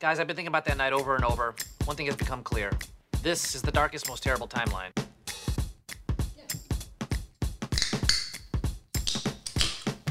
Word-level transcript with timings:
Guys, 0.00 0.20
I've 0.20 0.28
been 0.28 0.36
thinking 0.36 0.54
about 0.54 0.64
that 0.66 0.76
night 0.76 0.92
over 0.92 1.16
and 1.16 1.24
over. 1.24 1.56
One 1.84 1.96
thing 1.96 2.06
has 2.06 2.14
become 2.14 2.44
clear. 2.44 2.70
This 3.20 3.56
is 3.56 3.62
the 3.62 3.72
darkest, 3.72 4.08
most 4.08 4.22
terrible 4.22 4.46
timeline. 4.46 4.92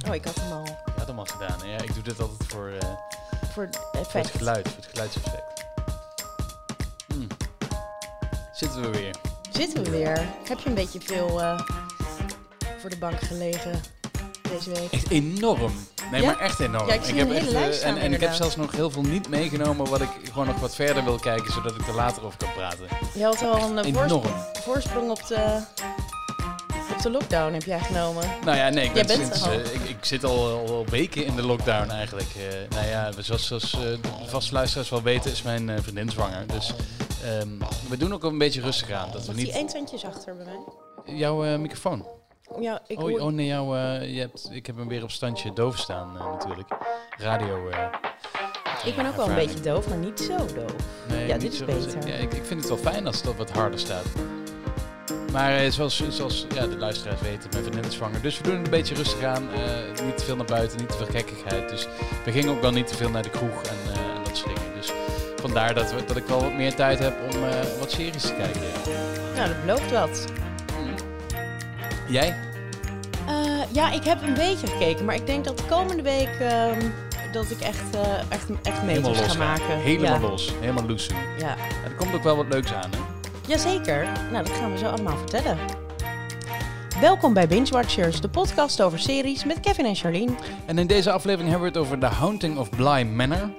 Oh, 0.08 0.14
ik 0.16 0.26
had 0.26 0.36
hem 0.36 0.52
al 0.52 0.66
Je 0.66 0.92
had 0.98 1.08
hem 1.08 1.20
al 1.20 1.26
gedaan. 1.26 1.70
Ja, 1.70 1.82
ik 1.82 1.94
doe 1.94 2.04
dit 2.04 2.20
altijd 2.20 2.50
voor, 2.52 2.68
eh, 2.68 2.90
voor 3.54 3.64
het 3.64 3.80
voor 3.94 4.20
het 4.20 4.30
geluid, 4.30 4.68
voor 4.68 4.78
het 4.78 4.90
geluidseffect. 4.92 5.66
Hm. 7.08 7.28
Zitten 8.54 8.82
we 8.82 8.90
weer. 8.90 9.16
Zitten 9.52 9.84
we 9.84 9.90
weer. 9.90 10.20
Heb 10.48 10.60
je 10.60 10.70
een 10.70 10.76
beetje 10.76 11.02
veel 11.02 11.42
eh, 11.42 11.60
voor 12.80 12.90
de 12.90 12.98
bank 12.98 13.20
gelegen 13.20 13.82
deze 14.42 14.70
week? 14.70 14.92
Echt 14.92 15.10
enorm. 15.10 15.74
Nee, 16.12 16.22
Ja? 16.22 16.28
maar 16.28 16.40
echt 16.40 16.60
enorm. 16.60 16.88
Ja, 16.88 16.94
ik 16.94 17.02
echt, 17.32 17.52
lijst 17.52 17.82
eh, 17.82 17.90
en, 17.90 17.98
en 17.98 18.14
ik 18.14 18.20
heb 18.22 18.34
zelfs 18.34 18.56
nog 18.56 18.72
heel 18.72 18.92
veel 18.92 19.02
niet 19.02 19.30
meegenomen 19.30 19.90
wat 19.90 20.02
ik 20.02 20.10
gewoon 20.32 20.48
nog 20.48 20.60
wat 20.60 20.76
verder 20.76 21.04
wil 21.04 21.20
kijken, 21.20 21.54
zodat 21.54 21.76
ik 21.76 21.88
er 21.88 21.94
later 21.96 22.26
over 22.26 22.38
kan 22.38 22.54
praten. 22.56 22.88
Je 23.14 23.24
had 23.24 23.42
al 23.42 23.78
een 23.78 23.78
eh, 23.78 23.94
voorsprong, 23.94 24.36
voorsprong 24.64 25.10
op 25.10 25.28
de, 25.28 25.60
op 26.96 27.02
de 27.02 27.12
lockdown 27.12 27.54
heb 27.54 27.64
jij 27.64 27.80
genomen. 27.80 28.24
Nou 28.46 28.58
ja, 28.58 28.70
nee, 28.70 28.86
ik, 28.86 28.94
ben 28.94 29.10
sinds, 29.10 29.48
eh, 29.48 29.54
ik, 29.74 29.82
ik 29.90 30.06
zit 30.06 30.24
al, 30.24 30.66
al 30.68 30.86
weken 30.90 31.26
in 31.26 31.36
de 31.36 31.44
lockdown 31.46 31.90
eigenlijk. 31.90 32.30
Eh, 32.36 32.76
nou 32.76 32.88
ja, 32.88 33.12
zoals, 33.20 33.48
zoals 33.48 33.74
eh, 33.74 33.80
de 33.80 34.00
vaste 34.26 34.54
luisteraars 34.54 34.90
wel 34.90 35.02
weten, 35.02 35.32
is 35.32 35.42
mijn 35.42 35.70
eh, 35.70 35.76
vriendin 35.82 36.10
zwanger. 36.10 36.48
Dus 36.48 36.74
ehm, 37.24 37.48
we 37.90 37.98
doen 37.98 38.14
ook 38.14 38.24
een 38.24 38.38
beetje 38.38 38.62
rustig 38.62 38.92
aan. 38.92 39.12
Dat 39.12 39.22
we 39.22 39.28
Wat 39.28 39.36
die 39.36 39.46
niet... 39.46 39.74
één 39.74 39.86
achter 40.06 40.36
bij 40.36 40.46
mij? 40.46 41.16
Jouw 41.16 41.46
eh, 41.46 41.58
microfoon. 41.60 42.06
Ja, 42.60 42.80
ik 42.88 42.98
Oh, 43.00 43.04
hoor- 43.10 43.20
oh 43.20 43.32
nee, 43.32 43.46
jou, 43.46 43.78
eh, 43.78 44.14
je 44.14 44.20
hebt, 44.20 44.50
ik 44.52 44.66
heb 44.66 44.78
hem 44.78 44.88
weer 44.88 45.04
op 45.04 45.12
standje 45.12 45.54
doof 45.54 45.78
staan 45.78 46.18
eh, 46.18 46.26
natuurlijk. 46.32 46.68
Radio. 47.18 47.70
eh, 47.70 47.80
ik 48.86 48.96
ben 48.96 49.06
ook 49.08 49.16
wel 49.16 49.30
een 49.30 49.36
beetje 49.36 49.60
doof, 49.60 49.88
maar 49.90 49.98
niet 49.98 50.20
zo 50.20 50.36
doof. 50.38 50.74
Nee, 51.08 51.28
Ja, 51.28 51.34
niet 51.34 51.42
dit 51.42 51.52
is 51.52 51.58
zo- 51.58 51.66
beter. 51.66 52.08
Ja, 52.08 52.14
ik, 52.16 52.34
ik 52.34 52.46
vind 52.46 52.60
het 52.60 52.70
wel 52.70 52.92
fijn 52.94 53.08
als 53.08 53.22
het 53.22 53.38
wat 53.38 53.52
harder 53.52 53.80
staat. 53.80 54.06
Maar 55.32 55.72
zoals, 55.72 56.04
zoals 56.10 56.46
ja, 56.54 56.68
de 56.68 56.78
luisteraars 56.78 57.22
weten, 57.22 57.50
mijn 57.52 57.64
vriendin 57.64 57.84
is 57.90 57.96
zwanger. 57.96 58.22
Dus 58.22 58.38
we 58.38 58.44
doen 58.44 58.56
het 58.56 58.66
een 58.66 58.72
beetje 58.72 58.96
rustig 58.96 59.24
aan. 59.24 59.48
niet 60.06 60.18
te 60.18 60.24
veel 60.24 60.36
naar 60.36 60.46
buiten, 60.46 60.78
niet 60.78 60.90
te 60.90 60.98
veel 60.98 61.06
gekkigheid. 61.06 61.70
Dus 61.70 61.88
we 62.26 62.32
gingen 62.32 62.50
ook 62.50 62.62
wel 62.62 62.72
niet 62.72 62.88
te 62.88 62.96
veel 62.96 63.10
naar 63.10 63.24
de 63.24 63.30
kroeg 63.30 63.62
en, 63.64 63.78
en 63.94 64.24
dat 64.24 64.38
soort 64.38 64.56
dingen. 64.56 64.74
Dus 64.76 64.92
vandaar 65.36 65.74
dat, 65.74 65.94
we, 65.94 66.04
dat 66.06 66.16
ik 66.18 66.26
wel 66.26 66.42
wat 66.42 66.54
meer 66.54 66.76
tijd 66.76 67.00
heb 67.00 67.14
om 67.34 67.40
wat 67.80 67.92
series 67.92 68.22
te 68.24 68.34
kijken. 68.34 68.62
Ja. 68.62 69.36
Nou, 69.36 69.48
dat 69.48 69.62
belooft 69.66 69.92
wat. 69.92 70.26
Jij? 72.08 72.36
Eh, 73.28 73.74
ja, 73.74 73.92
ik 73.92 74.04
heb 74.04 74.22
een 74.22 74.34
beetje 74.34 74.68
gekeken, 74.68 75.06
maar 75.06 75.16
ik 75.16 75.26
denk 75.26 75.46
dat 75.46 75.58
de 75.58 75.64
komende 75.64 76.04
week 76.04 76.30
ehm, 76.40 76.80
dat 77.32 77.52
ik 77.52 77.60
echt, 77.60 77.96
eh 77.96 78.18
echt, 78.30 78.50
echt 78.64 78.80
Helemaal 78.80 78.86
meters 78.86 79.20
los 79.20 79.36
ga 79.36 79.38
maken. 79.38 79.78
Helemaal 79.78 80.14
ja. 80.14 80.20
los. 80.20 80.54
Helemaal 80.60 80.86
loose. 80.86 81.12
Ja. 81.38 81.56
er 81.84 81.96
komt 81.98 82.14
ook 82.14 82.24
wel 82.24 82.36
wat 82.36 82.46
leuks 82.50 82.74
aan, 82.74 82.92
hè? 82.92 82.98
Jazeker. 83.48 84.08
Nou, 84.32 84.46
dat 84.46 84.54
gaan 84.54 84.72
we 84.72 84.78
zo 84.78 84.86
allemaal 84.86 85.18
vertellen. 85.18 85.58
Welkom 87.02 87.34
bij 87.34 87.48
Binge 87.48 87.70
Watchers, 87.70 88.22
de 88.22 88.30
podcast 88.30 88.82
over 88.82 89.00
series 89.00 89.46
met 89.46 89.60
Kevin 89.60 89.86
en 89.86 89.96
Charlene. 89.96 90.32
En 90.66 90.78
in 90.78 90.88
deze 90.88 91.12
aflevering 91.12 91.50
hebben 91.50 91.72
we 91.72 91.80
het 91.80 91.88
over 91.88 92.00
The 92.00 92.16
Haunting 92.16 92.58
of 92.58 92.70
Bly 92.70 93.04
Manor, 93.04 93.50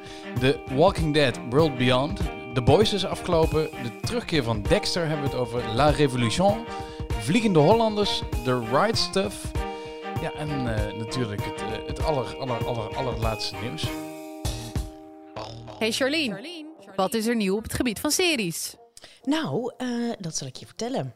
The 0.41 0.59
Walking 0.71 1.15
Dead 1.15 1.39
World 1.51 1.77
Beyond, 1.77 2.21
The 2.55 2.63
Boys 2.63 2.93
is 2.93 3.07
afgelopen, 3.07 3.69
de 3.83 4.07
terugkeer 4.07 4.43
van 4.43 4.63
Dexter 4.63 5.07
hebben 5.07 5.25
we 5.25 5.31
het 5.31 5.41
over 5.41 5.63
La 5.75 5.91
Révolution, 5.91 6.57
Vliegende 7.21 7.59
Hollanders, 7.59 8.23
The 8.45 8.59
Right 8.71 8.99
Stuff, 8.99 9.51
ja 10.21 10.33
en 10.33 10.49
eh, 10.77 10.97
natuurlijk 10.97 11.45
het, 11.45 11.61
eh, 11.61 11.87
het 11.87 12.03
aller, 12.03 12.37
aller, 12.37 12.67
aller, 12.67 12.97
allerlaatste 12.97 13.57
nieuws. 13.63 13.87
Hey 15.79 15.93
Charlene, 15.93 16.65
wat 16.97 17.15
is 17.15 17.27
er 17.27 17.37
nieuw 17.37 17.57
op 17.57 17.63
het 17.63 17.75
gebied 17.75 18.01
van 18.01 18.11
series? 18.11 18.75
Nou, 19.23 19.73
eh, 19.77 19.89
dat 20.19 20.37
zal 20.37 20.47
ik 20.47 20.57
je 20.57 20.67
vertellen. 20.67 21.15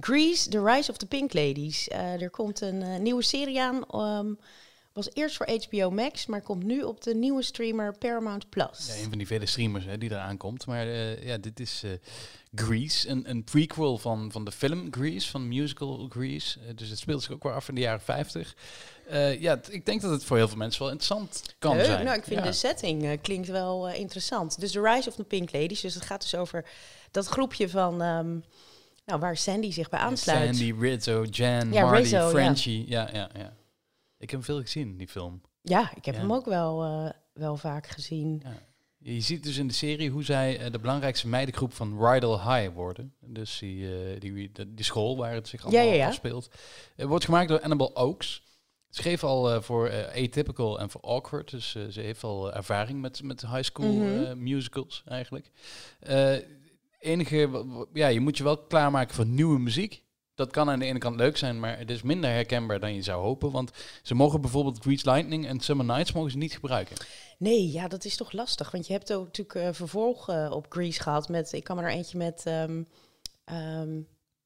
Grease, 0.00 0.48
The 0.48 0.62
Rise 0.64 0.90
of 0.90 0.96
the 0.96 1.06
Pink 1.06 1.32
Ladies. 1.34 1.88
Eh, 1.88 2.22
er 2.22 2.30
komt 2.30 2.60
een 2.60 2.82
eh, 2.82 2.98
nieuwe 2.98 3.22
serie 3.22 3.60
aan. 3.62 3.84
ehm, 3.90 4.32
was 4.92 5.08
eerst 5.12 5.36
voor 5.36 5.46
HBO 5.68 5.90
Max, 5.90 6.26
maar 6.26 6.42
komt 6.42 6.62
nu 6.64 6.82
op 6.82 7.02
de 7.02 7.14
nieuwe 7.14 7.42
streamer 7.42 7.98
Paramount 7.98 8.48
Plus. 8.48 8.86
Ja, 8.86 8.94
een 9.02 9.08
van 9.08 9.18
die 9.18 9.26
vele 9.26 9.46
streamers 9.46 9.84
hè, 9.84 9.98
die 9.98 10.10
eraan 10.10 10.36
komt, 10.36 10.66
maar 10.66 10.86
eh, 10.86 11.26
ja, 11.26 11.36
dit 11.38 11.60
is 11.60 11.82
eh, 11.84 11.90
Grease, 12.60 13.08
een, 13.08 13.30
een 13.30 13.44
prequel 13.44 13.98
van, 13.98 14.32
van 14.32 14.44
de 14.44 14.52
film 14.52 14.86
Grease, 14.90 15.30
van 15.30 15.48
musical 15.48 16.06
Grease. 16.08 16.60
Eh, 16.60 16.76
dus 16.76 16.88
het 16.88 16.98
speelt 16.98 17.22
zich 17.22 17.32
ook 17.32 17.42
weer 17.42 17.52
af 17.54 17.68
in 17.68 17.74
de 17.74 17.80
jaren 17.80 18.00
50. 18.00 18.56
Eh, 19.08 19.40
ja, 19.40 19.60
ik 19.68 19.86
denk 19.86 20.00
dat 20.00 20.10
het 20.10 20.24
voor 20.24 20.36
heel 20.36 20.48
veel 20.48 20.56
mensen 20.56 20.80
wel 20.82 20.90
interessant 20.90 21.42
kan 21.58 21.76
Leuk. 21.76 21.84
zijn. 21.84 22.04
Nou, 22.04 22.16
ik 22.18 22.24
vind 22.24 22.38
Ja. 22.40 22.46
de 22.46 22.52
setting 22.52 23.04
eh, 23.04 23.18
klinkt 23.22 23.48
wel 23.48 23.88
interessant. 23.90 24.60
Dus 24.60 24.72
The 24.72 24.80
Rise 24.80 25.08
of 25.08 25.14
the 25.14 25.24
Pink 25.24 25.52
Ladies. 25.52 25.80
Dus 25.80 25.94
het 25.94 26.04
gaat 26.04 26.20
dus 26.20 26.34
over 26.34 26.64
dat 27.10 27.26
groepje 27.26 27.68
van... 27.68 28.02
ehm, 28.02 28.38
nou, 29.04 29.20
waar 29.20 29.36
Sandy 29.36 29.70
zich 29.72 29.88
bij 29.88 30.00
aansluit. 30.00 30.56
Sandy, 30.56 30.74
Rizzo, 30.80 31.24
Jan, 31.30 31.72
Ja, 31.72 31.82
Marty, 31.84 32.00
Rizzo, 32.00 32.16
ja. 32.16 32.28
Frenchie. 32.28 32.88
Ja. 32.88 33.08
Ja, 33.12 33.30
ja, 33.34 33.56
Ik 34.18 34.30
heb 34.30 34.30
hem 34.30 34.42
veel 34.42 34.60
gezien, 34.60 34.96
die 34.96 35.08
film. 35.08 35.40
Ja, 35.62 35.90
ik 35.94 36.04
heb 36.04 36.16
hem 36.16 36.32
ook 36.32 36.44
wel, 36.44 36.78
wel 37.32 37.56
vaak 37.56 37.86
gezien. 37.86 38.42
Je 39.14 39.20
ziet 39.20 39.42
dus 39.42 39.56
in 39.56 39.66
de 39.66 39.74
serie 39.74 40.10
hoe 40.10 40.22
zij 40.24 40.58
eh, 40.58 40.70
de 40.72 40.78
belangrijkste 40.78 41.28
meidengroep 41.28 41.72
van 41.72 42.06
Rydell 42.06 42.28
High 42.38 42.74
worden. 42.74 43.14
Dus 43.20 43.58
die, 43.58 43.86
eh, 43.86 44.20
die, 44.20 44.50
die, 44.68 44.84
school 44.84 45.16
waar 45.16 45.32
het 45.34 45.48
zich 45.48 45.64
allemaal 45.64 45.86
Ja, 45.86 45.92
ja, 45.92 46.06
afspeelt. 46.06 46.48
Het 46.96 47.08
wordt 47.08 47.24
gemaakt 47.24 47.48
door 47.48 47.60
Annabelle 47.60 47.94
Oaks. 47.94 48.42
Schreef 48.90 49.24
al 49.24 49.52
eh, 49.52 49.60
voor 49.62 49.86
eh, 49.88 50.24
Atypical 50.24 50.80
en 50.80 50.90
voor 50.90 51.00
Awkward. 51.00 51.50
Dus 51.50 51.74
eh, 51.74 51.82
ze 51.90 52.00
heeft 52.00 52.24
al 52.24 52.50
eh, 52.50 52.56
ervaring 52.56 53.00
met, 53.00 53.22
met 53.22 53.40
high 53.40 53.62
school 53.62 53.92
Mhm. 53.92 54.24
eh, 54.24 54.32
musicals 54.34 55.02
eigenlijk. 55.06 55.50
Eh, 56.00 56.34
enige, 56.98 57.64
ja, 57.92 58.06
je 58.06 58.20
moet 58.20 58.36
je 58.36 58.44
wel 58.44 58.58
klaarmaken 58.58 59.14
voor 59.14 59.26
nieuwe 59.26 59.58
muziek. 59.58 60.02
Dat 60.36 60.50
kan 60.50 60.70
aan 60.70 60.78
de 60.78 60.84
ene 60.84 60.98
kant 60.98 61.16
leuk 61.16 61.36
zijn, 61.36 61.60
maar 61.60 61.78
het 61.78 61.90
is 61.90 62.02
minder 62.02 62.30
herkenbaar 62.30 62.80
dan 62.80 62.94
je 62.94 63.02
zou 63.02 63.22
hopen. 63.22 63.50
Want 63.50 63.70
ze 64.02 64.14
mogen 64.14 64.40
bijvoorbeeld 64.40 64.78
Grease 64.78 65.10
Lightning 65.10 65.46
en 65.46 65.60
Summer 65.60 65.86
Nights 65.86 66.12
mogen 66.12 66.30
ze 66.30 66.36
niet 66.36 66.52
gebruiken. 66.52 66.96
Nee, 67.38 67.70
ja, 67.72 67.88
dat 67.88 68.04
is 68.04 68.16
toch 68.16 68.32
lastig. 68.32 68.70
Want 68.70 68.86
je 68.86 68.92
hebt 68.92 69.12
ook 69.12 69.24
natuurlijk 69.24 69.66
eh, 69.66 69.72
vervolg 69.72 70.28
eh, 70.28 70.50
op 70.50 70.66
Grease 70.68 71.02
gehad. 71.02 71.28
Met, 71.28 71.52
ik 71.52 71.64
kan 71.64 71.76
me 71.76 71.82
er 71.82 71.90
eentje 71.90 72.18
met 72.18 72.42
ehm, 72.44 72.82
ehm, 73.44 74.00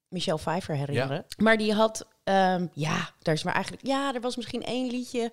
Michelle 0.08 0.38
Pfeiffer 0.38 0.76
herinneren. 0.76 1.24
Maar 1.36 1.56
die 1.56 1.72
had, 1.72 2.08
ehm, 2.24 2.66
ja, 2.72 3.10
daar 3.18 3.34
is 3.34 3.42
maar 3.42 3.54
eigenlijk, 3.54 3.86
ja, 3.86 4.14
er 4.14 4.20
was 4.20 4.36
misschien 4.36 4.62
één 4.62 4.90
liedje. 4.90 5.32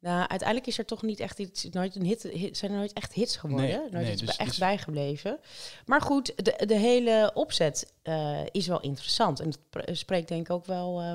Nou, 0.00 0.18
uiteindelijk 0.28 0.66
is 0.68 0.78
er 0.78 0.84
toch 0.84 1.02
niet 1.02 1.20
echt 1.20 1.38
iets, 1.38 1.64
nooit 1.64 1.94
een 1.96 2.04
hit, 2.04 2.22
hit- 2.22 2.56
zijn 2.56 2.70
er 2.70 2.76
nooit 2.76 2.92
echt 2.92 3.12
hits 3.12 3.36
geworden. 3.36 3.66
Nee, 3.68 3.78
nooit 3.78 3.92
nee, 3.92 4.12
iets 4.12 4.20
dus- 4.20 4.36
echt 4.36 4.48
dus- 4.48 4.58
bijgebleven. 4.58 5.38
Maar 5.86 6.00
goed, 6.00 6.32
de, 6.44 6.66
de 6.66 6.74
hele 6.76 7.30
opzet 7.34 7.92
eh, 8.02 8.40
is 8.50 8.66
wel 8.66 8.80
interessant. 8.80 9.40
En 9.40 9.46
het 9.48 9.58
pr- 9.70 9.92
spreekt 9.92 10.28
denk 10.28 10.40
ik 10.40 10.50
ook 10.52 10.66
wel 10.66 11.00
eh, 11.00 11.14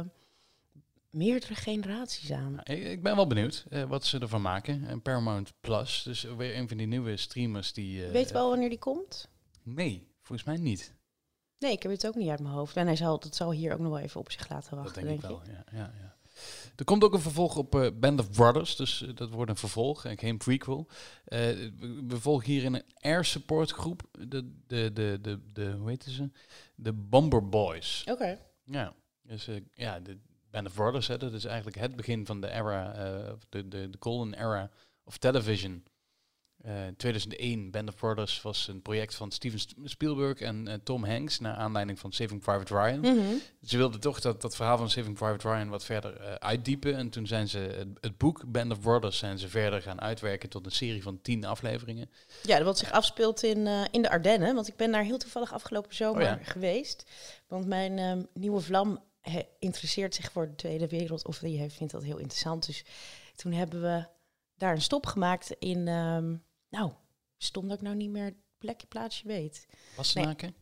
meerdere 1.10 1.56
generaties 1.56 2.32
aan. 2.32 2.52
Nou, 2.54 2.80
ik, 2.80 2.84
ik 2.92 3.04
ben 3.04 3.16
wel 3.16 3.28
benieuwd 3.28 3.66
eh, 3.70 3.84
wat 3.84 4.06
ze 4.06 4.20
ervan 4.20 4.42
maken. 4.42 4.88
En 4.88 5.02
Paramount 5.02 5.54
Plus, 5.62 6.04
dus 6.04 6.24
weer 6.24 6.58
een 6.58 6.68
van 6.68 6.78
die 6.78 6.88
nieuwe 6.88 7.18
streamers 7.18 7.74
die... 7.74 8.06
Weet 8.06 8.28
je 8.28 8.34
wel 8.34 8.50
wanneer 8.50 8.70
die 8.70 8.80
komt? 8.80 9.30
Nee, 9.64 10.08
volgens 10.22 10.48
mij 10.48 10.58
niet. 10.58 10.94
Nee, 11.60 11.72
ik 11.72 11.84
heb 11.84 11.92
het 11.92 12.08
ook 12.08 12.16
niet 12.16 12.30
uit 12.30 12.40
mijn 12.40 12.54
hoofd. 12.54 12.76
En 12.76 12.86
hij 12.86 12.96
zal, 12.96 13.20
dat 13.20 13.36
zal 13.36 13.52
hier 13.52 13.74
ook 13.74 13.80
nog 13.80 13.92
wel 13.92 14.00
even 14.00 14.20
op 14.20 14.32
zich 14.32 14.50
laten 14.50 14.70
Dat 14.76 14.80
wachten, 14.80 15.06
denk 15.06 15.22
denk, 15.22 15.34
ik 15.34 15.40
wel, 15.46 15.56
ik. 15.56 15.64
ja, 15.72 15.78
ja, 15.78 15.94
ja. 16.02 16.13
Er 16.76 16.86
komt 16.86 17.04
ook 17.04 17.14
een 17.14 17.20
vervolg 17.20 17.58
op 17.58 17.76
eh, 17.76 17.88
Band 17.94 18.20
of 18.20 18.32
Brothers, 18.32 18.76
dus 18.76 19.02
eh, 19.02 19.16
dat 19.16 19.30
wordt 19.30 19.50
een 19.50 19.58
vervolg 19.58 20.06
en 20.06 20.18
geen 20.18 20.38
prequel. 20.38 20.88
Eh, 21.26 21.40
we, 22.08 22.20
volgen 22.20 22.46
hier 22.46 22.64
in 22.64 22.74
een 22.74 22.84
air 23.00 23.26
support 23.26 23.72
groep, 23.72 24.02
de, 24.12 24.52
de, 24.68 24.94
de, 24.94 25.20
de, 25.22 25.40
de 25.54 25.72
hoe 25.72 25.90
heet 25.90 26.04
ze? 26.04 26.30
De 26.76 26.94
Bomber 26.94 27.50
Boys. 27.50 28.04
Oké. 28.10 28.40
Ja, 28.64 28.94
dus 29.22 29.50
ja, 29.74 30.00
de 30.00 30.18
Band 30.50 30.68
of 30.68 30.74
Brothers, 30.74 31.08
hè, 31.08 31.18
dat 31.18 31.34
is 31.34 31.46
eigenlijk 31.46 31.78
het 31.78 31.96
begin 31.96 32.26
van 32.26 32.42
de 32.42 32.50
era, 32.50 32.94
de, 33.50 33.68
de, 33.68 33.90
de 33.90 33.98
golden 34.00 34.34
era 34.34 34.72
of 35.04 35.18
television. 35.18 35.84
Eh 36.64 36.72
2001, 36.98 37.72
Band 37.72 37.90
of 37.90 37.96
Brothers 37.96 38.42
was 38.42 38.68
een 38.68 38.82
project 38.82 39.16
van 39.16 39.32
Steven 39.32 39.60
Sp- 39.60 39.74
Spielberg 39.84 40.40
en 40.40 40.68
eh, 40.68 40.74
Tom 40.84 41.06
Hanks, 41.06 41.40
naar 41.40 41.56
aanleiding 41.56 42.00
van 42.00 42.12
Saving 42.12 42.42
Private 42.42 42.74
Ryan. 42.82 43.00
Mhm. 43.00 43.36
Ze 43.64 43.78
wilden 43.78 44.00
toch 44.00 44.20
dat, 44.22 44.42
dat 44.42 44.56
verhaal 44.56 44.78
van 44.78 44.90
Saving 44.90 45.16
Private 45.18 45.50
Ryan 45.50 45.70
wat 45.70 45.84
verder 45.86 46.16
eh, 46.20 46.34
uitdiepen. 46.34 46.96
En 46.96 47.10
toen 47.10 47.28
zijn 47.28 47.48
ze 47.50 47.58
het, 47.58 47.88
het 48.02 48.18
boek 48.18 48.44
Band 48.52 48.72
of 48.72 48.80
Brothers 48.80 49.18
zijn 49.18 49.40
ze 49.40 49.50
verder 49.50 49.82
gaan 49.82 50.02
uitwerken 50.02 50.50
tot 50.50 50.66
een 50.66 50.72
serie 50.72 51.04
van 51.04 51.22
tien 51.22 51.46
afleveringen. 51.46 52.10
Ja, 52.44 52.64
wat 52.64 52.78
zich 52.78 52.92
afspeelt 52.92 53.44
in, 53.44 53.68
eh, 53.68 53.82
in 53.92 54.02
de 54.02 54.10
Ardennen. 54.10 54.56
Want 54.56 54.68
ik 54.68 54.76
ben 54.76 54.92
daar 54.92 55.04
heel 55.04 55.18
toevallig 55.18 55.54
afgelopen 55.54 55.96
zomer 55.96 56.22
Oh 56.22 56.28
ja. 56.28 56.40
geweest. 56.44 57.06
Want 57.48 57.66
mijn 57.68 57.98
ehm, 57.98 58.24
nieuwe 58.34 58.62
vlam 58.62 59.04
he- 59.22 59.48
interesseert 59.60 60.16
zich 60.16 60.32
voor 60.32 60.48
de 60.48 60.56
Tweede 60.56 60.88
Wereld. 60.88 61.26
Of 61.28 61.40
die 61.40 61.70
vindt 61.70 61.94
dat 61.94 62.04
heel 62.04 62.18
interessant. 62.18 62.66
Dus 62.66 62.86
toen 63.36 63.52
hebben 63.52 63.82
we 63.82 64.06
daar 64.58 64.74
een 64.74 64.82
stop 64.82 65.06
gemaakt 65.06 65.56
in... 65.60 65.88
ehm, 65.88 66.36
nou, 66.74 66.92
stond 67.38 67.70
dat 67.70 67.78
ik 67.78 67.84
nou 67.84 67.96
niet 67.96 68.10
meer 68.10 68.24
het 68.26 68.36
plekje, 68.58 68.88
plaatsje 68.88 69.28
weet. 69.28 69.68
Wassenaken? 69.96 70.56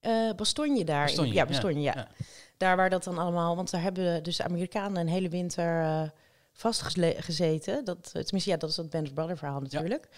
Eh 0.00 0.32
Bastogne 0.36 0.84
daar. 0.84 1.12
in- 1.12 1.32
ja, 1.32 1.46
Bastogne, 1.46 1.80
ja. 1.80 1.92
ja. 1.96 2.08
Daar 2.56 2.76
waar 2.76 2.90
dat 2.90 3.04
dan 3.04 3.18
allemaal... 3.18 3.56
Want 3.56 3.70
daar 3.70 3.82
hebben 3.82 4.22
dus 4.22 4.36
de 4.36 4.44
Amerikanen 4.44 5.00
een 5.00 5.08
hele 5.08 5.28
winter 5.28 5.80
eh 5.82 6.08
vastgezeten. 6.52 7.84
Dat, 7.84 8.06
eh, 8.12 8.22
tenminste, 8.22 8.50
ja, 8.50 8.56
dat 8.56 8.70
is 8.70 8.76
dat 8.76 8.90
Band 8.90 9.14
Brother 9.14 9.38
verhaal 9.38 9.60
natuurlijk. 9.60 10.08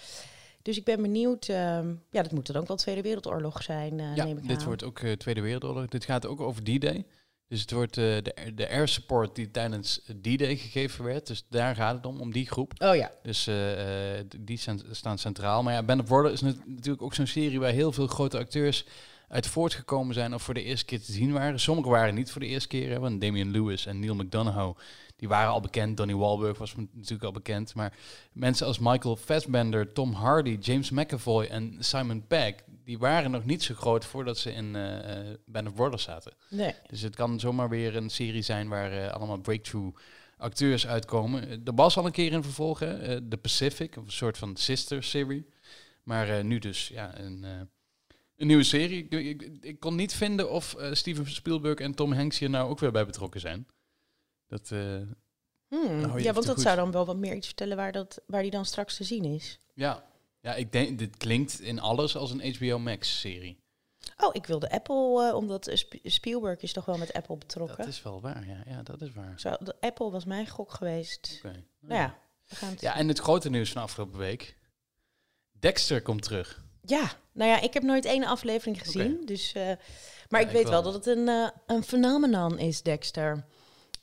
Dus 0.62 0.76
ik 0.76 0.84
ben 0.84 1.02
benieuwd. 1.02 1.48
ehm, 1.48 1.94
ja, 2.10 2.22
dat 2.22 2.32
moet 2.32 2.46
dan 2.46 2.56
ook 2.56 2.68
wel 2.68 2.76
Tweede 2.76 3.02
Wereldoorlog 3.02 3.62
zijn, 3.62 3.98
ja, 3.98 4.24
neem 4.24 4.38
ik 4.38 4.48
dit 4.48 4.58
aan. 4.58 4.64
wordt 4.66 4.84
ook 4.84 4.98
Tweede 4.98 5.40
Wereldoorlog. 5.40 5.86
Dit 5.88 6.04
gaat 6.04 6.26
ook 6.26 6.40
over 6.40 6.62
D-Day. 6.62 7.04
Dus 7.52 7.60
het 7.60 7.70
wordt 7.70 7.96
eh, 7.96 8.04
de, 8.04 8.52
de 8.54 8.68
air 8.68 8.88
support 8.88 9.34
die 9.34 9.50
tijdens 9.50 10.00
D-Day 10.20 10.56
gegeven 10.56 11.04
werd. 11.04 11.26
Dus 11.26 11.44
daar 11.48 11.74
gaat 11.74 11.94
het 11.94 12.06
om, 12.06 12.20
om 12.20 12.32
die 12.32 12.46
groep. 12.46 12.72
Oh 12.78 12.94
ja. 12.96 13.10
Dus 13.22 13.46
eh, 13.46 14.18
eh, 14.18 14.26
die 14.38 14.60
staan 14.90 15.18
centraal. 15.18 15.62
Maar 15.62 15.72
ja, 15.72 15.82
Band 15.82 16.00
of 16.00 16.06
Brothers 16.06 16.32
is 16.32 16.40
nat- 16.40 16.66
natuurlijk 16.66 17.02
ook 17.02 17.14
zo'n 17.14 17.26
serie 17.26 17.60
waar 17.60 17.70
heel 17.70 17.92
veel 17.92 18.06
grote 18.06 18.38
acteurs 18.38 18.84
uit 19.28 19.46
voortgekomen 19.46 20.14
zijn 20.14 20.34
of 20.34 20.42
voor 20.42 20.54
de 20.54 20.62
eerste 20.62 20.84
keer 20.84 21.00
te 21.02 21.12
zien 21.12 21.32
waren. 21.32 21.60
Sommigen 21.60 21.90
waren 21.90 22.14
niet 22.14 22.30
voor 22.30 22.40
de 22.40 22.46
eerste 22.46 22.68
keer, 22.68 22.90
hè, 22.90 22.98
want 22.98 23.20
Damian 23.20 23.50
Lewis 23.50 23.86
en 23.86 24.00
Neil 24.00 24.14
McDonough, 24.14 24.78
die 25.16 25.28
waren 25.28 25.50
al 25.52 25.60
bekend. 25.60 25.96
Donnie 25.96 26.16
Wahlberg 26.16 26.58
was 26.58 26.74
natuurlijk 26.92 27.24
al 27.24 27.32
bekend. 27.32 27.74
Maar 27.74 27.92
mensen 28.32 28.66
als 28.66 28.78
Michael 28.78 29.16
Fassbender, 29.16 29.92
Tom 29.92 30.12
Hardy, 30.12 30.58
James 30.60 30.90
McAvoy 30.90 31.44
en 31.44 31.76
Simon 31.78 32.26
Pegg, 32.26 32.54
die 32.84 32.98
waren 32.98 33.30
nog 33.30 33.44
niet 33.44 33.62
zo 33.62 33.74
groot 33.74 34.04
voordat 34.04 34.38
ze 34.38 34.52
in 34.52 34.76
eh, 34.76 35.34
Band 35.46 35.66
of 35.68 35.74
Brothers 35.74 36.02
zaten. 36.02 36.34
Nee. 36.50 36.74
Dus 36.86 37.00
het 37.00 37.16
kan 37.16 37.40
zomaar 37.40 37.68
weer 37.68 37.96
een 37.96 38.10
serie 38.10 38.42
zijn 38.42 38.68
waar 38.68 38.92
eh, 38.92 39.12
allemaal 39.12 39.38
breakthrough 39.38 39.98
acteurs 40.36 40.86
uitkomen. 40.86 41.48
Er 41.64 41.74
was 41.74 41.96
al 41.96 42.06
een 42.06 42.12
keer 42.12 42.32
in 42.32 42.42
vervolgen, 42.42 43.00
eh 43.00 43.16
The 43.28 43.36
Pacific, 43.36 43.96
een 43.96 44.10
soort 44.10 44.38
van 44.38 44.56
sister 44.56 45.02
serie. 45.02 45.46
Maar 46.02 46.44
nu 46.44 46.58
dus 46.58 46.88
ja, 46.88 47.18
een, 47.18 47.42
een 48.36 48.46
nieuwe 48.46 48.62
serie. 48.62 49.04
Ik, 49.08 49.12
ik, 49.42 49.52
ik 49.60 49.80
kon 49.80 49.94
niet 49.94 50.14
vinden 50.14 50.50
of 50.50 50.76
Steven 50.92 51.30
Spielberg 51.30 51.78
en 51.78 51.94
Tom 51.94 52.12
Hanks 52.12 52.38
hier 52.38 52.50
nou 52.50 52.70
ook 52.70 52.78
weer 52.78 52.92
bij 52.92 53.06
betrokken 53.06 53.40
zijn. 53.40 53.66
Dat, 54.46 54.72
Hmm, 55.68 56.18
Ja, 56.18 56.32
want 56.32 56.46
dat 56.46 56.54
goed. 56.54 56.60
zou 56.64 56.76
dan 56.76 56.90
wel 56.90 57.06
wat 57.06 57.16
meer 57.16 57.34
iets 57.34 57.46
vertellen 57.46 57.76
waar, 57.76 57.92
dat, 57.92 58.20
waar 58.26 58.42
die 58.42 58.50
dan 58.50 58.64
straks 58.64 58.96
te 58.96 59.04
zien 59.04 59.24
is. 59.24 59.58
ja. 59.74 60.10
Ja, 60.42 60.54
ik 60.54 60.72
denk, 60.72 60.98
dit 60.98 61.16
klinkt 61.16 61.60
in 61.60 61.80
alles 61.80 62.16
als 62.16 62.30
een 62.30 62.54
HBO 62.54 62.78
Max 62.78 63.20
serie. 63.20 63.60
Oh, 64.16 64.34
ik 64.34 64.46
wilde 64.46 64.70
Apple, 64.70 65.28
eh, 65.28 65.34
omdat 65.34 65.70
Sp- 65.74 65.98
Spielberg 66.02 66.60
is 66.60 66.72
toch 66.72 66.84
wel 66.84 66.98
met 66.98 67.12
Apple 67.12 67.36
betrokken. 67.36 67.76
Dat 67.76 67.86
is 67.86 68.02
wel 68.02 68.20
waar, 68.20 68.46
ja, 68.48 68.62
ja 68.66 68.82
dat 68.82 69.00
is 69.00 69.12
waar. 69.12 69.40
Zo, 69.40 69.56
de- 69.60 69.76
Apple 69.80 70.10
was 70.10 70.24
mijn 70.24 70.48
gok 70.48 70.72
geweest. 70.72 71.40
Oké. 71.44 71.64
Nou 71.80 72.00
ja, 72.00 72.18
we 72.48 72.56
gaan 72.56 72.70
het 72.70 72.80
Ja, 72.80 72.94
en 72.96 73.08
het 73.08 73.18
grote 73.18 73.50
nieuws 73.50 73.70
van 73.72 73.82
afgelopen 73.82 74.18
week. 74.18 74.56
Dexter 75.58 76.02
komt 76.02 76.22
terug. 76.22 76.64
Ja, 76.84 77.12
nou 77.32 77.50
ja, 77.50 77.60
ik 77.60 77.74
heb 77.74 77.82
nooit 77.82 78.04
één 78.04 78.24
aflevering 78.24 78.80
gezien. 78.82 79.22
Dus, 79.26 79.52
eh, 79.52 79.72
maar 80.28 80.40
ik 80.40 80.46
ik 80.46 80.52
weet 80.52 80.62
wel 80.68 80.72
wel. 80.72 80.82
dat 80.82 80.94
het 80.94 81.06
een, 81.06 81.28
eh 81.28 81.48
een 81.66 81.82
phenomenon 81.84 82.58
is, 82.58 82.82
Dexter. 82.82 83.44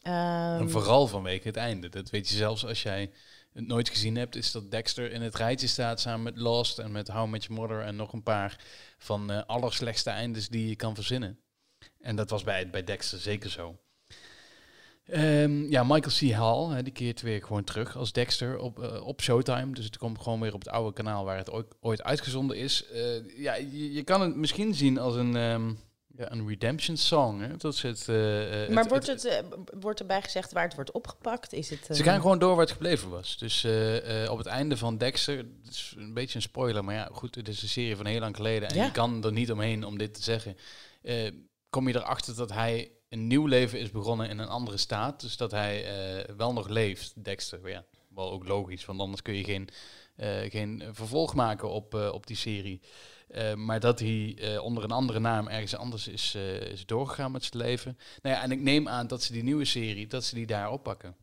Ehm, 0.01 0.59
En 0.61 0.69
vooral 0.69 1.07
vanwege 1.07 1.47
het 1.47 1.57
einde. 1.57 1.89
Dat 1.89 2.09
weet 2.09 2.29
je 2.29 2.35
zelfs 2.35 2.65
als 2.65 2.83
jij 2.83 3.11
nooit 3.67 3.89
gezien 3.89 4.15
hebt, 4.15 4.35
is 4.35 4.51
dat 4.51 4.71
Dexter 4.71 5.11
in 5.11 5.21
het 5.21 5.35
rijtje 5.35 5.67
staat 5.67 5.99
samen 5.99 6.23
met 6.23 6.37
Lost 6.37 6.79
en 6.79 6.91
met 6.91 7.07
How 7.07 7.35
Your 7.35 7.53
Mother 7.53 7.81
en 7.81 7.95
nog 7.95 8.13
een 8.13 8.23
paar 8.23 8.59
van 8.97 9.31
eh 9.31 9.43
allerslechtste 9.45 10.09
eindes 10.09 10.49
die 10.49 10.67
je 10.67 10.75
kan 10.75 10.95
verzinnen. 10.95 11.39
En 12.01 12.15
dat 12.15 12.29
was 12.29 12.43
bij, 12.43 12.69
bij 12.69 12.83
Dexter 12.83 13.19
zeker 13.19 13.49
zo. 13.49 13.79
Ehm, 15.05 15.63
ja, 15.69 15.83
Michael 15.83 16.31
C. 16.31 16.35
Hall, 16.35 16.83
die 16.83 16.93
keert 16.93 17.21
weer 17.21 17.43
gewoon 17.43 17.63
terug 17.63 17.97
als 17.97 18.11
Dexter 18.11 18.57
op, 18.57 18.83
eh, 18.83 19.05
op 19.05 19.21
Showtime. 19.21 19.73
Dus 19.73 19.85
het 19.85 19.97
komt 19.97 20.21
gewoon 20.21 20.39
weer 20.39 20.53
op 20.53 20.59
het 20.59 20.69
oude 20.69 20.93
kanaal 20.93 21.25
waar 21.25 21.37
het 21.37 21.51
ooit, 21.51 21.75
ooit 21.79 22.03
uitgezonden 22.03 22.57
is. 22.57 22.85
Eh, 22.85 23.37
ja, 23.37 23.55
je, 23.55 23.93
je 23.93 24.03
kan 24.03 24.21
het 24.21 24.35
misschien 24.35 24.73
zien 24.73 24.97
als 24.97 25.15
een, 25.15 25.35
ehm, 25.35 25.71
ja, 26.19 26.31
een 26.31 26.47
redemption 26.47 26.97
song. 26.97 27.39
Hè? 27.41 27.57
Dat 27.57 27.73
is 27.73 27.81
het, 27.81 28.09
eh, 28.09 28.63
eh, 28.63 28.69
maar 28.69 28.87
wordt, 28.87 29.07
het, 29.07 29.25
eh, 29.25 29.43
wordt 29.79 29.99
erbij 29.99 30.21
gezegd 30.21 30.51
waar 30.51 30.63
het 30.63 30.75
wordt 30.75 30.91
opgepakt? 30.91 31.53
Is 31.53 31.69
het, 31.69 31.87
ze 31.91 32.03
gaan 32.03 32.21
gewoon 32.21 32.39
door 32.39 32.49
waar 32.49 32.65
het 32.65 32.71
gebleven 32.71 33.09
was. 33.09 33.37
Dus 33.37 33.65
op 34.29 34.37
het 34.37 34.47
einde 34.47 34.77
van 34.77 34.97
Dexter, 34.97 35.37
het 35.37 35.47
is 35.69 35.93
een 35.97 36.13
beetje 36.13 36.35
een 36.35 36.41
spoiler, 36.41 36.83
maar 36.83 36.95
ja, 36.95 37.09
goed, 37.11 37.35
het 37.35 37.47
is 37.47 37.61
een 37.61 37.67
serie 37.67 37.95
van 37.95 38.05
heel 38.05 38.19
lang 38.19 38.35
geleden 38.35 38.69
en 38.69 38.75
Ja. 38.75 38.85
je 38.85 38.91
kan 38.91 39.23
er 39.23 39.31
niet 39.31 39.51
omheen 39.51 39.83
om 39.83 39.97
dit 39.97 40.13
te 40.13 40.23
zeggen. 40.23 40.57
Kom 41.69 41.87
je 41.87 41.95
erachter 41.95 42.35
dat 42.35 42.51
hij 42.51 42.91
een 43.09 43.27
nieuw 43.27 43.45
leven 43.45 43.79
is 43.79 43.91
begonnen 43.91 44.29
in 44.29 44.39
een 44.39 44.47
andere 44.47 44.77
staat, 44.77 45.21
dus 45.21 45.37
dat 45.37 45.51
hij 45.51 45.85
wel 46.37 46.53
nog 46.53 46.67
leeft, 46.67 47.23
Dexter. 47.23 47.69
Ja, 47.69 47.85
wel 48.15 48.31
ook 48.31 48.47
logisch, 48.47 48.85
want 48.85 48.99
anders 48.99 49.21
kun 49.21 49.35
je 49.35 49.43
geen, 49.43 49.69
geen 50.49 50.83
vervolg 50.91 51.33
maken 51.33 51.69
op, 51.69 51.93
op 51.93 52.27
die 52.27 52.37
serie. 52.37 52.81
Eh, 53.29 53.53
maar 53.53 53.79
dat 53.79 53.99
hij 53.99 54.35
eh, 54.39 54.63
onder 54.63 54.83
een 54.83 54.91
andere 54.91 55.19
naam 55.19 55.47
ergens 55.47 55.75
anders 55.75 56.07
is, 56.07 56.33
eh, 56.35 56.61
is 56.61 56.85
doorgegaan 56.85 57.31
met 57.31 57.43
zijn 57.43 57.63
leven. 57.63 57.97
Nou 58.21 58.35
ja, 58.35 58.41
en 58.41 58.51
ik 58.51 58.61
neem 58.61 58.87
aan 58.87 59.07
dat 59.07 59.23
ze 59.23 59.33
die 59.33 59.43
nieuwe 59.43 59.65
serie, 59.65 60.07
dat 60.07 60.23
ze 60.23 60.35
die 60.35 60.45
daar 60.45 60.71
oppakken. 60.71 61.15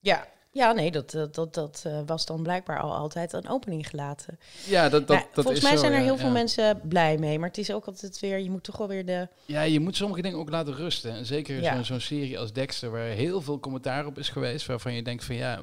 Ja, 0.00 0.26
ja 0.50 0.72
nee, 0.72 0.90
dat, 0.90 1.10
dat, 1.10 1.34
dat, 1.34 1.54
dat 1.54 1.86
was 2.06 2.26
dan 2.26 2.42
blijkbaar 2.42 2.80
al 2.80 2.94
altijd 2.94 3.32
een 3.32 3.48
opening 3.48 3.88
gelaten. 3.88 4.38
Ja, 4.66 4.88
dat, 4.88 5.06
dat, 5.06 5.18
dat 5.18 5.44
volgens 5.44 5.56
is 5.56 5.62
mij 5.62 5.72
zo, 5.72 5.78
zijn 5.78 5.92
er 5.92 5.98
ja, 5.98 6.04
heel 6.04 6.14
ja. 6.14 6.20
veel 6.20 6.30
mensen 6.30 6.80
blij 6.88 7.18
mee. 7.18 7.38
Maar 7.38 7.48
het 7.48 7.58
is 7.58 7.72
ook 7.72 7.86
altijd 7.86 8.20
weer, 8.20 8.38
je 8.38 8.50
moet 8.50 8.64
toch 8.64 8.76
wel 8.76 8.88
weer 8.88 9.06
de... 9.06 9.28
Ja, 9.46 9.62
je 9.62 9.80
moet 9.80 9.96
sommige 9.96 10.22
dingen 10.22 10.38
ook 10.38 10.50
laten 10.50 10.74
rusten. 10.74 11.12
En 11.12 11.26
zeker 11.26 11.64
zo'n 11.64 11.84
zo'n 11.84 12.00
serie 12.00 12.38
als 12.38 12.52
Dexter, 12.52 12.90
waar 12.90 13.06
heel 13.06 13.40
veel 13.40 13.60
commentaar 13.60 14.06
op 14.06 14.18
is 14.18 14.28
geweest, 14.28 14.66
waarvan 14.66 14.94
je 14.94 15.02
denkt 15.02 15.24
van 15.24 15.36
ja, 15.36 15.60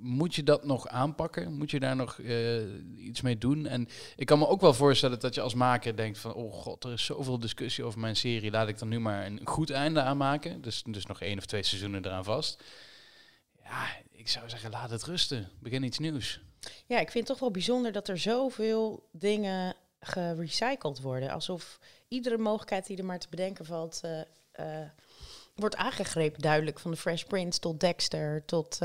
moet 0.00 0.34
je 0.34 0.42
dat 0.42 0.64
nog 0.64 0.88
aanpakken? 0.88 1.52
Moet 1.52 1.70
je 1.70 1.80
daar 1.80 1.96
nog 1.96 2.18
eh, 2.18 2.56
iets 2.96 3.20
mee 3.20 3.38
doen? 3.38 3.66
En 3.66 3.88
ik 4.16 4.26
kan 4.26 4.38
me 4.38 4.48
ook 4.48 4.60
wel 4.60 4.74
voorstellen 4.74 5.20
dat 5.20 5.34
je 5.34 5.40
als 5.40 5.54
maker 5.54 5.96
denkt 5.96 6.18
van, 6.18 6.34
oh 6.34 6.52
god, 6.52 6.84
er 6.84 6.92
is 6.92 7.04
zoveel 7.04 7.38
discussie 7.38 7.84
over 7.84 8.00
mijn 8.00 8.16
serie, 8.16 8.50
laat 8.50 8.68
ik 8.68 8.78
dan 8.78 8.88
nu 8.88 9.00
maar 9.00 9.26
een 9.26 9.40
goed 9.44 9.70
einde 9.70 10.02
aanmaken. 10.02 10.62
Dus, 10.62 10.82
dus 10.86 11.06
nog 11.06 11.20
één 11.20 11.38
of 11.38 11.46
twee 11.46 11.62
seizoenen 11.62 12.04
eraan 12.04 12.24
vast. 12.24 12.62
Ja, 13.62 13.86
ik 14.10 14.28
zou 14.28 14.48
zeggen, 14.48 14.70
laat 14.70 14.90
het 14.90 15.04
rusten. 15.04 15.50
Begin 15.60 15.82
iets 15.82 15.98
nieuws. 15.98 16.40
Ja, 16.86 16.98
ik 16.98 17.10
vind 17.10 17.14
het 17.14 17.26
toch 17.26 17.38
wel 17.38 17.50
bijzonder 17.50 17.92
dat 17.92 18.08
er 18.08 18.18
zoveel 18.18 19.08
dingen 19.12 19.76
gerecycled 20.00 21.00
worden. 21.00 21.30
Alsof 21.30 21.78
iedere 22.08 22.38
mogelijkheid 22.38 22.86
die 22.86 22.96
er 22.96 23.04
maar 23.04 23.18
te 23.18 23.28
bedenken 23.30 23.64
valt, 23.64 24.00
eh, 24.02 24.20
eh, 24.52 24.88
wordt 25.54 25.76
aangegrepen. 25.76 26.40
Duidelijk, 26.40 26.78
van 26.78 26.90
de 26.90 26.96
Fresh 26.96 27.22
Prince 27.22 27.58
tot 27.58 27.80
Dexter, 27.80 28.44
tot... 28.44 28.78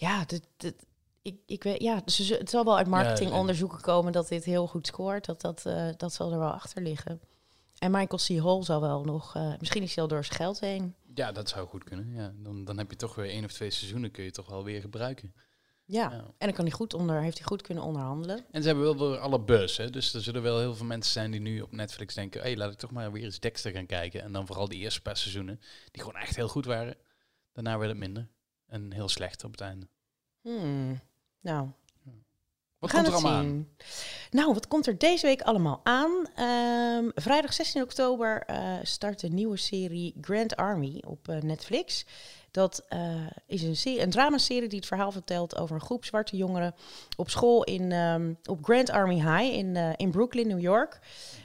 ja, 0.00 0.24
dit, 0.24 0.42
dit, 0.56 0.86
ik, 1.22 1.40
ik 1.46 1.62
weet, 1.62 1.82
ja 1.82 2.00
dus 2.04 2.18
het 2.28 2.50
zal 2.50 2.64
wel 2.64 2.76
uit 2.76 2.86
marketingonderzoeken 2.86 3.80
komen 3.80 4.12
dat 4.12 4.28
dit 4.28 4.44
heel 4.44 4.66
goed 4.66 4.86
scoort. 4.86 5.24
Dat, 5.24 5.40
dat, 5.40 5.66
eh, 5.66 5.88
dat 5.96 6.12
zal 6.14 6.32
er 6.32 6.38
wel 6.38 6.50
achter 6.50 6.82
liggen. 6.82 7.20
En 7.78 7.90
Michael 7.90 8.40
C. 8.40 8.44
Hall 8.44 8.62
zal 8.62 8.80
wel 8.80 9.04
nog... 9.04 9.34
eh, 9.34 9.52
misschien 9.58 9.82
is 9.82 9.94
hij 9.94 10.02
al 10.02 10.08
door 10.08 10.24
zijn 10.24 10.36
geld 10.36 10.60
heen. 10.60 10.94
Ja, 11.14 11.32
dat 11.32 11.48
zou 11.48 11.68
goed 11.68 11.84
kunnen. 11.84 12.12
Ja, 12.14 12.32
dan, 12.36 12.64
dan 12.64 12.78
heb 12.78 12.90
je 12.90 12.96
toch 12.96 13.14
weer 13.14 13.30
één 13.30 13.44
of 13.44 13.52
twee 13.52 13.70
seizoenen 13.70 14.10
kun 14.10 14.24
je 14.24 14.30
toch 14.30 14.48
wel 14.48 14.64
weer 14.64 14.80
gebruiken. 14.80 15.34
Ja, 15.84 16.12
en 16.12 16.32
dan 16.38 16.52
kan 16.52 16.64
hij 16.64 16.74
goed 16.74 16.94
onder, 16.94 17.22
heeft 17.22 17.38
hij 17.38 17.46
goed 17.46 17.62
kunnen 17.62 17.84
onderhandelen. 17.84 18.44
En 18.50 18.62
ze 18.62 18.68
hebben 18.68 18.84
wel 18.96 19.10
weer 19.10 19.18
alle 19.18 19.40
buzz, 19.40 19.76
hè? 19.76 19.90
dus 19.90 20.14
er 20.14 20.22
zullen 20.22 20.42
wel 20.42 20.58
heel 20.58 20.74
veel 20.74 20.86
mensen 20.86 21.12
zijn 21.12 21.30
die 21.30 21.40
nu 21.40 21.60
op 21.60 21.72
Netflix 21.72 22.14
denken, 22.14 22.40
hey, 22.40 22.56
laat 22.56 22.72
ik 22.72 22.78
toch 22.78 22.90
maar 22.90 23.12
weer 23.12 23.24
eens 23.24 23.40
Dexter 23.40 23.72
gaan 23.72 23.86
kijken. 23.86 24.22
En 24.22 24.32
dan 24.32 24.46
vooral 24.46 24.68
die 24.68 24.78
eerste 24.78 25.02
paar 25.02 25.16
seizoenen, 25.16 25.60
die 25.90 26.02
gewoon 26.02 26.20
echt 26.20 26.36
heel 26.36 26.48
goed 26.48 26.64
waren. 26.64 26.96
Daarna 27.52 27.78
werd 27.78 27.90
het 27.90 27.98
minder. 27.98 28.28
En 28.70 28.92
heel 28.92 29.08
slecht 29.08 29.44
op 29.44 29.50
het 29.50 29.60
einde. 29.60 29.88
Hmm. 30.40 31.00
Nou, 31.40 31.68
Wat 32.80 32.90
We 32.90 32.96
gaan 32.96 33.04
komt 33.04 33.16
er 33.16 33.24
allemaal 33.24 33.42
aan? 33.42 33.68
Nou, 34.30 34.54
wat 34.54 34.68
komt 34.68 34.86
er 34.86 34.98
deze 34.98 35.26
week 35.26 35.42
allemaal 35.42 35.80
aan? 35.82 36.26
Ehm, 36.34 37.08
vrijdag 37.14 37.52
16 37.52 37.82
oktober 37.82 38.42
eh, 38.46 38.74
start 38.82 39.20
de 39.20 39.28
nieuwe 39.28 39.56
serie 39.56 40.14
Grand 40.20 40.56
Army 40.56 41.02
op 41.06 41.28
eh, 41.28 41.40
Netflix. 41.40 42.06
Dat 42.50 42.84
eh, 42.88 43.26
is 43.46 43.62
een, 43.62 43.76
serie, 43.76 44.02
een 44.02 44.10
dramaserie 44.10 44.68
die 44.68 44.78
het 44.78 44.88
verhaal 44.88 45.12
vertelt 45.12 45.56
over 45.56 45.74
een 45.74 45.80
groep 45.80 46.04
zwarte 46.04 46.36
jongeren 46.36 46.74
op 47.16 47.30
school 47.30 47.64
in, 47.64 47.92
ehm, 47.92 48.32
op 48.44 48.64
Grand 48.64 48.90
Army 48.90 49.14
High 49.14 49.56
in, 49.56 49.76
in 49.96 50.10
Brooklyn, 50.10 50.48
New 50.48 50.60
York. 50.60 50.98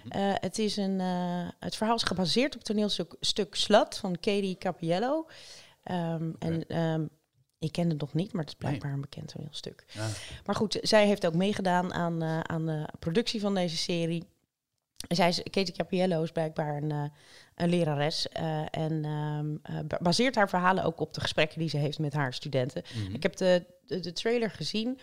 Eh, 0.10 0.34
het, 0.34 0.60
is 0.60 0.78
een, 0.78 1.00
het 1.60 1.76
verhaal 1.76 1.96
is 1.96 2.04
gebaseerd 2.04 2.54
op 2.54 2.60
het 2.60 2.68
toneelstuk 2.68 3.16
stuk 3.20 3.56
Slut 3.56 3.98
van 3.98 4.20
Katie 4.20 4.58
Capiello. 4.58 5.28
Ehm, 5.84 6.32
En 6.40 6.68
ehm, 6.68 7.06
ik 7.66 7.72
ken 7.72 7.90
het 7.90 8.00
nog 8.00 8.14
niet, 8.14 8.32
maar 8.34 8.42
het 8.42 8.52
is 8.52 8.58
blijkbaar 8.58 8.92
een 8.94 9.02
bekend 9.02 9.28
toneelstuk. 9.28 9.84
Ja. 9.92 10.08
Maar 10.46 10.56
goed, 10.56 10.78
zij 10.82 11.08
heeft 11.08 11.26
ook 11.26 11.34
meegedaan 11.36 11.94
aan, 11.94 12.22
eh, 12.22 12.40
aan 12.40 12.66
de 12.66 12.88
productie 13.00 13.40
van 13.40 13.54
deze 13.56 13.78
serie. 13.78 14.24
Zij 15.08 15.28
is, 15.28 15.44
Katie 15.44 15.74
Capiello 15.74 16.24
is 16.24 16.32
blijkbaar 16.32 16.78
een, 16.78 16.92
eh, 16.92 17.04
een 17.56 17.70
lerares. 17.70 18.28
eh, 18.30 18.62
en 18.72 19.06
ehm, 19.06 19.56
eh, 19.78 19.86
ba- 19.88 20.00
baseert 20.02 20.36
haar 20.36 20.50
verhalen 20.50 20.84
ook 20.84 21.00
op 21.00 21.14
de 21.14 21.22
gesprekken 21.22 21.60
die 21.60 21.70
ze 21.70 21.78
heeft 21.78 22.00
met 22.00 22.14
haar 22.14 22.34
studenten. 22.34 22.84
Mhm. 23.04 23.14
Ik 23.16 23.24
heb 23.24 23.36
de, 23.36 23.66
de, 23.86 24.00
de 24.00 24.14
trailer 24.14 24.52
gezien. 24.52 25.00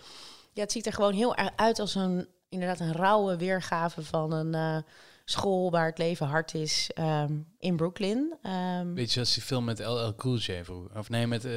Ja, 0.52 0.62
het 0.62 0.72
ziet 0.72 0.86
er 0.86 0.92
gewoon 0.92 1.12
heel 1.14 1.34
erg 1.36 1.50
uit 1.56 1.78
als 1.78 1.94
een, 1.94 2.26
inderdaad 2.48 2.80
een 2.80 2.92
rauwe 2.92 3.36
weergave 3.36 4.02
van 4.02 4.32
een 4.32 4.84
school 5.32 5.70
waar 5.70 5.86
het 5.86 5.98
leven 5.98 6.26
hard 6.26 6.54
is 6.54 6.90
ehm, 6.94 7.38
in 7.58 7.76
Brooklyn. 7.76 8.36
Ehm, 8.42 8.92
Weet 8.94 9.12
je, 9.12 9.20
als 9.20 9.34
die 9.34 9.42
film 9.42 9.64
met 9.64 9.78
LL 9.78 10.14
Cool 10.16 10.36
J 10.36 10.62
vroeger. 10.64 10.98
Of 10.98 11.08
nee, 11.08 11.26
met 11.26 11.44
eh 11.44 11.52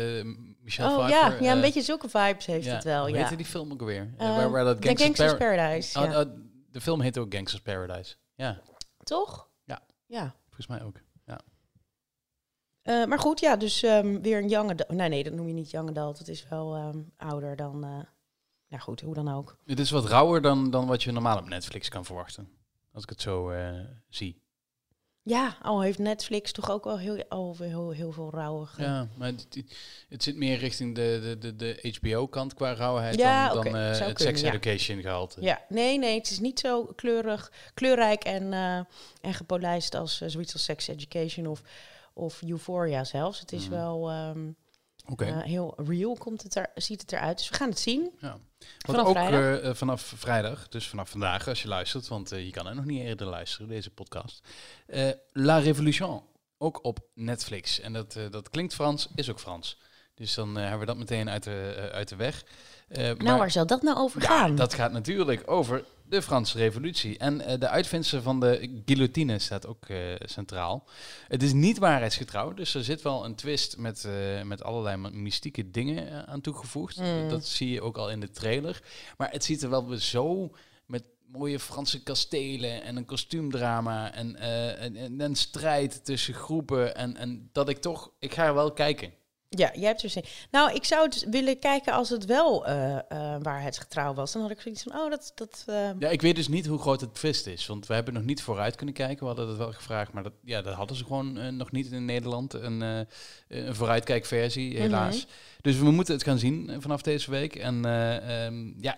Michelle 0.60 0.89
oh 0.98 1.05
Pfeiffer. 1.05 1.32
ja, 1.34 1.44
ja, 1.46 1.51
een 1.51 1.58
eh, 1.58 1.62
beetje 1.63 1.82
zulke 1.82 2.10
vibes 2.10 2.46
heeft 2.46 2.65
ja, 2.65 2.74
het 2.74 2.84
wel. 2.84 3.01
Hoe 3.01 3.10
Ja. 3.12 3.17
heette 3.17 3.36
die 3.36 3.46
film 3.46 3.72
ook 3.72 3.79
alweer? 3.79 4.13
Eh, 4.17 4.27
Eh, 4.29 4.36
waar, 4.36 4.51
waar 4.51 4.63
dat 4.63 4.75
Gangsters, 4.86 5.01
Gangsters 5.01 5.32
Par- 5.32 5.39
Paradise. 5.55 6.00
Oh, 6.00 6.05
ja. 6.05 6.22
oh, 6.22 6.29
de 6.72 6.82
film 6.82 7.01
heet 7.01 7.17
ook 7.17 7.34
Gangsters 7.34 7.62
Paradise. 7.62 8.15
Ja, 8.36 8.62
Toch? 9.03 9.50
Ja. 9.63 9.82
Ja. 10.05 10.36
volgens 10.46 10.67
mij 10.67 10.84
ook. 10.84 11.03
Eh, 12.82 13.05
maar 13.05 13.20
goed, 13.20 13.39
ja, 13.39 13.55
dus 13.55 13.84
ehm, 13.84 14.22
weer 14.22 14.38
een 14.38 14.48
young 14.50 14.70
adult. 14.72 14.89
Nee, 14.89 15.10
nee, 15.10 15.24
dat 15.24 15.34
noem 15.34 15.48
je 15.48 15.53
niet 15.53 15.72
young 15.72 15.89
adult. 15.89 16.17
Het 16.17 16.27
is 16.27 16.48
wel 16.50 16.75
ehm, 16.75 17.00
ouder 17.17 17.55
dan... 17.55 17.79
nou 18.67 18.82
goed, 18.84 19.01
hoe 19.01 19.13
dan 19.13 19.27
ook. 19.34 19.58
Het 19.65 19.79
is 19.79 19.89
wat 19.91 20.05
rauwer 20.05 20.41
dan, 20.41 20.70
dan 20.72 20.86
wat 20.88 21.03
je 21.03 21.12
normaal 21.12 21.38
op 21.38 21.48
Netflix 21.50 21.89
kan 21.89 22.05
verwachten. 22.05 22.50
Als 22.95 23.03
ik 23.03 23.09
het 23.09 23.21
zo 23.21 23.49
eh, 23.49 23.79
zie. 24.09 24.43
Ja, 25.21 25.57
al 25.61 25.81
heeft 25.81 25.99
Netflix 25.99 26.51
toch 26.51 26.69
ook 26.71 26.83
wel 26.83 26.99
heel, 26.99 27.23
al 27.29 27.55
heel, 27.59 27.91
heel 27.91 28.11
veel 28.11 28.29
rauwige... 28.33 28.81
Ja, 28.81 29.07
maar 29.17 29.27
het, 29.27 29.63
het 30.09 30.23
zit 30.23 30.35
meer 30.35 30.57
richting 30.57 30.95
de, 30.95 31.19
de, 31.21 31.37
de, 31.37 31.55
de 31.55 31.97
HBO-kant 31.99 32.53
qua 32.53 32.73
rauwheid 32.73 33.15
Ja, 33.15 33.53
dan, 33.53 33.63
dan 33.63 33.75
eh, 33.75 33.99
het 33.99 34.21
sex 34.21 34.41
ja. 34.41 34.47
education 34.47 35.01
gehalte. 35.01 35.41
Ja, 35.41 35.61
nee, 35.69 35.97
nee, 35.97 36.17
het 36.17 36.29
is 36.31 36.39
niet 36.39 36.59
zo 36.59 36.85
kleurig, 36.85 37.51
kleurrijk 37.73 38.23
en, 38.23 38.53
eh, 38.53 38.79
en 39.21 39.33
gepolijst 39.33 39.95
als 39.95 40.17
zoiets 40.17 40.53
als 40.53 40.63
Sex 40.63 40.87
Education 40.87 41.47
of, 41.47 41.61
of 42.13 42.41
Euphoria 42.41 43.03
zelfs. 43.03 43.39
Het 43.39 43.51
is 43.51 43.63
Mhm. 43.63 43.71
wel 43.71 44.09
ehm, 44.09 44.51
Eh, 45.17 45.41
heel 45.41 45.74
real, 45.77 46.15
komt 46.15 46.43
het 46.43 46.55
er, 46.55 46.69
ziet 46.75 47.01
het 47.01 47.12
eruit. 47.12 47.38
Dus 47.38 47.50
we 47.50 47.55
gaan 47.55 47.69
het 47.69 47.79
zien. 47.79 48.12
Ja. 48.19 48.29
Wat 48.31 48.95
Vanaf 48.95 49.05
ook 49.05 49.12
vrijdag. 49.12 49.39
eh, 49.39 49.69
eh, 49.69 49.75
vanaf 49.75 50.13
vrijdag, 50.15 50.67
dus 50.69 50.88
vanaf 50.88 51.09
vandaag 51.09 51.47
als 51.47 51.62
je 51.62 51.67
luistert, 51.67 52.07
want 52.07 52.29
je 52.29 52.50
kan 52.51 52.67
er 52.67 52.75
nog 52.75 52.85
niet 52.85 53.01
eerder 53.01 53.27
luisteren, 53.27 53.67
deze 53.67 53.89
podcast. 53.89 54.47
La 55.33 55.57
Révolution, 55.57 56.21
ook 56.57 56.83
op 56.83 57.00
Netflix. 57.13 57.79
En 57.79 57.93
dat, 57.93 58.17
dat 58.31 58.50
klinkt 58.50 58.74
Frans, 58.74 59.07
is 59.15 59.29
ook 59.29 59.39
Frans. 59.39 59.77
Dus 60.13 60.33
dan 60.33 60.55
hebben 60.55 60.79
we 60.79 60.85
dat 60.85 60.97
meteen 60.97 61.29
uit 61.29 61.43
de, 61.43 61.89
uit 61.93 62.09
de 62.09 62.15
weg. 62.15 62.43
Nou, 62.88 63.24
maar- 63.24 63.38
waar 63.38 63.51
zal 63.51 63.65
dat 63.65 63.81
nou 63.81 63.97
over 63.97 64.21
ja, 64.21 64.27
gaan? 64.27 64.55
dat 64.55 64.74
gaat 64.74 64.91
natuurlijk 64.91 65.43
over 65.45 65.83
de 66.07 66.21
Franse 66.21 66.57
revolutie. 66.57 67.17
En 67.17 67.41
eh, 67.41 67.59
de 67.59 67.69
uitvindster 67.69 68.21
van 68.21 68.39
de 68.39 68.81
guillotine 68.85 69.39
staat 69.39 69.67
ook 69.67 69.85
eh, 69.85 69.97
centraal. 70.19 70.88
Het 71.27 71.43
is 71.43 71.53
niet 71.53 71.77
waarheidsgetrouw, 71.77 72.53
dus 72.53 72.75
er 72.75 72.83
zit 72.83 73.01
wel 73.01 73.25
een 73.25 73.35
twist 73.35 73.77
met, 73.77 74.05
eh, 74.05 74.41
met 74.41 74.63
allerlei 74.63 74.97
mystieke 74.97 75.71
dingen 75.71 76.27
aan 76.27 76.41
toegevoegd. 76.41 76.97
Mm. 76.97 77.29
Dat 77.29 77.45
zie 77.45 77.69
je 77.69 77.81
ook 77.81 77.97
al 77.97 78.09
in 78.09 78.19
de 78.19 78.29
trailer. 78.29 78.81
Maar 79.17 79.31
het 79.31 79.43
ziet 79.43 79.63
er 79.63 79.69
wel 79.69 79.97
zo 79.97 80.51
met 80.85 81.03
mooie 81.31 81.59
Franse 81.59 82.03
kastelen 82.03 82.83
en 82.83 82.95
een 82.95 83.05
kostuumdrama 83.05 84.13
en, 84.13 84.35
eh, 84.35 84.81
en, 84.81 84.95
en 84.95 85.19
een 85.19 85.35
strijd 85.35 86.05
tussen 86.05 86.33
groepen. 86.33 86.95
En, 86.95 87.17
en 87.17 87.50
dat 87.51 87.69
ik 87.69 87.77
toch, 87.77 88.12
ik 88.19 88.33
ga 88.33 88.45
er 88.45 88.53
wel 88.53 88.74
kijken. 88.74 89.13
Ja, 89.55 89.71
jij 89.74 89.88
hebt 89.88 90.03
er 90.03 90.09
zin. 90.09 90.24
Nou, 90.51 90.74
ik 90.74 90.83
zou 90.83 91.03
het 91.03 91.25
willen 91.29 91.59
kijken 91.59 91.93
als 91.93 92.09
het 92.09 92.25
wel 92.25 92.65
eh, 92.65 92.97
waarheidsgetrouw 93.41 94.13
was. 94.13 94.31
Dan 94.31 94.41
had 94.41 94.51
ik 94.51 94.62
zoiets 94.62 94.83
van, 94.83 95.00
oh, 95.00 95.09
dat... 95.09 95.31
dat 95.35 95.63
eh, 95.67 95.89
Ja, 96.00 96.09
ik 96.09 96.21
weet 96.21 96.35
dus 96.35 96.47
niet 96.47 96.65
hoe 96.65 96.79
groot 96.79 97.01
het 97.01 97.13
twist 97.13 97.47
is. 97.47 97.65
Want 97.65 97.88
we 97.88 97.93
hebben 97.93 98.13
nog 98.13 98.24
niet 98.24 98.41
vooruit 98.41 98.75
kunnen 98.75 98.95
kijken. 98.95 99.19
We 99.19 99.25
hadden 99.25 99.47
het 99.47 99.57
wel 99.57 99.71
gevraagd, 99.71 100.13
maar 100.13 100.24
dat, 100.24 100.33
ja, 100.43 100.62
dat 100.62 100.74
hadden 100.74 100.97
ze 100.97 101.03
gewoon 101.03 101.57
nog 101.57 101.71
niet 101.71 101.91
in 101.91 102.05
Nederland. 102.05 102.53
Een, 102.53 102.81
een 103.47 103.75
vooruitkijkversie, 103.75 104.77
helaas. 104.79 105.27
Dus 105.65 105.77
we 105.77 105.91
moeten 105.91 106.13
het 106.13 106.24
gaan 106.24 106.38
zien 106.38 106.81
vanaf 106.81 107.01
deze 107.01 107.31
week. 107.31 107.55
En 107.55 107.85
eh, 107.85 108.45
ehm, 108.45 108.74
ja, 108.81 108.97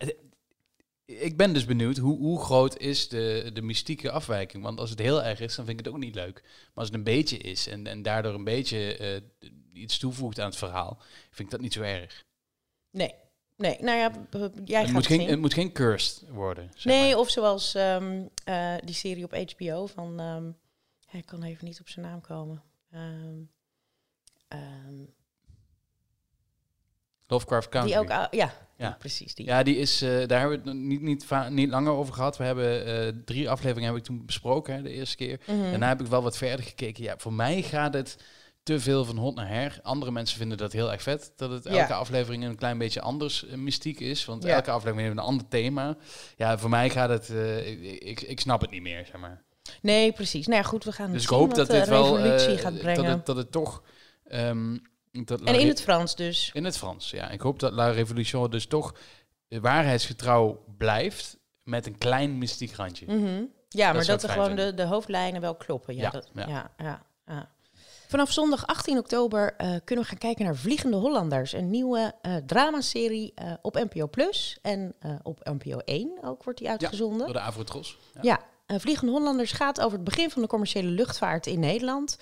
ik 1.05 1.37
ben 1.37 1.53
dus 1.53 1.65
benieuwd 1.65 1.97
hoe, 1.97 2.17
hoe 2.17 2.41
groot 2.41 2.77
is 2.77 3.09
de, 3.09 3.49
de 3.53 3.61
mystieke 3.61 4.11
afwijking. 4.11 4.63
Want 4.63 4.79
als 4.79 4.89
het 4.89 4.99
heel 4.99 5.23
erg 5.23 5.39
is, 5.39 5.55
dan 5.55 5.65
vind 5.65 5.79
ik 5.79 5.85
het 5.85 5.93
ook 5.93 6.01
niet 6.01 6.15
leuk. 6.15 6.41
Maar 6.43 6.71
als 6.73 6.87
het 6.87 6.95
een 6.95 7.03
beetje 7.03 7.37
is 7.37 7.67
en, 7.67 7.87
en 7.87 8.01
daardoor 8.01 8.33
een 8.33 8.43
beetje 8.43 8.97
iets 9.77 9.97
toevoegt 9.97 10.39
aan 10.39 10.45
het 10.49 10.57
verhaal, 10.57 10.97
vind 11.29 11.39
ik 11.39 11.49
dat 11.49 11.59
niet 11.61 11.73
zo 11.73 11.81
erg. 11.81 12.25
nee, 12.91 13.13
nee. 13.55 13.77
Nou 13.81 13.97
ja, 13.97 14.11
jij 14.65 14.79
Het 14.79 14.85
gaat 14.85 14.85
moet, 14.85 14.95
het 14.95 15.05
geen, 15.05 15.19
zien. 15.19 15.29
het 15.29 15.39
moet 15.39 15.53
geen 15.53 15.71
cursed 15.71 16.23
worden. 16.29 16.69
zeg 16.75 16.83
Nee, 16.93 17.09
maar. 17.09 17.19
of 17.19 17.29
zoals 17.29 17.75
ehm, 17.75 18.23
eh, 18.43 18.75
die 18.83 18.95
serie 18.95 19.23
op 19.23 19.33
HBO 19.55 19.85
van... 19.85 20.19
ehm, 20.19 20.45
ja, 21.11 21.19
ik 21.19 21.25
kan 21.25 21.43
even 21.43 21.65
niet 21.65 21.79
op 21.79 21.89
zijn 21.89 22.05
naam 22.05 22.21
komen. 22.21 22.63
Ehm, 22.91 23.39
ehm, 24.47 25.03
Lovecraft 27.27 27.69
Country. 27.69 27.91
die 27.91 27.99
ook... 28.01 28.09
ja, 28.09 28.27
Ja. 28.77 28.87
die, 28.89 28.97
precies 28.97 29.35
die. 29.35 29.45
Ja, 29.45 29.63
die 29.63 29.75
is, 29.77 30.01
eh, 30.01 30.09
daar 30.27 30.39
hebben 30.39 30.63
we 30.63 30.69
het 30.69 30.77
niet, 30.79 31.01
niet, 31.01 31.25
niet 31.49 31.69
langer 31.69 31.91
over 31.91 32.13
gehad. 32.13 32.37
We 32.37 32.43
hebben 32.43 32.85
eh, 32.85 33.13
drie 33.25 33.49
afleveringen 33.49 33.89
heb 33.89 33.97
ik 33.99 34.03
toen 34.05 34.25
besproken, 34.25 34.73
hè, 34.75 34.81
de 34.81 34.89
eerste 34.91 35.15
keer. 35.15 35.39
Mhm. 35.47 35.57
Daarna 35.61 35.87
heb 35.87 36.01
ik 36.01 36.07
wel 36.07 36.21
wat 36.21 36.37
verder 36.37 36.65
gekeken. 36.65 37.03
Ja, 37.03 37.17
voor 37.17 37.33
mij 37.33 37.61
gaat 37.61 37.93
het 37.93 38.17
te 38.67 38.79
veel 38.79 39.05
van 39.05 39.17
hot 39.17 39.35
naar 39.35 39.47
her. 39.47 39.79
Andere 39.83 40.11
mensen 40.11 40.37
vinden 40.37 40.57
dat 40.57 40.71
heel 40.71 40.91
erg 40.91 41.01
vet. 41.01 41.31
Dat 41.35 41.49
het 41.51 41.63
Ja. 41.63 41.69
elke 41.71 41.93
aflevering 41.93 42.43
een 42.43 42.55
klein 42.55 42.77
beetje 42.77 43.01
anders 43.01 43.45
eh, 43.47 43.57
mystiek 43.57 43.99
is. 43.99 44.25
Want 44.25 44.43
Ja. 44.43 44.55
elke 44.55 44.71
aflevering 44.71 45.07
heeft 45.07 45.19
een 45.19 45.25
ander 45.25 45.47
thema. 45.47 45.97
Ja, 46.37 46.57
voor 46.57 46.69
mij 46.69 46.89
gaat 46.89 47.09
het... 47.09 47.29
eh, 47.29 47.67
ik, 47.67 48.01
ik, 48.01 48.21
ik 48.21 48.39
snap 48.39 48.61
het 48.61 48.69
niet 48.71 48.81
meer, 48.81 49.05
zeg 49.05 49.21
maar. 49.21 49.43
Nee, 49.81 50.11
precies. 50.11 50.47
Nou 50.47 50.61
ja, 50.61 50.67
goed, 50.67 50.83
we 50.83 50.91
gaan 50.91 51.11
Dus 51.11 51.23
ik 51.23 51.29
hoop 51.29 51.53
dat 51.55 51.69
dit 51.69 51.87
wel... 51.87 52.17
revolutie 52.17 52.55
eh, 52.55 52.61
gaat 52.61 52.77
brengen. 52.77 53.03
Dat 53.03 53.15
het, 53.15 53.25
dat 53.25 53.35
het 53.35 53.51
toch... 53.51 53.83
ehm, 54.23 54.77
dat 55.11 55.41
en 55.41 55.59
in 55.59 55.67
het 55.67 55.81
Frans 55.81 56.15
dus. 56.15 56.49
in 56.53 56.65
het 56.65 56.77
Frans, 56.77 57.09
ja. 57.09 57.29
Ik 57.29 57.41
hoop 57.41 57.59
dat 57.59 57.73
La 57.73 57.89
Révolution 57.89 58.49
dus 58.49 58.65
toch 58.65 58.95
eh, 59.47 59.59
waarheidsgetrouw 59.59 60.63
blijft 60.77 61.37
met 61.63 61.85
een 61.85 61.97
klein 61.97 62.37
mystiek 62.37 62.75
randje. 62.75 63.05
Mhm. 63.05 63.43
Ja, 63.69 63.93
maar 63.93 64.05
dat 64.05 64.23
er 64.23 64.29
gewoon 64.29 64.55
de, 64.55 64.83
hoofdlijnen 64.83 65.41
wel 65.41 65.55
kloppen. 65.55 65.95
Ja, 65.95 66.01
Ja, 66.01 66.09
dat, 66.09 66.29
ja. 66.33 66.71
ja. 66.77 67.05
Ja, 68.07 68.13
ja, 68.13 68.25
Vanaf 68.25 68.31
zondag 68.31 68.67
18 68.67 68.97
oktober 68.97 69.53
eh, 69.57 69.75
kunnen 69.83 70.03
we 70.05 70.09
gaan 70.09 70.19
kijken 70.19 70.45
naar 70.45 70.55
Vliegende 70.55 70.97
Hollanders. 70.97 71.53
Een 71.53 71.69
nieuwe 71.69 72.13
eh 72.21 72.35
dramaserie 72.45 73.31
eh, 73.35 73.53
op 73.61 73.73
NPO 73.73 74.07
Plus. 74.07 74.57
En 74.61 74.95
op 75.23 75.39
NPO 75.43 75.77
1 75.77 76.11
ook 76.23 76.43
wordt 76.43 76.59
die 76.59 76.69
uitgezonden. 76.69 77.25
Door 77.25 77.33
de 77.33 77.39
Avrotros. 77.39 77.97
Ja. 78.21 78.21
Ja, 78.21 78.39
Vliegende 78.79 79.11
Hollanders 79.11 79.51
gaat 79.51 79.81
over 79.81 79.93
het 79.93 80.03
begin 80.03 80.29
van 80.29 80.41
de 80.41 80.47
commerciële 80.47 80.89
luchtvaart 80.89 81.47
in 81.47 81.59
Nederland. 81.59 82.17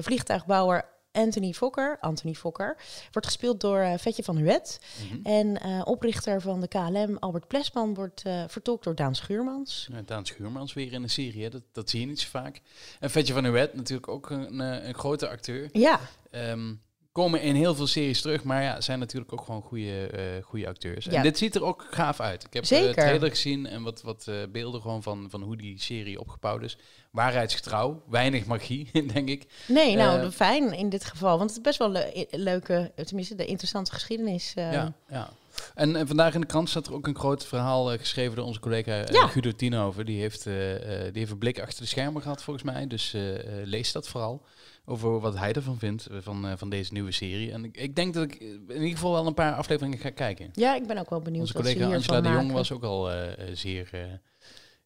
Vliegtuigbouwer 0.00 0.84
Anthony 1.12 1.52
Fokker, 1.52 1.98
Anthony 2.00 2.34
Fokker, 2.34 2.76
wordt 3.10 3.26
gespeeld 3.26 3.60
door 3.60 3.80
eh, 3.80 3.98
Vetje 3.98 4.22
van 4.22 4.36
Huet. 4.36 4.80
Mhm. 5.08 5.26
En 5.26 5.60
eh, 5.60 5.80
oprichter 5.84 6.40
van 6.40 6.60
de 6.60 6.68
KLM, 6.68 7.16
Albert 7.18 7.48
Plesman, 7.48 7.94
wordt 7.94 8.22
eh, 8.22 8.44
vertolkt 8.48 8.84
door 8.84 8.94
Daan 8.94 9.14
Schuurmans. 9.14 9.88
Ja, 9.92 10.02
Daan 10.04 10.26
Schuurmans 10.26 10.72
weer 10.72 10.92
in 10.92 11.02
een 11.02 11.10
serie, 11.10 11.42
hè. 11.42 11.48
Dat, 11.48 11.62
dat 11.72 11.90
zie 11.90 12.00
je 12.00 12.06
niet 12.06 12.20
zo 12.20 12.28
vaak. 12.30 12.60
En 13.00 13.10
Vetje 13.10 13.32
van 13.32 13.44
Huet, 13.44 13.74
natuurlijk 13.74 14.08
ook 14.08 14.30
een, 14.30 14.58
een 14.58 14.94
grote 14.94 15.28
acteur. 15.28 15.68
Ja, 15.72 16.00
Ehm, 16.30 16.74
komen 17.12 17.40
in 17.42 17.54
heel 17.54 17.74
veel 17.74 17.86
series 17.86 18.20
terug, 18.20 18.42
maar 18.44 18.62
ja, 18.62 18.80
zijn 18.80 18.98
natuurlijk 18.98 19.32
ook 19.32 19.44
gewoon 19.44 19.62
goede, 19.62 20.06
eh, 20.06 20.22
goede 20.44 20.68
acteurs. 20.68 21.04
Ja. 21.04 21.12
En 21.12 21.22
dit 21.22 21.38
ziet 21.38 21.54
er 21.54 21.64
ook 21.64 21.86
gaaf 21.90 22.20
uit. 22.20 22.44
Ik 22.44 22.52
heb 22.52 22.64
Zeker. 22.64 22.88
een 22.88 22.94
trailer 22.94 23.28
gezien 23.30 23.66
en 23.66 23.82
wat, 23.82 24.02
wat 24.02 24.26
eh, 24.28 24.34
beelden 24.52 24.80
gewoon 24.80 25.02
van, 25.02 25.26
van 25.30 25.42
hoe 25.42 25.56
die 25.56 25.80
serie 25.80 26.20
opgebouwd 26.20 26.62
is. 26.62 26.76
Waarheidsgetrouw, 27.10 28.02
weinig 28.08 28.44
magie, 28.46 28.90
denk 29.12 29.28
ik. 29.28 29.46
nee, 29.68 29.96
nou 29.96 30.20
Eh, 30.20 30.30
fijn 30.30 30.72
in 30.72 30.88
dit 30.88 31.04
geval. 31.04 31.38
Want 31.38 31.50
het 31.50 31.58
is 31.58 31.64
best 31.64 31.78
wel 31.78 31.90
le- 31.90 32.24
leuke, 32.30 32.92
tenminste 33.04 33.34
de 33.34 33.44
interessante 33.44 33.92
geschiedenis. 33.92 34.52
eh. 34.56 34.72
Ja, 34.72 34.92
ja. 35.08 35.30
En, 35.74 35.96
en 35.96 36.06
vandaag 36.06 36.34
in 36.34 36.40
de 36.40 36.46
krant 36.46 36.68
staat 36.68 36.86
er 36.86 36.94
ook 36.94 37.06
een 37.06 37.16
groot 37.18 37.46
verhaal 37.46 37.92
eh, 37.92 37.98
geschreven 37.98 38.36
door 38.36 38.44
onze 38.44 38.60
collega 38.60 39.00
uh, 39.00 39.06
Ja. 39.08 39.26
Guido 39.26 39.52
Tienhoven. 39.52 40.06
Die 40.06 40.20
heeft, 40.20 40.46
eh, 40.46 40.74
eh, 40.74 41.02
die 41.12 41.18
heeft 41.18 41.30
een 41.30 41.38
blik 41.38 41.60
achter 41.60 41.80
de 41.82 41.88
schermen 41.88 42.22
gehad 42.22 42.42
volgens 42.42 42.64
mij. 42.64 42.86
Dus 42.86 43.14
eh, 43.14 43.34
eh, 43.38 43.66
lees 43.66 43.92
dat 43.92 44.08
vooral. 44.08 44.42
Over 44.90 45.20
wat 45.20 45.38
hij 45.38 45.52
ervan 45.52 45.78
vindt, 45.78 46.06
eh, 46.06 46.18
van, 46.20 46.46
eh, 46.46 46.52
van 46.56 46.70
deze 46.70 46.92
nieuwe 46.92 47.12
serie. 47.12 47.52
En 47.52 47.64
ik, 47.64 47.76
ik 47.76 47.96
denk 47.96 48.14
dat 48.14 48.24
ik 48.24 48.34
in 48.40 48.62
ieder 48.68 48.88
geval 48.88 49.12
wel 49.12 49.26
een 49.26 49.34
paar 49.34 49.54
afleveringen 49.54 49.98
ga 49.98 50.10
kijken. 50.10 50.50
Ja, 50.52 50.74
ik 50.74 50.86
ben 50.86 50.98
ook 50.98 51.10
wel 51.10 51.20
benieuwd 51.20 51.40
Onze 51.42 51.52
wat 51.52 51.66
ze 51.66 51.72
collega 51.72 51.94
Angela 51.94 52.20
de 52.20 52.28
Jong 52.28 52.52
was 52.52 52.72
ook 52.72 52.82
al 52.82 53.10
eh, 53.10 53.48
eh, 53.48 53.56
zeer, 53.56 53.88
eh, 53.92 54.00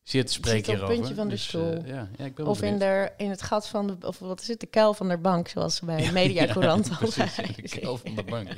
zeer 0.04 0.25
te 0.26 0.32
spreken 0.32 0.58
op 0.61 0.64
het 0.66 0.75
hierover. 0.75 0.94
puntje 0.96 1.14
van 1.14 1.25
de 1.28 1.30
Dus, 1.34 1.44
stoel. 1.44 1.73
eh, 1.73 1.87
ja, 1.88 2.08
ja, 2.18 2.25
ik 2.25 2.34
ben 2.34 2.46
Of 2.46 2.62
in, 2.62 2.78
de, 2.78 3.11
in 3.16 3.30
het 3.30 3.42
gat 3.42 3.68
van 3.68 3.87
de, 3.87 3.96
of 4.06 4.18
wat 4.18 4.40
is 4.40 4.49
het, 4.49 4.61
de 4.61 4.66
kuil 4.66 4.94
van 4.94 5.08
de 5.08 5.18
bank, 5.18 5.49
zoals 5.49 5.76
ze 5.76 5.84
bij 5.84 6.04
de 6.04 6.12
Mediacourant 6.12 6.87
Ja, 6.87 6.92
al 6.92 6.99
precies, 7.08 7.37
de 7.56 7.80
kuil 7.80 7.96
van 7.99 8.14
de 8.14 8.23
bank. 8.23 8.49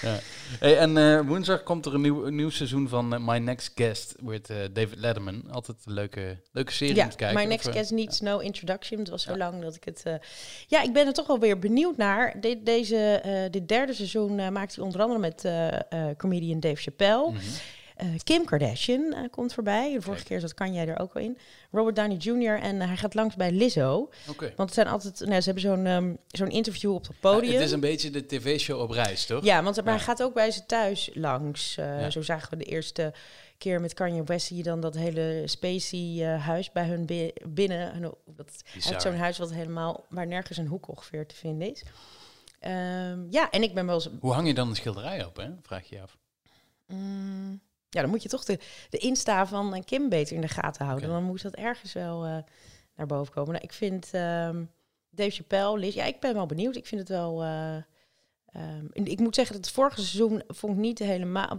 Ja. 0.00 0.18
Hey, 0.58 0.78
en 0.78 0.96
eh, 0.96 1.20
woensdag 1.26 1.62
komt 1.62 1.86
er 1.86 1.94
een 1.94 2.00
nieuw, 2.00 2.26
een 2.26 2.34
nieuw 2.34 2.50
seizoen 2.50 2.88
van 2.88 3.14
eh, 3.14 3.20
My 3.20 3.38
Next 3.38 3.72
Guest 3.74 4.14
met 4.22 4.50
eh, 4.50 4.56
David 4.72 4.98
Letterman. 4.98 5.50
Altijd 5.50 5.76
een 5.84 5.92
leuke, 5.92 6.40
leuke 6.52 6.72
serie 6.72 6.94
Ja, 6.94 7.04
om 7.04 7.10
te 7.10 7.16
kijken. 7.16 7.38
My 7.42 7.44
Next 7.44 7.66
Of, 7.66 7.72
Guest 7.74 7.90
Needs 7.90 8.20
No 8.20 8.38
Introduction. 8.38 8.98
Het 8.98 9.08
was 9.08 9.22
zo 9.22 9.36
lang 9.36 9.62
dat 9.62 9.74
ik 9.74 9.84
het... 9.84 10.02
Ja, 10.66 10.82
ik 10.82 10.92
ben 10.92 11.06
er 11.06 11.12
toch 11.12 11.26
wel 11.26 11.38
weer 11.38 11.58
benieuwd 11.58 11.96
naar. 11.96 12.40
Dit, 12.40 12.66
deze, 12.66 13.22
dit 13.50 13.68
derde 13.68 13.92
seizoen 13.94 14.52
maakt 14.52 14.74
hij 14.76 14.84
onder 14.84 15.00
andere 15.02 15.20
met 15.20 15.48
comedian 16.16 16.60
Dave 16.60 16.76
Chappelle. 16.82 17.30
mhm. 17.30 17.38
Eh, 17.98 18.06
Kim 18.24 18.44
Kardashian 18.44 19.12
eh, 19.12 19.20
komt 19.30 19.54
voorbij. 19.54 19.92
De 19.92 20.02
vorige 20.02 20.24
keer 20.24 20.40
zat 20.40 20.54
Kanye 20.54 20.86
er 20.86 20.98
ook 21.00 21.12
wel 21.12 21.22
in. 21.22 21.38
Robert 21.70 21.96
Downey 21.96 22.16
Jr. 22.16 22.58
En 22.60 22.80
eh, 22.80 22.86
hij 22.86 22.96
gaat 22.96 23.14
langs 23.14 23.36
bij 23.36 23.50
Lizzo. 23.52 24.10
Oké. 24.28 24.44
Want 24.56 24.58
het 24.68 24.74
zijn 24.74 24.86
altijd... 24.86 25.20
Nou, 25.20 25.40
ze 25.40 25.44
hebben 25.44 25.62
zo'n 25.62 25.86
ehm, 25.86 26.14
zo'n 26.26 26.48
interview 26.50 26.92
op 26.94 27.06
het 27.06 27.20
podium. 27.20 27.52
Ja, 27.52 27.58
het 27.58 27.66
is 27.66 27.72
een 27.72 27.80
beetje 27.80 28.10
de 28.10 28.26
tv-show 28.26 28.80
op 28.80 28.90
reis, 28.90 29.26
toch? 29.26 29.44
Ja, 29.44 29.62
want 29.62 29.76
Ja. 29.76 29.82
hij 29.84 29.98
gaat 29.98 30.22
ook 30.22 30.34
bij 30.34 30.50
ze 30.50 30.66
thuis 30.66 31.10
langs. 31.14 31.74
Ja. 31.74 32.10
Zo 32.10 32.22
zagen 32.22 32.50
we 32.50 32.56
de 32.56 32.64
eerste 32.70 33.12
keer 33.58 33.80
met 33.80 33.94
Kanye 33.94 34.22
West 34.24 34.46
zie 34.46 34.56
je 34.56 34.62
dan 34.62 34.80
dat 34.80 34.94
hele 34.94 35.42
spacey 35.44 36.24
huis 36.40 36.72
bij 36.72 36.86
hun 36.86 37.06
bi- 37.06 37.32
binnen. 37.48 38.00
Dat, 38.26 38.62
hij 38.64 38.82
heeft 38.84 39.02
zo'n 39.02 39.14
huis 39.16 39.38
wat 39.38 39.52
helemaal 39.52 40.04
waar 40.08 40.26
nergens 40.26 40.58
een 40.58 40.66
hoek 40.66 40.88
ongeveer 40.88 41.26
te 41.26 41.34
vinden 41.34 41.70
is. 41.70 41.82
Ehm, 42.60 43.18
ja, 43.30 43.50
en 43.50 43.62
ik 43.62 43.74
ben 43.74 43.86
wel 43.86 43.94
eens. 43.94 44.08
Hoe 44.20 44.32
hang 44.32 44.46
je 44.46 44.54
dan 44.54 44.68
een 44.68 44.76
schilderij 44.76 45.24
op, 45.24 45.36
hè? 45.36 45.48
Vraag 45.62 45.88
je 45.88 45.94
je 45.96 46.02
af. 46.02 46.16
mm, 46.86 47.60
ja, 47.88 48.00
dan 48.00 48.10
moet 48.10 48.22
je 48.22 48.28
toch 48.28 48.44
de, 48.44 48.58
de 48.90 48.98
Insta 48.98 49.46
van 49.46 49.74
eh, 49.74 49.82
Kim 49.84 50.08
beter 50.08 50.34
in 50.34 50.40
de 50.40 50.48
gaten 50.48 50.86
houden. 50.86 51.08
Dan 51.08 51.22
moet 51.22 51.42
dat 51.42 51.54
ergens 51.54 51.92
wel 51.92 52.24
eh, 52.24 52.36
naar 52.96 53.06
boven 53.06 53.32
komen. 53.34 53.52
Nou, 53.52 53.64
ik 53.64 53.72
vind 53.72 54.08
ehm, 54.12 54.64
Dave 55.10 55.30
Chappelle, 55.30 55.78
Liz, 55.78 55.94
ja, 55.94 56.04
ik 56.04 56.20
ben 56.20 56.34
wel 56.34 56.46
benieuwd. 56.46 56.76
Ik 56.76 56.86
vind 56.86 57.00
het 57.00 57.10
wel. 57.10 57.42
eh, 57.42 57.76
Ehm, 58.52 58.86
ik 58.92 59.18
moet 59.18 59.34
zeggen 59.34 59.56
dat 59.56 59.64
het 59.64 59.74
vorige 59.74 60.00
seizoen 60.00 60.42
vond 60.48 60.72
ik 60.72 60.78
niet 60.78 60.98
helemaal. 60.98 61.56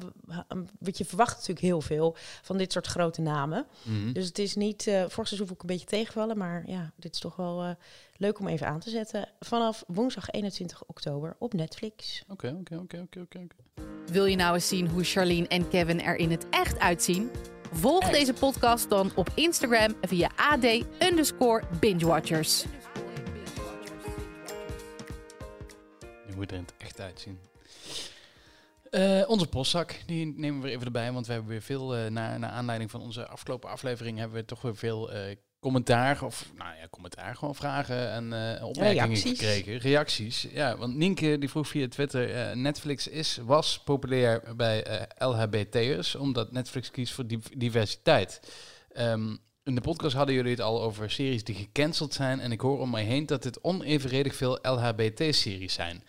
Wat 0.80 0.98
je 0.98 1.06
verwacht 1.06 1.32
natuurlijk 1.32 1.60
heel 1.66 1.82
veel 1.82 2.16
van 2.42 2.58
dit 2.58 2.72
soort 2.72 2.88
grote 2.88 3.22
namen. 3.22 3.66
Mhm. 3.84 4.12
Dus 4.12 4.26
het 4.28 4.40
is 4.40 4.56
niet. 4.56 4.88
eh 4.88 4.94
vorig 5.08 5.28
seizoen 5.28 5.48
vond 5.48 5.52
ik 5.52 5.62
een 5.62 5.76
beetje 5.76 5.86
tegenvallen. 5.86 6.38
Maar 6.38 6.64
ja, 6.68 6.92
dit 6.96 7.14
is 7.14 7.20
toch 7.20 7.36
wel 7.36 7.64
eh, 7.64 7.70
leuk 8.18 8.40
om 8.40 8.48
even 8.48 8.68
aan 8.68 8.80
te 8.80 8.90
zetten. 8.90 9.28
Vanaf 9.40 9.84
woensdag 9.88 10.30
21 10.30 10.84
oktober 10.86 11.36
op 11.40 11.54
Netflix. 11.54 12.24
Oké, 12.28 12.56
oké, 12.60 12.76
oké, 12.76 13.00
oké, 13.02 13.20
oké. 13.20 13.40
oké. 13.40 13.84
Wil 14.12 14.26
je 14.26 14.36
nou 14.36 14.54
eens 14.54 14.68
zien 14.68 14.88
hoe 14.88 15.04
Charlene 15.04 15.48
en 15.48 15.68
Kevin 15.68 16.02
er 16.02 16.16
in 16.16 16.32
het 16.32 16.46
echt 16.50 16.80
uitzien? 16.80 17.30
Volg 17.72 18.10
deze 18.10 18.34
podcast 18.34 18.90
dan 18.90 19.12
op 19.16 19.30
Instagram 19.36 19.96
via 20.02 20.30
AD 20.36 20.66
underscore 21.00 21.64
bingewatchers. 21.80 22.66
Je 26.40 26.46
moet 26.46 26.52
er 26.52 26.58
in 26.58 26.66
het 26.66 26.74
echt 26.88 27.00
uitzien. 27.00 27.40
Eh, 28.90 29.24
onze 29.30 29.48
postzak, 29.48 29.96
die 30.06 30.26
nemen 30.38 30.56
we 30.62 30.64
weer 30.66 30.72
even 30.74 30.86
erbij, 30.86 31.12
want 31.12 31.28
we 31.28 31.32
hebben 31.34 31.52
weer 31.52 31.62
veel, 31.62 31.96
eh 31.96 32.10
naar, 32.12 32.40
naar 32.40 32.50
aanleiding 32.50 32.92
van 32.92 33.02
onze 33.02 33.28
afgelopen 33.28 33.70
aflevering, 33.70 34.18
hebben 34.18 34.38
we 34.38 34.46
toch 34.46 34.62
weer 34.62 34.76
veel 34.76 35.12
eh, 35.12 35.36
commentaar, 35.60 36.24
of 36.24 36.50
nou 36.58 36.70
ja, 36.82 36.88
commentaar, 36.90 37.36
gewoon 37.36 37.56
vragen 37.56 38.10
en 38.12 38.34
eh, 38.58 38.66
opmerkingen 38.66 39.06
Reacties. 39.06 39.40
gekregen. 39.40 39.78
Reacties. 39.78 40.48
Ja, 40.52 40.78
want 40.78 40.96
Nienke 40.96 41.38
die 41.38 41.50
vroeg 41.50 41.68
via 41.68 41.88
Twitter, 41.88 42.34
eh, 42.36 42.56
Netflix 42.56 43.08
is, 43.08 43.40
was 43.46 43.80
populair 43.84 44.56
bij 44.56 44.84
eh, 44.84 45.28
LHBT'ers, 45.30 46.16
omdat 46.16 46.52
Netflix 46.52 46.92
kiest 46.92 47.14
voor 47.14 47.28
div- 47.28 47.48
diversiteit. 47.58 48.40
Ehm, 48.92 49.36
in 49.64 49.76
de 49.76 49.82
podcast 49.82 50.16
hadden 50.16 50.36
jullie 50.36 50.52
het 50.52 50.62
al 50.62 50.82
over 50.82 51.12
series 51.12 51.44
die 51.44 51.56
gecanceld 51.56 52.14
zijn. 52.14 52.40
En 52.40 52.52
ik 52.52 52.62
hoor 52.62 52.80
om 52.80 52.90
mij 52.90 53.04
heen 53.04 53.26
dat 53.26 53.44
dit 53.44 53.64
onevenredig 53.64 54.36
veel 54.36 54.60
LHBT-series 54.62 55.74
zijn. 55.74 56.04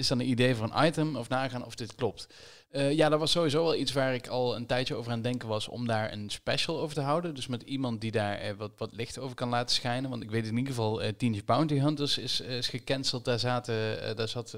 Is 0.00 0.08
dan 0.08 0.20
een 0.20 0.28
idee 0.30 0.54
voor 0.54 0.70
een 0.72 0.86
item 0.86 1.16
of 1.16 1.28
nagaan 1.28 1.64
of 1.64 1.74
dit 1.74 1.94
klopt? 1.94 2.28
Eh, 2.70 2.92
ja, 2.92 3.08
dat 3.08 3.18
was 3.18 3.30
sowieso 3.30 3.62
wel 3.62 3.74
iets 3.74 3.92
waar 3.92 4.14
ik 4.14 4.26
al 4.26 4.56
een 4.56 4.66
tijdje 4.66 4.94
over 4.94 5.12
aan 5.12 5.22
denken 5.22 5.48
was 5.48 5.68
om 5.68 5.86
daar 5.86 6.12
een 6.12 6.30
special 6.30 6.80
over 6.80 6.94
te 6.94 7.00
houden. 7.00 7.34
Dus 7.34 7.46
met 7.46 7.62
iemand 7.62 8.00
die 8.00 8.10
daar 8.10 8.38
eh, 8.38 8.54
wat, 8.56 8.70
wat 8.76 8.92
licht 8.92 9.18
over 9.18 9.36
kan 9.36 9.48
laten 9.48 9.74
schijnen. 9.74 10.10
Want 10.10 10.22
ik 10.22 10.30
weet 10.30 10.46
in 10.46 10.56
ieder 10.56 10.74
geval, 10.74 11.02
eh 11.02 11.12
Teenage 11.12 11.44
Bounty 11.44 11.78
Hunters 11.78 12.18
is, 12.18 12.40
is 12.40 12.68
gecanceld. 12.68 13.24
Daar, 13.24 13.38
zaten, 13.38 14.16
daar 14.16 14.28
zat 14.28 14.56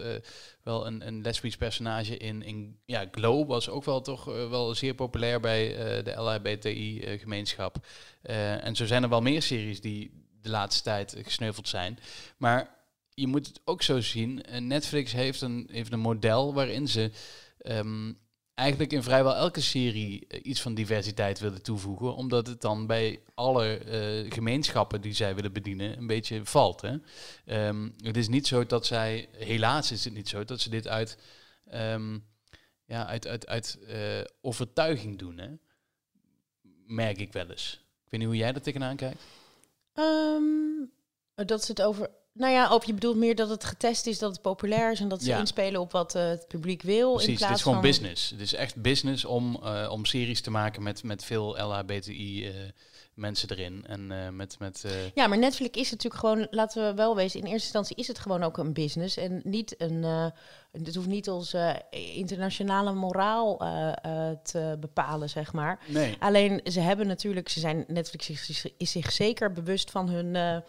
wel 0.62 0.87
een, 0.87 1.06
een 1.06 1.22
lesbisch 1.22 1.56
personage 1.56 2.16
in. 2.16 2.42
in. 2.42 2.78
Ja, 2.84 3.08
Glow 3.11 3.49
was 3.49 3.68
ook 3.68 3.84
wel 3.84 4.00
toch 4.00 4.25
wel 4.25 4.75
zeer 4.75 4.94
populair 4.94 5.40
bij 5.40 5.68
de 6.02 6.12
LHBTI-gemeenschap. 6.12 7.76
En 8.22 8.76
zo 8.76 8.87
zijn 8.87 9.02
er 9.02 9.08
wel 9.08 9.22
meer 9.22 9.42
series 9.42 9.80
die 9.80 10.26
de 10.42 10.50
laatste 10.50 10.82
tijd 10.82 11.16
gesneuveld 11.22 11.68
zijn. 11.68 11.99
Maar 12.37 12.81
je 13.14 13.26
moet 13.26 13.47
het 13.47 13.61
ook 13.64 13.83
zo 13.83 14.00
zien. 14.00 14.42
eh, 14.42 14.61
Netflix 14.61 15.12
heeft 15.12 15.40
een, 15.40 15.69
heeft 15.73 15.92
een 15.92 16.00
model 16.00 16.54
waarin 16.54 16.88
ze 16.88 17.11
ehm, 17.59 18.12
eigenlijk 18.54 18.92
in 18.92 19.02
vrijwel 19.02 19.35
elke 19.35 19.61
serie 19.61 20.26
eh, 20.26 20.40
iets 20.42 20.61
van 20.61 20.75
diversiteit 20.75 21.38
willen 21.38 21.62
toevoegen. 21.62 22.14
Omdat 22.14 22.47
het 22.47 22.61
dan 22.61 22.87
bij 22.87 23.21
alle 23.35 23.76
eh, 23.76 24.33
gemeenschappen 24.33 25.00
die 25.00 25.12
zij 25.14 25.35
willen 25.35 25.52
bedienen 25.52 25.99
een 25.99 26.07
beetje 26.07 26.45
valt. 26.45 26.81
Hè? 26.81 26.97
Ehm, 27.45 27.90
het 27.97 28.16
is 28.16 28.28
niet 28.28 28.47
zo 28.47 28.66
dat 28.66 28.87
zij, 28.87 29.28
helaas 29.33 29.92
is 29.92 30.04
het 30.04 30.14
niet 30.14 30.28
zo, 30.28 30.45
dat 30.45 30.61
ze 30.61 30.71
dit 30.71 30.88
uit, 30.88 31.19
ehm, 31.66 32.19
ja, 32.85 33.07
uit, 33.07 33.26
uit, 33.26 33.47
uit 33.47 33.78
overtuiging 34.40 35.19
doen. 35.19 35.38
Hè? 35.38 35.49
Merk 36.87 37.19
ik 37.19 37.33
wel 37.33 37.50
eens. 37.50 37.81
Ik 38.04 38.11
weet 38.11 38.21
niet 38.21 38.28
hoe 38.28 38.38
jij 38.38 38.54
er 38.54 38.62
tegenaan 38.62 38.97
kijkt. 38.97 39.23
Dat 41.35 41.64
ze 41.64 41.71
het 41.71 41.83
over. 41.83 42.11
Nou 42.34 42.52
ja, 42.52 42.74
of 42.74 42.84
je 42.84 42.94
bedoelt 42.94 43.16
meer 43.16 43.34
dat 43.34 43.48
het 43.48 43.64
getest 43.64 44.06
is, 44.06 44.18
dat 44.18 44.32
het 44.32 44.40
populair 44.40 44.92
is 44.92 45.00
en 45.00 45.08
dat 45.08 45.22
ze 45.22 45.28
Ja. 45.28 45.38
inspelen 45.38 45.80
op 45.80 45.92
wat 45.92 46.14
eh, 46.14 46.28
het 46.28 46.48
publiek 46.48 46.82
wil. 46.82 47.08
in 47.08 47.14
Precies, 47.14 47.28
het 47.28 47.38
plaats 47.38 47.54
is 47.54 47.62
gewoon 47.62 47.78
van... 47.82 47.86
business. 47.88 48.30
Het 48.30 48.40
is 48.40 48.54
echt 48.54 48.76
business 48.82 49.24
om, 49.24 49.58
eh, 49.62 49.88
om 49.90 50.04
series 50.04 50.40
te 50.40 50.50
maken 50.50 50.82
met, 50.82 51.02
met 51.02 51.24
veel 51.24 51.56
LHBTI 51.58 52.46
eh, 52.46 52.54
mensen 53.14 53.50
erin. 53.50 53.84
En 53.86 54.36
met... 54.36 54.58
met 54.58 54.84
Ja, 55.14 55.26
maar 55.26 55.38
Netflix 55.38 55.78
is 55.78 55.90
natuurlijk 55.90 56.20
gewoon, 56.20 56.46
laten 56.50 56.87
we 56.87 56.94
wel 56.94 57.16
wezen, 57.16 57.38
in 57.40 57.46
eerste 57.46 57.62
instantie 57.62 57.96
is 57.96 58.09
het 58.09 58.18
gewoon 58.18 58.42
ook 58.42 58.59
een 58.59 58.72
business 58.72 59.16
en 59.16 59.40
niet 59.44 59.74
een, 59.78 60.02
het 60.72 60.94
hoeft 60.94 61.07
niet 61.09 61.30
onze 61.30 61.83
internationale 62.14 62.92
moraal 62.92 63.57
te 64.42 64.76
bepalen, 64.80 65.28
zeg 65.28 65.52
maar. 65.52 65.78
nee. 65.87 66.16
Alleen 66.18 66.61
ze 66.64 66.80
hebben 66.80 67.07
natuurlijk, 67.07 67.48
ze 67.48 67.61
zijn 67.61 67.85
Netflix 67.87 68.30
is, 68.30 68.66
is 68.76 68.90
zich 68.90 69.12
zeker 69.12 69.52
bewust 69.52 69.90
van 69.90 70.09
hun 70.09 70.62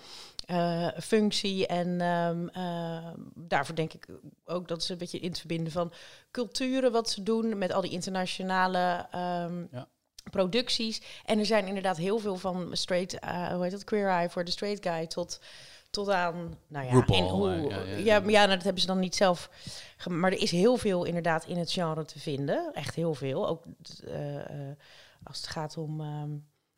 eh, 0.45 0.87
functie 1.01 1.67
en 1.67 2.01
ehm, 2.01 2.47
eh, 2.47 3.07
daarvoor 3.35 3.75
denk 3.75 3.93
ik 3.93 4.07
ook 4.45 4.67
dat 4.67 4.83
ze 4.83 4.91
een 4.91 4.97
beetje 4.97 5.19
in 5.19 5.29
het 5.29 5.39
verbinden 5.39 5.71
van 5.71 5.91
culturen 6.31 6.91
wat 6.91 7.09
ze 7.09 7.23
doen 7.23 7.57
met 7.57 7.73
al 7.73 7.81
die 7.81 7.91
internationale 7.91 9.07
ehm, 9.11 9.65
Ja. 9.71 9.87
producties. 10.31 11.01
En 11.25 11.39
er 11.39 11.45
zijn 11.45 11.67
inderdaad 11.67 11.97
heel 11.97 12.19
veel 12.19 12.35
van 12.37 12.69
straight, 12.71 13.19
eh, 13.19 13.47
hoe 13.47 13.63
heet 13.63 13.71
dat, 13.71 13.83
queer 13.83 14.07
eye 14.07 14.29
voor 14.29 14.43
de 14.43 14.51
straight 14.51 14.87
guy 14.87 15.07
tot 15.07 15.39
tot 15.89 16.09
aan, 16.09 16.57
nou 16.67 16.85
ja, 16.85 16.91
RuPaul, 16.93 17.17
en 17.17 17.27
hoe, 17.59 18.03
ja, 18.03 18.17
ja, 18.17 18.19
nou, 18.45 18.47
dat 18.47 18.63
hebben 18.63 18.81
ze 18.81 18.87
dan 18.87 18.99
niet 18.99 19.15
zelf. 19.15 19.49
Maar 20.07 20.31
er 20.31 20.41
is 20.41 20.51
heel 20.51 20.77
veel 20.77 21.03
inderdaad 21.03 21.45
in 21.45 21.57
het 21.57 21.71
genre 21.71 22.05
te 22.05 22.19
vinden, 22.19 22.71
echt 22.73 22.95
heel 22.95 23.13
veel. 23.13 23.47
Ook 23.47 23.63
als 25.23 25.37
het 25.37 25.47
gaat 25.47 25.77
om 25.77 26.01
ehm, 26.01 26.31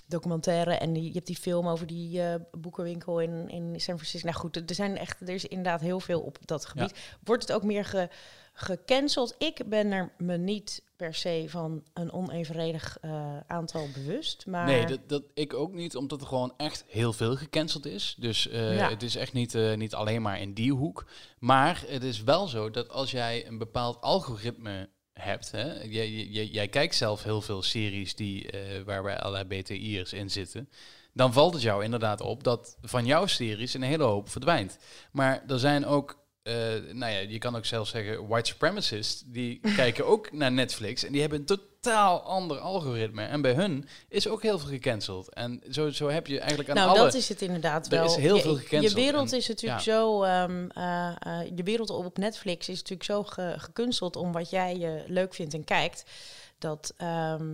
documentaire 0.07 0.73
en 0.73 0.93
die, 0.93 1.03
je 1.03 1.11
hebt 1.11 1.27
die 1.27 1.35
film 1.35 1.67
over 1.67 1.87
die 1.87 2.21
eh, 2.21 2.35
boekenwinkel 2.51 3.19
in, 3.19 3.49
in 3.49 3.79
San 3.81 3.95
Francisco. 3.95 4.27
Nou 4.27 4.39
goed, 4.39 4.69
er 4.69 4.75
zijn 4.75 4.97
echt, 4.97 5.21
er 5.21 5.29
is 5.29 5.45
inderdaad 5.45 5.81
heel 5.81 5.99
veel 5.99 6.21
op 6.21 6.37
dat 6.45 6.65
gebied. 6.65 7.17
Wordt 7.23 7.41
het 7.41 7.51
ook 7.51 7.63
meer 7.63 7.85
ge, 7.85 8.09
gecanceld? 8.53 9.35
Ik 9.37 9.61
ben 9.69 9.91
er 9.91 10.11
me 10.17 10.37
niet 10.37 10.83
per 10.95 11.13
se 11.13 11.45
van 11.47 11.83
een 11.93 12.11
onevenredig 12.11 12.97
eh, 13.01 13.37
aantal 13.47 13.87
bewust, 13.93 14.45
maar 14.47 14.65
Nee, 14.65 14.85
dat, 14.85 14.99
dat 15.07 15.23
ik 15.33 15.53
ook 15.53 15.73
niet, 15.73 15.95
omdat 15.95 16.21
er 16.21 16.27
gewoon 16.27 16.53
echt 16.57 16.83
heel 16.87 17.13
veel 17.13 17.35
gecanceld 17.35 17.85
is. 17.85 18.15
Dus 18.19 18.47
eh, 18.49 18.75
Ja. 18.77 18.89
het 18.89 19.03
is 19.03 19.15
echt 19.15 19.33
niet, 19.33 19.53
niet 19.75 19.93
alleen 19.93 20.21
maar 20.21 20.39
in 20.39 20.53
die 20.53 20.73
hoek. 20.73 21.05
Maar 21.39 21.83
het 21.87 22.03
is 22.03 22.23
wel 22.23 22.47
zo 22.47 22.69
dat 22.71 22.89
als 22.89 23.11
jij 23.11 23.47
een 23.47 23.57
bepaald 23.57 24.01
algoritme 24.01 24.89
hebt, 25.19 25.51
hè, 25.51 25.84
jij, 25.84 26.10
jij, 26.45 26.67
kijkt 26.67 26.95
zelf 26.95 27.23
heel 27.23 27.41
veel 27.41 27.62
series 27.62 28.15
die, 28.15 28.51
eh 28.51 28.82
waarbij 28.86 29.19
LHBTI'ers 29.23 30.13
in 30.13 30.32
zitten, 30.32 30.69
dan 31.13 31.34
valt 31.34 31.54
het 31.54 31.62
jou 31.62 31.84
inderdaad 31.84 32.21
op 32.21 32.43
dat 32.43 32.78
van 32.82 33.06
jouw 33.06 33.25
series 33.25 33.73
een 33.73 33.82
hele 33.82 34.04
hoop 34.04 34.30
verdwijnt. 34.30 34.78
Maar 35.12 35.43
er 35.47 35.60
zijn 35.60 35.86
ook 35.86 36.23
eh, 36.45 36.54
nou 36.91 37.12
ja, 37.12 37.19
je 37.19 37.38
kan 37.38 37.56
ook 37.56 37.65
zelfs 37.65 37.91
zeggen 37.91 38.28
white 38.28 38.49
supremacists, 38.49 39.23
die 39.25 39.60
kijken 39.75 40.06
ook 40.06 40.32
naar 40.32 40.51
Netflix 40.51 41.04
en 41.04 41.12
die 41.12 41.21
hebben 41.21 41.39
een 41.39 41.45
totaal 41.86 42.21
ander 42.21 42.58
algoritme. 42.58 43.24
En 43.24 43.41
bij 43.41 43.54
hun 43.54 43.88
is 44.10 44.28
ook 44.28 44.41
heel 44.41 44.60
veel 44.60 44.69
gecanceld. 44.69 45.34
En 45.34 45.62
zo, 45.71 45.89
zo 45.89 46.08
heb 46.10 46.28
je 46.28 46.39
eigenlijk 46.39 46.69
aan 46.69 46.76
nou, 46.76 46.89
alle... 46.89 47.00
dat 47.00 47.13
is 47.13 47.30
het 47.30 47.41
inderdaad 47.41 47.86
Er 47.86 47.91
wel. 47.91 48.06
is 48.06 48.15
heel 48.15 48.36
je, 48.36 48.41
veel 48.41 48.56
gecanceld 48.56 48.91
Je 48.95 49.02
wereld 49.02 49.32
en- 49.32 49.38
is 49.38 49.48
natuurlijk 49.48 49.84
ja. 49.86 49.93
zo. 49.93 50.24
ehm 50.24 50.67
eh, 50.69 51.08
eh, 51.19 51.52
je 51.56 51.63
wereld 51.63 51.89
op 51.89 52.17
Netflix 52.17 52.69
is 52.69 52.76
natuurlijk 52.78 53.04
zo 53.04 53.24
ge- 53.24 53.54
gekunsteld 53.58 54.15
om 54.15 54.32
wat 54.32 54.50
jij 54.50 54.74
eh, 54.95 55.02
leuk 55.10 55.34
vindt 55.34 55.54
en 55.54 55.63
kijkt. 55.63 56.04
Dat, 56.60 56.93
ehm, 56.98 57.54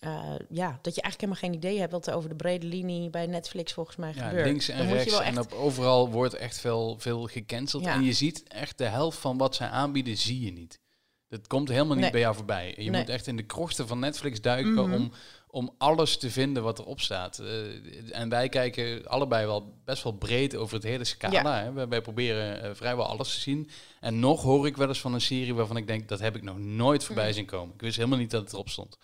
eh, 0.00 0.10
ja, 0.48 0.78
dat 0.82 0.94
je 0.94 1.02
eigenlijk 1.02 1.20
helemaal 1.20 1.40
geen 1.40 1.54
idee 1.54 1.78
hebt 1.78 1.92
wat 1.92 2.06
er 2.06 2.14
over 2.14 2.28
de 2.28 2.34
brede 2.34 2.66
linie 2.66 3.10
bij 3.10 3.26
Netflix 3.26 3.72
volgens 3.72 3.96
mij 3.96 4.12
ja, 4.14 4.28
gebeurt. 4.28 4.46
links 4.46 4.68
en 4.68 4.86
je 4.88 4.92
rechts 4.94 5.18
en 5.20 5.38
op 5.38 5.52
overal 5.52 6.10
wordt 6.10 6.34
echt 6.34 6.58
veel, 6.58 6.96
veel 6.98 7.26
gecanceld. 7.26 7.84
Ja. 7.84 7.94
En 7.94 8.02
je 8.04 8.12
ziet 8.12 8.42
echt 8.48 8.78
de 8.78 8.84
helft 8.84 9.18
van 9.18 9.38
wat 9.38 9.54
zij 9.54 9.68
aanbieden, 9.68 10.16
zie 10.16 10.40
je 10.44 10.52
niet. 10.52 10.80
Dat 11.28 11.46
komt 11.46 11.68
helemaal 11.68 11.92
niet 11.94 12.00
Nee. 12.02 12.10
bij 12.10 12.20
jou 12.20 12.34
voorbij. 12.34 12.74
Je 12.76 12.90
Nee. 12.90 13.00
moet 13.00 13.08
echt 13.08 13.26
in 13.26 13.36
de 13.36 13.42
krochten 13.42 13.86
van 13.86 13.98
Netflix 13.98 14.40
duiken 14.40 14.72
Mhm. 14.72 14.92
om, 14.92 15.12
om 15.50 15.74
alles 15.78 16.16
te 16.16 16.30
vinden 16.30 16.62
wat 16.62 16.78
erop 16.78 17.00
staat. 17.00 17.38
Eh, 17.38 18.18
en 18.20 18.28
wij 18.28 18.48
kijken 18.48 19.06
allebei 19.06 19.46
wel 19.46 19.74
best 19.84 20.02
wel 20.02 20.12
breed 20.12 20.56
over 20.56 20.74
het 20.74 20.82
hele 20.84 21.04
scala. 21.04 21.62
Hè. 21.62 21.72
Wij, 21.72 21.88
wij 21.88 22.00
proberen 22.00 22.62
eh, 22.62 22.70
vrijwel 22.74 23.06
alles 23.06 23.34
te 23.34 23.40
zien. 23.40 23.70
En 24.00 24.20
nog 24.20 24.42
hoor 24.42 24.66
ik 24.66 24.76
wel 24.76 24.88
eens 24.88 25.00
van 25.00 25.14
een 25.14 25.20
serie 25.20 25.54
waarvan 25.54 25.76
ik 25.76 25.86
denk, 25.86 26.08
dat 26.08 26.20
heb 26.20 26.36
ik 26.36 26.42
nog 26.42 26.58
nooit 26.58 27.04
voorbij 27.04 27.24
Mhm. 27.24 27.34
zien 27.34 27.46
komen. 27.46 27.74
Ik 27.74 27.80
wist 27.80 27.96
helemaal 27.96 28.18
niet 28.18 28.30
dat 28.30 28.42
het 28.42 28.52
erop 28.52 28.68
stond. 28.68 28.98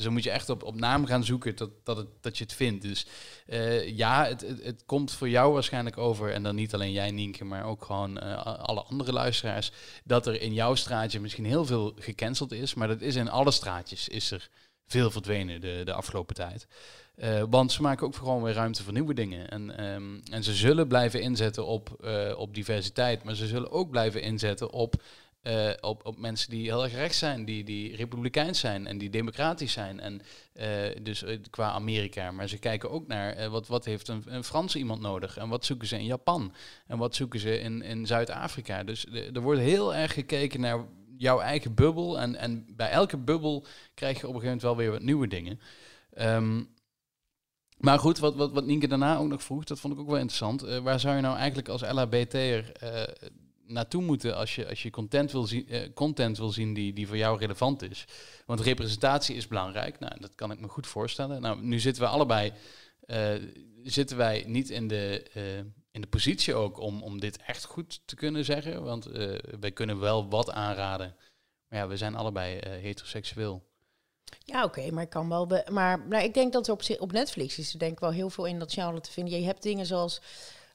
Dus 0.00 0.08
dan 0.08 0.18
moet 0.18 0.28
je 0.28 0.34
echt 0.34 0.48
op, 0.48 0.62
op 0.62 0.74
naam 0.74 1.06
gaan 1.06 1.24
zoeken 1.24 1.56
dat, 1.56 1.70
dat, 1.84 1.96
het, 1.96 2.06
dat 2.20 2.38
je 2.38 2.44
het 2.44 2.52
vindt. 2.52 2.82
Dus 2.82 3.06
eh, 3.46 3.96
ja, 3.96 4.24
het, 4.26 4.44
het, 4.62 4.82
komt 4.86 5.12
voor 5.12 5.28
jou 5.28 5.52
waarschijnlijk 5.52 5.98
over. 5.98 6.32
En 6.32 6.42
dan 6.42 6.54
niet 6.54 6.74
alleen 6.74 6.92
jij, 6.92 7.10
Nienke, 7.10 7.44
maar 7.44 7.64
ook 7.64 7.84
gewoon 7.84 8.18
eh, 8.18 8.44
alle 8.44 8.82
andere 8.82 9.12
luisteraars. 9.12 9.72
Dat 10.04 10.26
er 10.26 10.40
in 10.40 10.52
jouw 10.52 10.74
straatje 10.74 11.20
misschien 11.20 11.44
heel 11.44 11.64
veel 11.64 11.92
gecanceld 11.98 12.52
is. 12.52 12.74
Maar 12.74 12.88
dat 12.88 13.00
is 13.00 13.16
in 13.16 13.30
alle 13.30 13.50
straatjes 13.50 14.08
is 14.08 14.30
er 14.30 14.48
veel 14.86 15.10
verdwenen 15.10 15.60
de, 15.60 15.82
de 15.84 15.92
afgelopen 15.92 16.34
tijd. 16.34 16.66
Eh, 17.14 17.42
want 17.50 17.72
ze 17.72 17.82
maken 17.82 18.06
ook 18.06 18.16
gewoon 18.16 18.42
weer 18.42 18.54
ruimte 18.54 18.82
voor 18.82 18.92
nieuwe 18.92 19.14
dingen. 19.14 19.48
En, 19.48 19.76
ehm, 19.76 20.18
en 20.30 20.42
ze 20.42 20.54
zullen 20.54 20.88
blijven 20.88 21.22
inzetten 21.22 21.66
op, 21.66 22.04
op 22.36 22.54
diversiteit. 22.54 23.24
Maar 23.24 23.34
ze 23.34 23.46
zullen 23.46 23.70
ook 23.70 23.90
blijven 23.90 24.22
inzetten 24.22 24.70
op 24.72 25.02
eh, 25.42 25.70
op, 25.80 26.06
op 26.06 26.18
mensen 26.18 26.50
die 26.50 26.62
heel 26.62 26.82
erg 26.82 26.92
rechts 26.92 27.18
zijn, 27.18 27.44
die, 27.44 27.64
die 27.64 27.96
republikeins 27.96 28.60
zijn 28.60 28.86
en 28.86 28.98
die 28.98 29.10
democratisch 29.10 29.72
zijn. 29.72 30.00
En 30.00 30.20
eh, 30.52 31.02
dus 31.02 31.22
eh, 31.22 31.38
qua 31.50 31.70
Amerika. 31.70 32.30
Maar 32.30 32.48
ze 32.48 32.58
kijken 32.58 32.90
ook 32.90 33.06
naar 33.06 33.50
wat, 33.50 33.66
wat 33.66 33.84
heeft 33.84 34.08
een, 34.08 34.22
een 34.26 34.44
Franse 34.44 34.78
iemand 34.78 35.00
nodig 35.00 35.36
en 35.36 35.48
wat 35.48 35.64
zoeken 35.64 35.88
ze 35.88 35.98
in 35.98 36.04
Japan 36.04 36.54
en 36.86 36.98
wat 36.98 37.14
zoeken 37.14 37.40
ze 37.40 37.60
in, 37.60 37.82
in 37.82 38.06
Zuid-Afrika. 38.06 38.84
Dus 38.84 39.06
er 39.06 39.40
wordt 39.40 39.60
heel 39.60 39.94
erg 39.94 40.12
gekeken 40.12 40.60
naar 40.60 40.86
jouw 41.16 41.40
eigen 41.40 41.74
bubbel. 41.74 42.18
En, 42.18 42.36
en 42.36 42.66
bij 42.76 42.90
elke 42.90 43.16
bubbel 43.18 43.66
krijg 43.94 44.20
je 44.20 44.28
op 44.28 44.34
een 44.34 44.40
gegeven 44.40 44.44
moment 44.44 44.62
wel 44.62 44.76
weer 44.76 44.90
wat 44.90 45.02
nieuwe 45.02 45.26
dingen. 45.26 45.60
Ehm, 46.12 46.62
maar 47.76 47.98
goed, 47.98 48.18
wat, 48.18 48.34
wat, 48.34 48.52
wat 48.52 48.66
Nienke 48.66 48.88
daarna 48.88 49.16
ook 49.16 49.28
nog 49.28 49.42
vroeg, 49.42 49.64
dat 49.64 49.80
vond 49.80 49.94
ik 49.94 50.00
ook 50.00 50.08
wel 50.08 50.18
interessant. 50.18 50.60
waar 50.60 51.00
zou 51.00 51.16
je 51.16 51.22
nou 51.22 51.36
eigenlijk 51.36 51.68
als 51.68 51.82
LHBT'er 51.82 52.72
naartoe 53.70 54.02
moeten 54.02 54.36
als 54.36 54.54
je, 54.54 54.68
als 54.68 54.82
je 54.82 54.90
content, 54.90 55.32
wil 55.32 55.44
zien, 55.44 55.66
uh, 55.68 55.80
content 55.94 56.38
wil 56.38 56.50
zien 56.50 56.74
die, 56.74 56.92
die 56.92 57.06
voor 57.06 57.16
jou 57.16 57.38
relevant 57.38 57.82
is. 57.82 58.04
Want 58.46 58.60
representatie 58.60 59.36
is 59.36 59.46
belangrijk. 59.46 59.98
Nou, 59.98 60.20
dat 60.20 60.34
kan 60.34 60.50
ik 60.50 60.60
me 60.60 60.68
goed 60.68 60.86
voorstellen. 60.86 61.40
Nou, 61.40 61.62
nu 61.62 61.80
zitten 61.80 62.02
we 62.02 62.08
allebei, 62.08 62.52
uh, 63.06 63.32
zitten 63.82 64.16
wij 64.16 64.44
niet 64.46 64.70
in 64.70 64.88
de, 64.88 65.30
uh, 65.34 65.58
in 65.90 66.00
de 66.00 66.06
positie 66.06 66.54
ook 66.54 66.78
om, 66.78 67.02
om 67.02 67.20
dit 67.20 67.42
echt 67.42 67.64
goed 67.64 68.00
te 68.04 68.14
kunnen 68.14 68.44
zeggen. 68.44 68.82
Want 68.82 69.04
wij 69.60 69.72
kunnen 69.72 69.98
wel 69.98 70.28
wat 70.28 70.50
aanraden. 70.50 71.16
Maar 71.68 71.78
ja, 71.78 71.88
we 71.88 71.96
zijn 71.96 72.14
allebei 72.14 72.58
heteroseksueel. 72.68 73.68
Ja, 74.44 74.64
oké, 74.64 74.90
maar 74.90 75.02
ik 75.02 75.10
kan 75.10 75.28
wel. 75.28 75.62
maar 75.70 76.06
nou, 76.08 76.24
ik 76.24 76.34
denk 76.34 76.52
dat 76.52 76.66
er 76.66 76.72
op, 76.72 76.82
op 76.98 77.12
Netflix 77.12 77.58
is 77.58 77.72
er 77.72 77.78
denk 77.78 77.92
ik 77.92 78.00
wel 78.00 78.12
heel 78.12 78.30
veel 78.30 78.44
in 78.46 78.58
dat 78.58 78.72
genre 78.72 79.00
te 79.00 79.10
vinden. 79.10 79.40
Je 79.40 79.46
hebt 79.46 79.62
dingen 79.62 79.86
zoals 79.86 80.20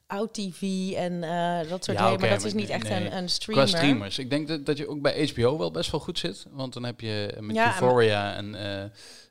Out 0.06 0.34
TV 0.34 0.62
en 0.92 1.12
uh, 1.12 1.58
dat 1.68 1.84
soort 1.84 1.98
dingen. 1.98 2.20
maar 2.20 2.28
dat 2.28 2.44
is 2.44 2.54
niet 2.54 2.68
echt 2.68 2.90
een, 2.90 3.16
een 3.16 3.28
streamer. 3.28 3.66
Qua 3.66 3.78
streamers. 3.78 4.18
Ik 4.18 4.30
denk 4.30 4.48
dat, 4.48 4.66
dat 4.66 4.76
je 4.76 4.88
ook 4.88 5.02
bij 5.02 5.32
HBO 5.34 5.58
wel 5.58 5.70
best 5.70 5.90
wel 5.90 6.00
goed 6.00 6.18
zit. 6.18 6.46
Want 6.50 6.72
dan 6.72 6.84
heb 6.84 7.00
je 7.00 7.36
met 7.40 7.56
ja, 7.56 7.66
Euphoria 7.66 8.34
en, 8.34 8.54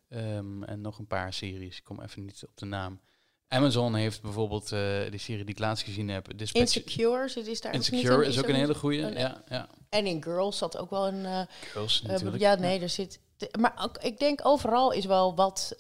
uh, 0.10 0.36
um, 0.36 0.64
en 0.64 0.82
nog 0.82 1.00
een 1.00 1.08
paar 1.08 1.34
series. 1.34 1.78
Ik 1.78 1.84
kom 1.84 2.02
even 2.02 2.26
niet 2.26 2.44
op 2.48 2.58
de 2.58 2.66
naam. 2.66 3.00
Amazon 3.48 3.96
heeft 3.96 4.22
bijvoorbeeld 4.22 4.72
uh, 4.72 4.80
die 5.10 5.20
serie 5.20 5.44
die 5.46 5.56
ik 5.56 5.60
laatst 5.60 5.84
gezien 5.84 6.10
heb. 6.10 6.38
Dispatch 6.38 6.76
Insecure 6.76 7.28
zit 7.28 7.48
is 7.48 7.62
daar 7.62 7.74
Insecure 7.74 8.22
is, 8.22 8.28
is 8.28 8.40
ook 8.40 8.48
een 8.48 8.56
hele 8.56 8.76
goede. 8.76 9.14
Ja, 9.18 9.44
ja. 9.50 9.70
En 9.90 10.06
in 10.06 10.24
Girls 10.24 10.58
zat 10.58 10.78
ook 10.78 10.90
wel 10.90 11.08
een. 11.08 11.48
Girls 11.62 12.02
natuurlijk. 12.02 12.42
ja, 12.42 12.56
nee, 12.56 12.80
er 12.80 12.90
zit. 12.90 13.20
Maar 13.60 13.74
ook, 13.82 13.98
ik 13.98 14.20
denk 14.20 14.40
overal 14.44 14.92
is 14.92 15.06
wel 15.06 15.36
wat 15.36 15.74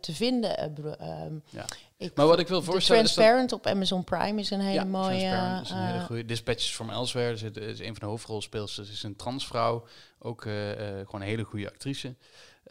te 0.00 0.12
vinden. 0.12 0.62
Um, 1.00 1.42
ja. 1.48 1.64
Ik 1.96 2.16
maar 2.16 2.26
wat 2.26 2.38
ik 2.38 2.48
wil 2.48 2.62
voorstellen 2.62 3.04
Transparent 3.04 3.52
op 3.52 3.66
Amazon 3.66 4.04
Prime 4.04 4.40
is 4.40 4.50
een 4.50 4.60
hele 4.60 4.84
mooie... 4.84 5.04
Transparent 5.04 5.64
is 5.64 5.70
een 5.70 5.86
hele 5.86 6.04
goede. 6.04 6.24
Dispatches 6.24 6.70
from 6.70 6.90
Elsewhere 6.90 7.32
is, 7.32 7.42
is 7.42 7.78
een 7.78 7.86
van 7.86 7.98
de 7.98 8.06
hoofdrolspeelsters. 8.06 8.90
is 8.90 9.02
een 9.02 9.16
transvrouw. 9.16 9.86
Ook 10.18 10.42
gewoon 10.42 11.06
een 11.10 11.20
hele 11.20 11.44
goede 11.44 11.70
actrice. 11.70 12.14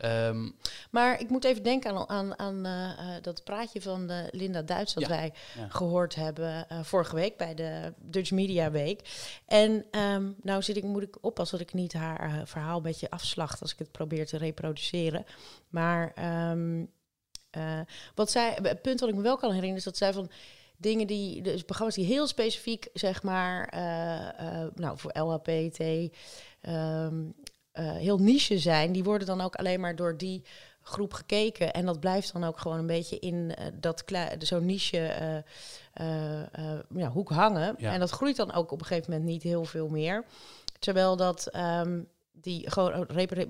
Um, 0.06 0.56
maar 0.92 1.20
ik 1.20 1.30
moet 1.30 1.44
even 1.44 1.64
denken 1.64 1.92
aan, 1.92 2.10
aan, 2.10 2.40
aan 2.40 2.66
uh, 2.66 3.16
dat 3.22 3.44
praatje 3.44 3.82
van 3.82 4.12
Linda 4.32 4.62
Duits 4.62 4.94
dat 4.94 5.08
wij 5.08 5.34
gehoord 5.70 6.16
hebben 6.16 6.68
vorige 6.84 7.16
week 7.16 7.38
bij 7.38 7.54
de 7.54 7.94
Dutch 7.98 8.32
Media 8.32 8.72
Week. 8.72 9.02
En 9.46 9.86
um, 9.92 10.36
nou 10.42 10.62
zit 10.62 10.78
ik, 10.78 10.84
moet 10.84 11.04
ik 11.04 11.18
oppassen 11.22 11.58
dat 11.58 11.68
ik 11.68 11.74
niet 11.74 11.94
haar 11.94 12.48
verhaal 12.48 12.78
een 12.78 12.84
beetje 12.84 13.10
afslacht 13.10 13.62
als 13.62 13.74
ik 13.74 13.80
het 13.80 13.92
probeer 13.92 14.26
te 14.26 14.38
reproduceren. 14.38 15.26
Maar 15.70 16.14
um, 16.52 16.90
uh, 17.58 17.80
wat 18.16 18.32
zij, 18.32 18.58
het 18.62 18.82
punt 18.82 19.00
wat 19.00 19.10
ik 19.10 19.16
me 19.16 19.22
wel 19.22 19.38
kan 19.38 19.50
herinneren 19.50 19.78
is 19.78 19.84
dat 19.84 19.98
zij 19.98 20.14
van 20.14 20.32
dingen 20.78 21.08
die, 21.08 21.42
dus 21.42 21.64
programma's 21.64 21.96
die 21.96 22.06
heel 22.06 22.28
specifiek, 22.28 22.88
zeg 22.94 23.24
maar, 23.24 23.74
nou 24.76 24.98
voor 24.98 25.20
LHPT, 25.20 25.80
um, 25.80 26.10
ehm, 26.62 27.16
heel 27.82 28.18
niche 28.18 28.60
zijn, 28.60 28.92
die 28.92 29.04
worden 29.04 29.28
dan 29.28 29.42
ook 29.42 29.56
alleen 29.56 29.80
maar 29.80 29.96
door 29.96 30.18
die 30.18 30.44
groep 30.82 31.14
gekeken. 31.14 31.74
En 31.74 31.86
dat 31.86 32.00
blijft 32.00 32.34
dan 32.34 32.44
ook 32.44 32.60
gewoon 32.60 32.78
een 32.78 32.88
beetje 32.88 33.20
in 33.20 33.54
dat 33.80 34.04
zo'n 34.40 34.66
niche 34.66 35.44
ja, 36.96 37.10
hoek 37.12 37.30
hangen. 37.30 37.76
Ja. 37.78 37.94
En 37.94 38.00
dat 38.00 38.10
groeit 38.10 38.36
dan 38.36 38.54
ook 38.54 38.72
op 38.72 38.80
een 38.80 38.86
gegeven 38.86 39.12
moment 39.12 39.30
niet 39.30 39.44
heel 39.44 39.66
veel 39.66 39.88
meer. 39.88 40.26
Terwijl 40.80 41.16
dat 41.16 41.56
um, 41.56 42.08
die 42.32 42.70
gewoon 42.70 43.06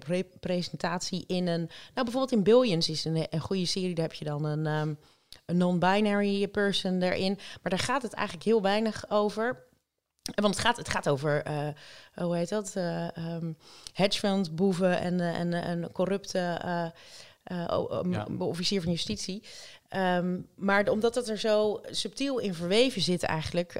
representatie 0.05 1.23
in 1.27 1.47
een. 1.47 1.69
Nou, 1.93 2.03
bijvoorbeeld 2.03 2.31
in 2.31 2.43
Billions 2.43 2.89
is 2.89 3.05
een, 3.05 3.27
een 3.29 3.39
goede 3.39 3.65
serie. 3.65 3.95
Daar 3.95 4.07
heb 4.07 4.13
je 4.13 4.25
dan 4.25 4.45
een, 4.45 4.65
um, 4.65 4.97
een 5.45 5.57
non-binary 5.57 6.47
person 6.47 7.01
erin. 7.01 7.39
Maar 7.61 7.71
daar 7.71 7.79
gaat 7.79 8.01
het 8.01 8.13
eigenlijk 8.13 8.45
heel 8.45 8.61
weinig 8.61 9.09
over. 9.09 9.67
Want 10.35 10.55
het 10.55 10.65
gaat, 10.65 10.77
het 10.77 10.89
gaat 10.89 11.09
over, 11.09 11.47
uh, 11.47 11.67
hoe 12.13 12.35
heet 12.35 12.49
dat? 12.49 12.73
Uh, 12.77 13.07
um, 13.17 13.57
boeven 14.51 14.99
en, 14.99 15.19
en, 15.19 15.53
en 15.53 15.91
corrupte 15.91 16.61
um, 17.51 18.41
officier 18.41 18.81
van 18.81 18.91
justitie. 18.91 19.43
Um, 19.95 20.47
maar 20.55 20.89
omdat 20.89 21.15
het 21.15 21.29
er 21.29 21.37
zo 21.37 21.81
subtiel 21.89 22.39
in 22.39 22.53
verweven 22.53 23.01
zit 23.01 23.23
eigenlijk, 23.23 23.73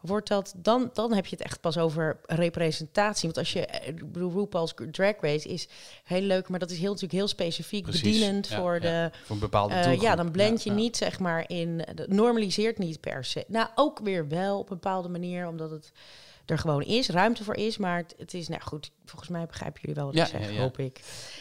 wordt 0.00 0.28
dat, 0.28 0.54
dan, 0.56 0.90
dan 0.92 1.12
heb 1.12 1.26
je 1.26 1.36
het 1.36 1.44
echt 1.44 1.60
pas 1.60 1.78
over 1.78 2.20
representatie. 2.26 3.22
Want 3.22 3.38
als 3.38 3.52
je, 3.52 3.66
eh, 3.66 3.88
ik 3.88 4.12
bedoel, 4.12 4.32
RuPaul's 4.32 4.74
Drag 4.90 5.14
Race 5.20 5.48
is 5.48 5.68
heel 6.04 6.20
leuk, 6.20 6.48
maar 6.48 6.58
dat 6.58 6.70
is 6.70 6.78
heel, 6.78 6.88
natuurlijk 6.92 7.18
heel 7.18 7.28
specifiek 7.28 7.86
bedienend 7.86 8.48
voor 8.48 8.80
de... 8.80 9.10
voor 9.24 9.34
een 9.34 9.40
bepaalde 9.40 9.74
uh, 9.74 10.00
Ja, 10.00 10.16
dan 10.16 10.30
blend 10.30 10.62
je 10.62 10.70
niet, 10.70 10.96
zeg 10.96 11.18
maar, 11.18 11.44
in... 11.48 11.84
normaliseert 12.06 12.78
niet 12.78 13.00
per 13.00 13.24
se. 13.24 13.44
Nou, 13.48 13.68
ook 13.74 13.98
weer 13.98 14.28
wel 14.28 14.58
op 14.58 14.70
een 14.70 14.76
bepaalde 14.76 15.08
manier, 15.08 15.48
omdat 15.48 15.70
het 15.70 15.92
er 16.50 16.58
gewoon 16.58 16.82
is, 16.82 17.08
ruimte 17.08 17.44
voor 17.44 17.56
is. 17.56 17.76
Maar 17.76 17.96
het, 17.96 18.14
het 18.18 18.34
is, 18.34 18.48
nou 18.48 18.62
goed, 18.62 18.90
volgens 19.04 19.30
mij 19.30 19.46
begrijpen 19.46 19.80
jullie 19.80 19.96
wel 19.96 20.06
wat 20.06 20.14
ik 20.14 20.26
zeg, 20.26 20.56
hoop 20.56 20.78
ik. 20.78 21.00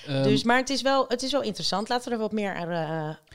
Um, 0.10 0.24
dus, 0.24 0.44
maar 0.44 0.58
het 0.58 0.70
is, 0.70 0.82
wel, 0.82 1.06
het 1.08 1.22
is 1.22 1.32
wel 1.32 1.42
interessant. 1.42 1.90
Laten 1.90 2.08
we 2.08 2.16
er 2.16 2.22
wat 2.22 2.32
meer 2.32 2.56
uh, 2.56 2.62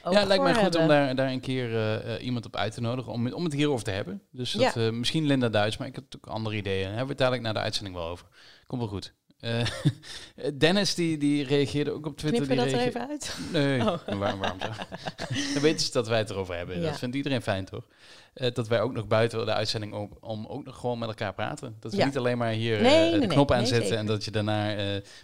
over 0.03 0.21
Ja, 0.21 0.27
lijkt 0.27 0.43
mij 0.43 0.55
goed 0.55 0.77
om 0.77 0.89
daar, 0.89 1.15
daar 1.15 1.31
een 1.31 1.41
keer 1.41 1.71
uh, 1.71 2.25
iemand 2.25 2.47
op 2.47 2.57
uit 2.57 2.73
te 2.73 2.81
nodigen 2.81 3.13
om, 3.13 3.33
om 3.33 3.45
het 3.45 3.53
hierover 3.53 3.85
te 3.85 3.91
hebben. 3.91 4.23
Dus 4.31 4.53
dat, 4.53 4.93
misschien 4.93 5.27
Linda 5.27 5.49
Duits, 5.49 5.77
maar 5.77 5.89
ik 5.89 5.95
heb 5.95 6.05
ook 6.17 6.27
andere 6.27 6.57
ideeën. 6.57 6.87
Daar 6.87 6.97
hebben 6.97 7.05
we 7.05 7.13
het 7.13 7.19
dadelijk 7.19 7.43
na 7.43 7.53
de 7.53 7.59
uitzending 7.59 7.97
wel 7.97 8.07
over. 8.07 8.27
Komt 8.67 8.81
wel 8.81 8.91
goed. 8.91 9.15
Uh, 9.45 9.67
Dennis 10.59 10.95
die, 10.95 11.19
die 11.19 11.45
reageerde 11.45 11.91
ook 11.91 12.07
op 12.07 12.17
Twitter. 12.17 12.45
Knippen 12.45 12.67
die 12.67 12.75
dat 12.75 12.83
er 12.83 12.89
even 12.89 13.09
uit? 13.09 13.37
Nee, 13.53 13.81
oh. 13.81 13.99
waarom, 14.21 14.41
waarom 14.41 14.61
zo? 14.61 14.67
Dan 15.55 15.63
weten 15.63 15.87
ze 15.87 15.93
dat 15.93 16.09
wij 16.09 16.19
het 16.19 16.31
erover 16.31 16.57
hebben. 16.57 16.81
Ja. 16.81 16.83
Dat 16.83 16.99
vindt 16.99 17.17
iedereen 17.17 17.43
fijn, 17.43 17.65
toch? 17.65 17.87
Uh, 18.35 18.51
dat 18.53 18.69
wij 18.69 18.81
ook 18.81 18.93
nog 18.93 19.07
buiten 19.07 19.47
de 19.47 19.53
uitzending 19.53 19.95
om, 19.95 20.11
om 20.21 20.47
ook 20.47 20.65
nog 20.65 20.77
gewoon 20.77 20.99
met 20.99 21.09
elkaar 21.09 21.35
praten. 21.35 21.77
Dat 21.81 21.93
we 21.93 21.99
ja. 21.99 22.05
niet 22.05 22.17
alleen 22.17 22.39
maar 22.39 22.51
hier 22.51 22.81
nee, 22.81 23.15
uh, 23.15 23.21
de 23.21 23.27
knop 23.27 23.49
nee, 23.49 23.59
aanzetten 23.59 23.97
en 23.99 24.07
dat 24.07 24.25
je 24.25 24.31
daarna 24.31 24.75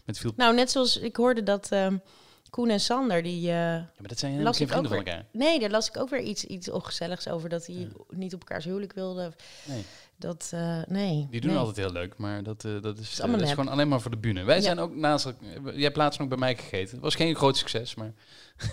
met 0.04 0.18
veel... 0.18 0.32
Nou, 0.36 0.54
net 0.54 0.70
zoals 0.70 0.96
ik 0.96 1.16
hoorde 1.16 1.42
dat... 1.42 1.70
Um, 1.72 2.02
Koen 2.50 2.70
en 2.70 2.80
Sander, 2.80 3.22
die. 3.22 3.40
Uh, 3.40 3.48
ja, 3.48 3.76
maar 3.98 4.08
dat 4.08 4.18
zijn 4.18 4.32
helemaal 4.32 4.52
geen 4.52 4.68
vrienden 4.68 4.90
van 4.90 4.98
elkaar. 4.98 5.24
Nee, 5.32 5.60
daar 5.60 5.70
las 5.70 5.88
ik 5.88 5.96
ook 5.96 6.08
weer 6.08 6.20
iets, 6.20 6.44
iets 6.44 6.70
ongezelligs 6.70 7.28
over 7.28 7.48
dat 7.48 7.66
hij 7.66 7.76
ja. 7.76 7.86
niet 8.08 8.34
op 8.34 8.40
elkaars 8.40 8.64
huwelijk 8.64 8.92
wilde. 8.92 9.32
Nee. 9.64 9.84
Dat, 10.20 10.50
uh, 10.54 10.82
nee. 10.86 11.26
Die 11.30 11.40
doen 11.40 11.50
nee. 11.50 11.58
altijd 11.58 11.76
heel 11.76 11.92
leuk, 11.92 12.16
maar 12.16 12.42
dat, 12.42 12.64
uh, 12.64 12.82
dat, 12.82 12.98
is, 12.98 13.16
dat 13.16 13.40
is 13.40 13.50
gewoon 13.50 13.68
alleen 13.68 13.88
maar 13.88 14.00
voor 14.00 14.10
de 14.10 14.16
bühne. 14.16 14.44
Wij 14.44 14.56
ja. 14.56 14.62
zijn 14.62 14.78
ook 14.78 14.94
naast... 14.94 15.32
Jij 15.64 15.82
hebt 15.82 15.96
laatst 15.96 16.18
nog 16.18 16.28
bij 16.28 16.38
mij 16.38 16.56
gegeten. 16.56 16.94
Het 16.94 17.04
was 17.04 17.14
geen 17.14 17.36
groot 17.36 17.56
succes, 17.56 17.94
maar... 17.94 18.12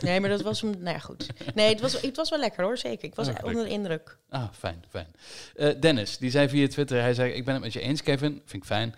Nee, 0.01 0.19
maar 0.19 0.29
dat 0.29 0.41
was... 0.41 0.61
Nou 0.61 0.77
ja, 0.83 0.99
goed. 0.99 1.27
Nee, 1.55 1.69
het 1.69 1.81
was, 1.81 2.01
het 2.01 2.15
was 2.15 2.29
wel 2.29 2.39
lekker 2.39 2.63
hoor, 2.63 2.77
zeker. 2.77 3.03
Ik 3.03 3.15
was 3.15 3.27
oh, 3.27 3.35
onder 3.43 3.63
de 3.63 3.69
indruk. 3.69 4.17
Ah, 4.29 4.47
fijn, 4.53 4.83
fijn. 4.89 5.07
Uh, 5.55 5.69
Dennis, 5.79 6.17
die 6.17 6.29
zei 6.29 6.49
via 6.49 6.67
Twitter... 6.67 7.01
Hij 7.01 7.13
zei, 7.13 7.31
ik 7.31 7.45
ben 7.45 7.53
het 7.53 7.63
met 7.63 7.73
je 7.73 7.79
eens, 7.79 8.03
Kevin. 8.03 8.41
Vind 8.45 8.63
ik 8.63 8.69
fijn. 8.69 8.95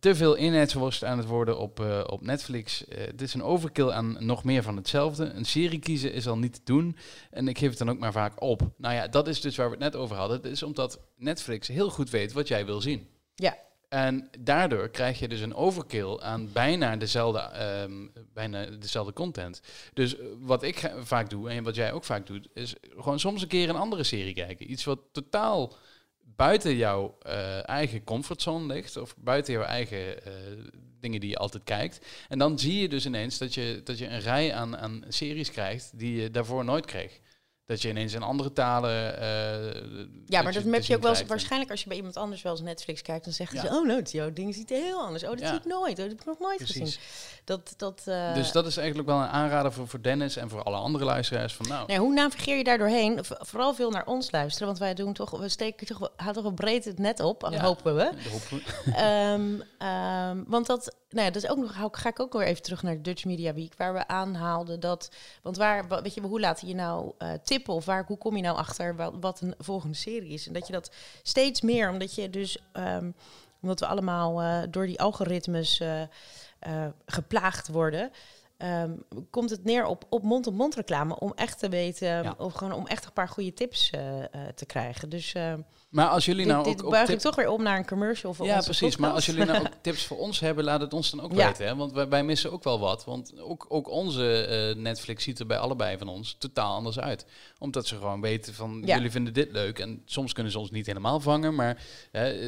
te 0.00 0.14
veel 0.14 0.36
eenheidsworst 0.36 1.04
aan 1.04 1.18
het 1.18 1.26
worden 1.26 1.58
op, 1.58 2.04
op 2.06 2.22
Netflix. 2.22 2.84
Het 2.94 3.22
is 3.22 3.34
een 3.34 3.42
overkill 3.42 3.90
aan 3.90 4.16
nog 4.18 4.44
meer 4.44 4.62
van 4.62 4.76
hetzelfde. 4.76 5.24
Een 5.24 5.44
serie 5.44 5.78
kiezen 5.78 6.12
is 6.12 6.26
al 6.26 6.38
niet 6.38 6.54
te 6.54 6.60
doen. 6.64 6.96
En 7.30 7.48
ik 7.48 7.58
geef 7.58 7.68
het 7.68 7.78
dan 7.78 7.90
ook 7.90 7.98
maar 7.98 8.12
vaak 8.12 8.42
op. 8.42 8.62
Nou 8.76 8.94
ja, 8.94 9.08
dat 9.08 9.28
is 9.28 9.40
dus 9.40 9.56
waar 9.56 9.66
we 9.66 9.74
het 9.74 9.82
net 9.82 9.96
over 9.96 10.16
hadden. 10.16 10.36
Het 10.36 10.46
is 10.46 10.62
omdat 10.62 11.00
Netflix 11.16 11.68
heel 11.68 11.90
goed 11.90 12.10
weet 12.10 12.32
wat 12.32 12.48
jij 12.48 12.66
wil 12.66 12.80
zien. 12.80 13.08
Ja. 13.34 13.56
En 13.88 14.30
daardoor 14.38 14.88
krijg 14.88 15.18
je 15.18 15.28
dus 15.28 15.40
een 15.40 15.54
overkill 15.54 16.18
aan 16.18 16.52
bijna 16.52 16.96
dezelfde, 16.96 17.50
um, 17.82 18.12
bijna 18.34 18.64
dezelfde 18.64 19.12
content. 19.12 19.60
Dus 19.92 20.16
wat 20.40 20.62
ik 20.62 20.92
vaak 21.00 21.30
doe 21.30 21.50
en 21.50 21.64
wat 21.64 21.74
jij 21.74 21.92
ook 21.92 22.04
vaak 22.04 22.26
doet, 22.26 22.48
is 22.54 22.74
gewoon 22.96 23.20
soms 23.20 23.42
een 23.42 23.48
keer 23.48 23.68
een 23.68 23.76
andere 23.76 24.02
serie 24.02 24.34
kijken. 24.34 24.70
Iets 24.70 24.84
wat 24.84 24.98
totaal 25.12 25.76
buiten 26.36 26.76
jouw 26.76 27.18
uh, 27.26 27.68
eigen 27.68 28.04
comfortzone 28.04 28.74
ligt, 28.74 28.96
of 28.96 29.16
buiten 29.16 29.52
jouw 29.52 29.62
eigen 29.62 29.98
uh, 29.98 30.32
dingen 31.00 31.20
die 31.20 31.30
je 31.30 31.36
altijd 31.36 31.64
kijkt. 31.64 32.06
En 32.28 32.38
dan 32.38 32.58
zie 32.58 32.80
je 32.80 32.88
dus 32.88 33.06
ineens 33.06 33.38
dat 33.38 33.54
je, 33.54 33.80
dat 33.84 33.98
je 33.98 34.06
een 34.06 34.20
rij 34.20 34.54
aan, 34.54 34.76
aan 34.76 35.04
series 35.08 35.50
krijgt 35.50 35.98
die 35.98 36.20
je 36.20 36.30
daarvoor 36.30 36.64
nooit 36.64 36.86
kreeg. 36.86 37.20
Dat 37.68 37.82
je 37.82 37.88
ineens 37.88 38.12
in 38.14 38.22
andere 38.22 38.52
talen. 38.52 39.20
eh, 39.20 39.82
Ja, 40.26 40.42
maar 40.42 40.52
dat 40.52 40.64
merk 40.64 40.82
je 40.82 40.96
ook 40.96 41.02
wel 41.02 41.10
eens. 41.10 41.24
Waarschijnlijk 41.26 41.70
als 41.70 41.82
je 41.82 41.88
bij 41.88 41.96
iemand 41.96 42.16
anders 42.16 42.42
wel 42.42 42.52
eens 42.52 42.60
Netflix 42.60 43.02
kijkt, 43.02 43.24
dan 43.24 43.32
zeggen 43.32 43.56
Ja. 43.56 43.62
ze: 43.62 43.68
Oh, 43.78 43.86
nou, 43.86 44.02
jouw 44.02 44.32
ding 44.32 44.54
ziet 44.54 44.70
er 44.70 44.76
heel 44.76 45.00
anders. 45.00 45.22
Oh, 45.24 45.30
dat 45.30 45.38
Ja. 45.40 45.48
zie 45.48 45.56
ik 45.56 45.64
nooit. 45.64 45.90
Oh, 45.90 45.96
dat 45.96 46.08
heb 46.08 46.20
ik 46.20 46.26
nog 46.26 46.38
nooit 46.38 46.56
Precies. 46.56 46.76
gezien. 46.76 47.00
Dat, 47.44 47.74
dat, 47.76 48.02
eh, 48.04 48.34
Dus 48.34 48.52
dat 48.52 48.66
is 48.66 48.76
eigenlijk 48.76 49.08
wel 49.08 49.18
een 49.18 49.26
aanrader 49.28 49.72
voor, 49.72 49.88
voor 49.88 50.02
Dennis 50.02 50.36
en 50.36 50.48
voor 50.48 50.62
alle 50.62 50.76
andere 50.76 51.04
luisteraars. 51.04 51.54
Van 51.54 51.68
nou, 51.68 51.86
nou, 51.86 52.00
hoe 52.00 52.12
navigeer 52.12 52.56
je 52.56 52.64
daar 52.64 52.78
doorheen? 52.78 53.18
Vooral 53.22 53.74
veel 53.74 53.90
naar 53.90 54.06
ons 54.06 54.30
luisteren, 54.30 54.66
want 54.66 54.78
wij 54.78 54.94
doen 54.94 55.12
toch, 55.12 55.30
we 55.38 55.48
steken 55.48 55.86
toch, 55.86 56.10
halen 56.16 56.34
toch 56.34 56.42
wel 56.42 56.52
breed 56.52 56.84
het 56.84 56.98
net 56.98 57.20
op, 57.20 57.48
Ja. 57.50 57.60
hopen 57.60 57.94
we. 57.96 58.02
hoop- 58.30 58.60
Ehm, 58.94 59.60
ehm, 59.78 60.42
want 60.46 60.66
dat, 60.66 60.94
nou 61.10 61.26
ja, 61.26 61.32
dat 61.32 61.42
is 61.42 61.48
ook 61.50 61.56
nog, 61.58 61.74
ga 61.92 62.08
ik 62.08 62.20
ook 62.20 62.32
weer 62.32 62.46
even 62.46 62.62
terug 62.62 62.82
naar 62.82 62.94
de 62.94 63.00
Dutch 63.00 63.24
Media 63.24 63.54
Week, 63.54 63.72
waar 63.76 63.92
we 63.92 64.06
aanhaalden 64.08 64.80
dat, 64.80 65.10
want 65.42 65.56
waar, 65.56 65.88
wa- 65.88 66.02
weet 66.02 66.14
je, 66.14 66.20
hoe 66.20 66.40
laat 66.40 66.60
je 66.66 66.74
nou 66.74 67.12
eh, 67.18 67.32
tippen 67.58 67.74
of 67.74 67.84
waar, 67.84 68.04
hoe 68.06 68.18
kom 68.18 68.36
je 68.36 68.42
nou 68.42 68.56
achter 68.56 68.96
wat, 68.96 69.14
wat 69.20 69.40
een 69.40 69.54
volgende 69.58 69.96
serie 69.96 70.30
is? 70.32 70.46
En 70.46 70.52
dat 70.52 70.66
je 70.66 70.72
dat 70.72 70.90
steeds 71.22 71.60
meer, 71.60 71.90
omdat 71.90 72.14
je 72.14 72.30
dus, 72.30 72.58
ehm, 72.72 73.10
omdat 73.62 73.80
we 73.80 73.86
allemaal 73.86 74.40
eh, 74.42 74.62
door 74.70 74.86
die 74.86 75.00
algoritmes 75.00 75.80
eh, 75.80 76.02
eh, 76.02 76.86
geplaagd 77.06 77.68
worden. 77.68 78.10
ehm, 78.56 78.92
komt 79.30 79.50
het 79.50 79.64
neer 79.64 79.84
op, 79.86 80.04
op 80.08 80.22
mond-op-mond 80.22 80.74
reclame 80.74 81.18
om 81.18 81.32
echt 81.34 81.58
te 81.58 81.68
weten, 81.68 82.08
Ja. 82.08 82.34
of 82.38 82.52
gewoon 82.52 82.72
om 82.72 82.86
echt 82.86 83.04
een 83.04 83.12
paar 83.12 83.28
goede 83.28 83.52
tips 83.52 83.90
te 84.54 84.66
krijgen. 84.66 85.08
Dus 85.08 85.32
eh, 85.34 85.54
Maar 85.88 86.08
als 86.08 86.24
jullie 86.24 86.44
dit, 86.44 86.52
nou 86.52 86.64
dit 86.64 86.84
ook, 86.84 86.90
buig 86.90 87.02
ik 87.02 87.08
tips- 87.08 87.22
toch 87.22 87.34
weer 87.34 87.48
om 87.48 87.62
naar 87.62 87.76
een 87.78 87.86
commercial 87.86 88.34
van 88.34 88.46
Ja, 88.46 88.60
precies. 88.60 88.96
Maar 88.96 89.10
als 89.10 89.26
jullie 89.26 89.44
nou 89.44 89.60
ook 89.60 89.72
tips 89.82 90.04
voor 90.06 90.18
ons 90.18 90.40
hebben, 90.40 90.64
laat 90.64 90.80
het 90.80 90.92
ons 90.94 91.10
dan 91.10 91.20
ook 91.20 91.32
Ja. 91.34 91.46
weten. 91.46 91.66
Hè? 91.66 91.76
Want 91.76 91.92
wij, 91.92 92.08
wij 92.08 92.24
missen 92.24 92.52
ook 92.52 92.64
wel 92.64 92.78
wat. 92.80 93.04
Want 93.04 93.40
ook, 93.40 93.66
ook 93.68 93.88
onze 93.90 94.44
eh, 94.44 94.82
Netflix 94.82 95.24
ziet 95.24 95.38
er 95.38 95.46
bij 95.46 95.58
allebei 95.58 95.98
van 95.98 96.08
ons 96.08 96.36
totaal 96.38 96.74
anders 96.74 96.98
uit. 96.98 97.26
Omdat 97.58 97.86
ze 97.86 97.94
gewoon 97.96 98.20
weten 98.20 98.54
van, 98.54 98.82
Ja. 98.84 98.94
jullie 98.94 99.10
vinden 99.10 99.32
dit 99.32 99.52
leuk. 99.52 99.78
En 99.78 100.02
soms 100.04 100.32
kunnen 100.32 100.52
ze 100.52 100.58
ons 100.58 100.70
niet 100.70 100.86
helemaal 100.86 101.20
vangen, 101.20 101.54
maar 101.54 101.82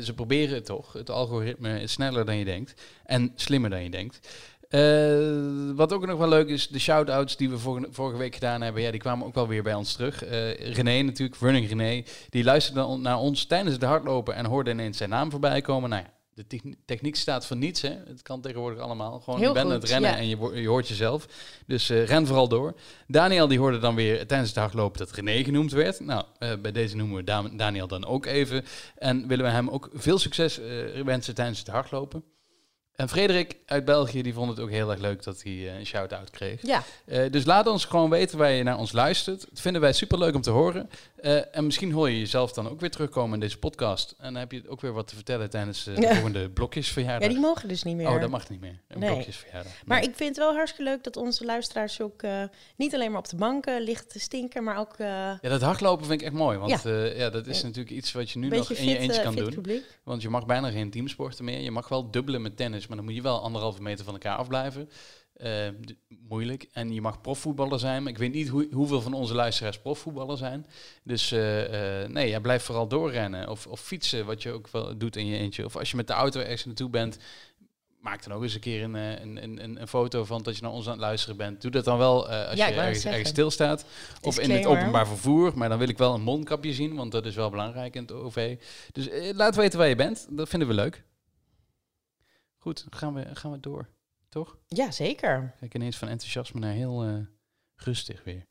ze 0.03 0.13
proberen 0.17 0.55
het 0.55 0.65
toch. 0.65 0.93
Het 0.93 1.11
algoritme 1.11 1.81
is 1.81 1.93
sneller 1.93 2.25
dan 2.25 2.37
je 2.37 2.45
denkt. 2.45 2.83
En 3.05 3.33
slimmer 3.35 3.71
dan 3.71 3.83
je 3.83 3.91
denkt. 3.91 4.29
Eh, 4.71 5.75
wat 5.75 5.93
ook 5.93 6.07
nog 6.07 6.19
wel 6.19 6.29
leuk 6.29 6.49
is, 6.49 6.69
de 6.69 6.79
shout-outs 6.79 7.37
die 7.37 7.51
we 7.51 7.59
vorige, 7.59 7.89
vorige 7.91 8.19
week 8.19 8.35
gedaan 8.35 8.61
hebben, 8.61 8.83
ja, 8.83 8.91
die 8.91 9.01
kwamen 9.01 9.27
ook 9.27 9.35
wel 9.35 9.49
weer 9.49 9.63
bij 9.63 9.75
ons 9.75 9.93
terug. 9.93 10.25
Eh 10.25 10.73
René 10.75 11.03
natuurlijk, 11.03 11.41
Running 11.41 11.69
René, 11.69 12.03
die 12.29 12.45
luisterde 12.45 12.81
dan 12.81 13.01
naar 13.01 13.19
ons 13.19 13.45
tijdens 13.45 13.75
het 13.75 13.83
hardlopen 13.85 14.35
en 14.35 14.47
hoorde 14.47 14.71
ineens 14.71 14.97
zijn 14.97 15.11
naam 15.11 15.31
voorbij 15.31 15.61
komen. 15.61 15.91
Nou 15.91 16.03
ja, 16.03 16.11
de 16.35 16.47
techni- 16.47 16.77
techniek 16.85 17.17
staat 17.17 17.47
voor 17.47 17.57
niets, 17.57 17.81
hè. 17.83 17.89
Het 18.07 18.23
kan 18.23 18.41
tegenwoordig 18.41 18.79
allemaal. 18.81 19.21
Gewoon, 19.21 19.39
Heel 19.39 19.49
je 19.49 19.55
bent 19.55 19.67
aan 19.67 19.73
het 19.73 19.89
rennen 19.89 20.11
ja. 20.11 20.17
en 20.17 20.29
je, 20.61 20.69
hoort 20.69 20.89
jezelf. 20.89 21.27
Dus 21.67 21.91
eh, 21.91 22.05
ren 22.07 22.27
vooral 22.27 22.49
door. 22.49 22.75
Daniel 23.07 23.49
die 23.49 23.59
hoorde 23.59 23.79
dan 23.79 23.95
weer 23.95 24.27
tijdens 24.27 24.51
het 24.51 24.59
hardlopen 24.59 24.99
dat 24.99 25.11
René 25.11 25.45
genoemd 25.45 25.73
werd. 25.73 26.01
Nou, 26.01 26.25
bij 26.63 26.73
deze 26.73 26.97
noemen 26.97 27.17
we 27.17 27.25
Da- 27.25 27.51
Daniel 27.53 27.87
dan 27.87 28.07
ook 28.07 28.27
even. 28.27 28.65
En 28.99 29.27
willen 29.27 29.45
we 29.45 29.51
hem 29.51 29.69
ook 29.69 29.89
veel 29.93 30.19
succes 30.19 30.61
wensen 31.05 31.35
tijdens 31.35 31.59
het 31.59 31.69
hardlopen. 31.69 32.25
En 33.01 33.09
Frederik 33.09 33.57
uit 33.67 33.85
België, 33.85 34.23
die 34.23 34.35
vond 34.35 34.51
het 34.51 34.61
ook 34.61 34.71
heel 34.71 34.91
erg 34.91 35.01
leuk 35.01 35.23
dat 35.23 35.43
hij 35.43 35.53
eh, 35.53 35.79
een 35.79 35.87
shout-out 35.87 36.31
kreeg. 36.31 36.63
Ja, 36.63 36.83
Eh, 37.05 37.31
dus 37.31 37.45
laat 37.45 37.67
ons 37.67 37.85
gewoon 37.85 38.11
weten 38.11 38.39
waar 38.39 38.51
je 38.51 38.63
naar 38.63 38.79
ons 38.79 38.93
luistert. 38.93 39.47
Dat 39.51 39.61
vinden 39.61 39.81
wij 39.81 39.93
super 39.93 40.19
leuk 40.19 40.35
om 40.35 40.41
te 40.41 40.51
horen. 40.51 40.91
Eh, 41.17 41.57
en 41.57 41.65
misschien 41.65 41.93
hoor 41.93 42.11
je 42.11 42.19
jezelf 42.19 42.53
dan 42.53 42.69
ook 42.69 42.81
weer 42.81 42.91
terugkomen 42.91 43.35
in 43.35 43.41
deze 43.41 43.59
podcast. 43.59 44.15
En 44.19 44.25
dan 44.33 44.35
heb 44.43 44.53
je 44.53 44.63
ook 44.69 44.81
weer 44.81 44.93
wat 44.93 45.09
te 45.09 45.15
vertellen 45.15 45.51
tijdens 45.51 45.85
de 45.85 45.93
Ja. 46.01 46.13
volgende 46.13 46.51
blokjesverjaardag. 46.51 47.23
ja, 47.29 47.29
die 47.35 47.43
mogen 47.43 47.69
dus 47.69 47.83
niet 47.83 47.97
meer. 47.97 48.09
Oh, 48.09 48.21
dat 48.21 48.31
mag 48.31 48.49
niet 48.49 48.61
meer. 48.61 48.79
Een 48.89 48.99
Nee. 48.99 49.11
blokjesverjaardag. 49.11 49.73
Maar 49.85 50.01
Nee. 50.01 50.09
ik 50.09 50.17
vind 50.17 50.29
het 50.29 50.39
wel 50.39 50.55
hartstikke 50.55 50.91
leuk 50.91 51.05
dat 51.05 51.17
onze 51.17 51.45
luisteraars 51.45 52.01
ook 52.01 52.23
niet 52.77 52.95
alleen 52.95 53.11
maar 53.11 53.19
op 53.21 53.29
de 53.29 53.37
banken 53.37 53.83
liggen 53.83 54.09
te 54.09 54.21
stinken, 54.21 54.65
maar 54.65 54.79
ook 54.79 54.95
Ja, 54.99 55.39
dat 55.41 55.61
hardlopen 55.63 56.07
vind 56.07 56.21
ik 56.21 56.27
echt 56.27 56.37
mooi. 56.37 56.59
Want 56.59 56.83
Ja. 56.83 56.91
ja. 57.05 57.31
dat 57.31 57.47
is 57.47 57.63
natuurlijk 57.63 57.91
iets 57.97 58.13
wat 58.13 58.31
je 58.31 58.39
nu 58.39 58.49
nog 58.49 58.71
in 58.71 58.89
je 58.89 58.99
eentje 58.99 59.23
kan 59.23 59.35
doen. 59.35 59.55
publiek. 59.55 59.85
Want 60.03 60.23
je 60.23 60.29
mag 60.29 60.47
bijna 60.47 60.71
geen 60.71 60.91
teamsporten 60.91 61.45
meer. 61.45 61.61
Je 61.61 61.71
mag 61.71 61.89
wel 61.89 62.11
dubbelen 62.11 62.43
met 62.43 62.57
tennis, 62.57 62.87
maar 62.91 62.99
dan 62.99 63.07
moet 63.07 63.17
je 63.17 63.23
wel 63.23 63.43
anderhalve 63.43 63.83
meter 63.83 64.05
van 64.05 64.15
elkaar 64.15 64.37
afblijven. 64.37 64.89
D- 65.85 65.95
moeilijk. 66.29 66.69
En 66.73 66.93
je 66.93 67.01
mag 67.01 67.21
profvoetballer 67.21 67.79
zijn. 67.79 68.03
Maar 68.03 68.13
ik 68.13 68.19
weet 68.19 68.33
niet 68.33 68.49
hoe, 68.49 68.69
hoeveel 68.73 69.01
van 69.01 69.13
onze 69.13 69.35
luisteraars 69.35 69.79
profvoetballer 69.79 70.37
zijn. 70.37 70.67
Dus 71.05 71.33
eh, 71.33 72.03
eh, 72.03 72.11
nee, 72.11 72.29
ja, 72.29 72.41
blijf 72.41 72.63
vooral 72.63 72.89
doorrennen. 72.89 73.49
Of, 73.49 73.67
of 73.67 73.81
fietsen, 73.81 74.27
wat 74.27 74.43
je 74.43 74.53
ook 74.53 74.69
wel 74.69 74.99
doet 74.99 75.17
in 75.17 75.27
je 75.27 75.39
eentje. 75.39 75.65
Of 75.65 75.77
als 75.77 75.91
je 75.91 75.97
met 75.97 76.07
de 76.07 76.13
auto 76.13 76.41
ergens 76.41 76.65
naartoe 76.65 76.91
bent, 76.91 77.19
maak 78.01 78.23
dan 78.25 78.33
ook 78.33 78.43
eens 78.43 78.55
een 78.55 78.61
keer 78.61 78.83
een, 78.83 78.95
een, 78.95 79.43
een, 79.43 79.81
een, 79.81 79.89
foto 79.89 80.25
van 80.25 80.43
dat 80.43 80.57
je 80.57 80.63
naar 80.63 80.71
ons 80.71 80.87
aan 80.87 80.93
het 80.93 81.01
luisteren 81.01 81.37
bent. 81.37 81.63
Doe 81.63 81.71
dat 81.71 81.85
dan 81.85 81.99
wel 81.99 82.29
als 82.29 82.59
Ja, 82.59 82.67
je 82.67 82.75
ergens, 82.75 83.05
ergens 83.05 83.29
stilstaat. 83.29 83.85
Of 84.23 84.39
in 84.39 84.51
het 84.51 84.67
openbaar 84.67 85.07
vervoer. 85.07 85.53
Maar 85.55 85.69
dan 85.69 85.79
wil 85.79 85.89
ik 85.89 85.99
wel 85.99 86.15
een 86.15 86.23
mondkapje 86.23 86.73
zien, 86.73 86.95
want 86.95 87.13
dat 87.13 87.27
is 87.27 87.35
wel 87.35 87.51
belangrijk 87.51 87.95
in 87.95 88.03
het 88.03 88.13
OV. 88.13 88.57
Dus 88.93 89.09
laat 89.33 89.57
weten 89.57 89.79
waar 89.79 89.89
je 89.89 89.97
bent. 89.97 90.27
Dat 90.31 90.49
vinden 90.49 90.69
we 90.69 90.75
leuk. 90.75 91.05
Goed, 92.61 92.87
gaan 92.91 93.15
we, 93.15 93.27
gaan 93.33 93.51
we 93.51 93.61
door. 93.61 93.89
Toch? 94.29 94.57
Ja, 94.67 94.91
zeker. 94.91 95.55
Kijk 95.61 95.75
ineens 95.75 95.97
van 95.97 96.09
enthousiasme 96.09 96.61
naar 96.61 96.73
heel 96.73 97.05
eh, 97.05 97.15
rustig 97.77 98.25
weer. 98.25 98.47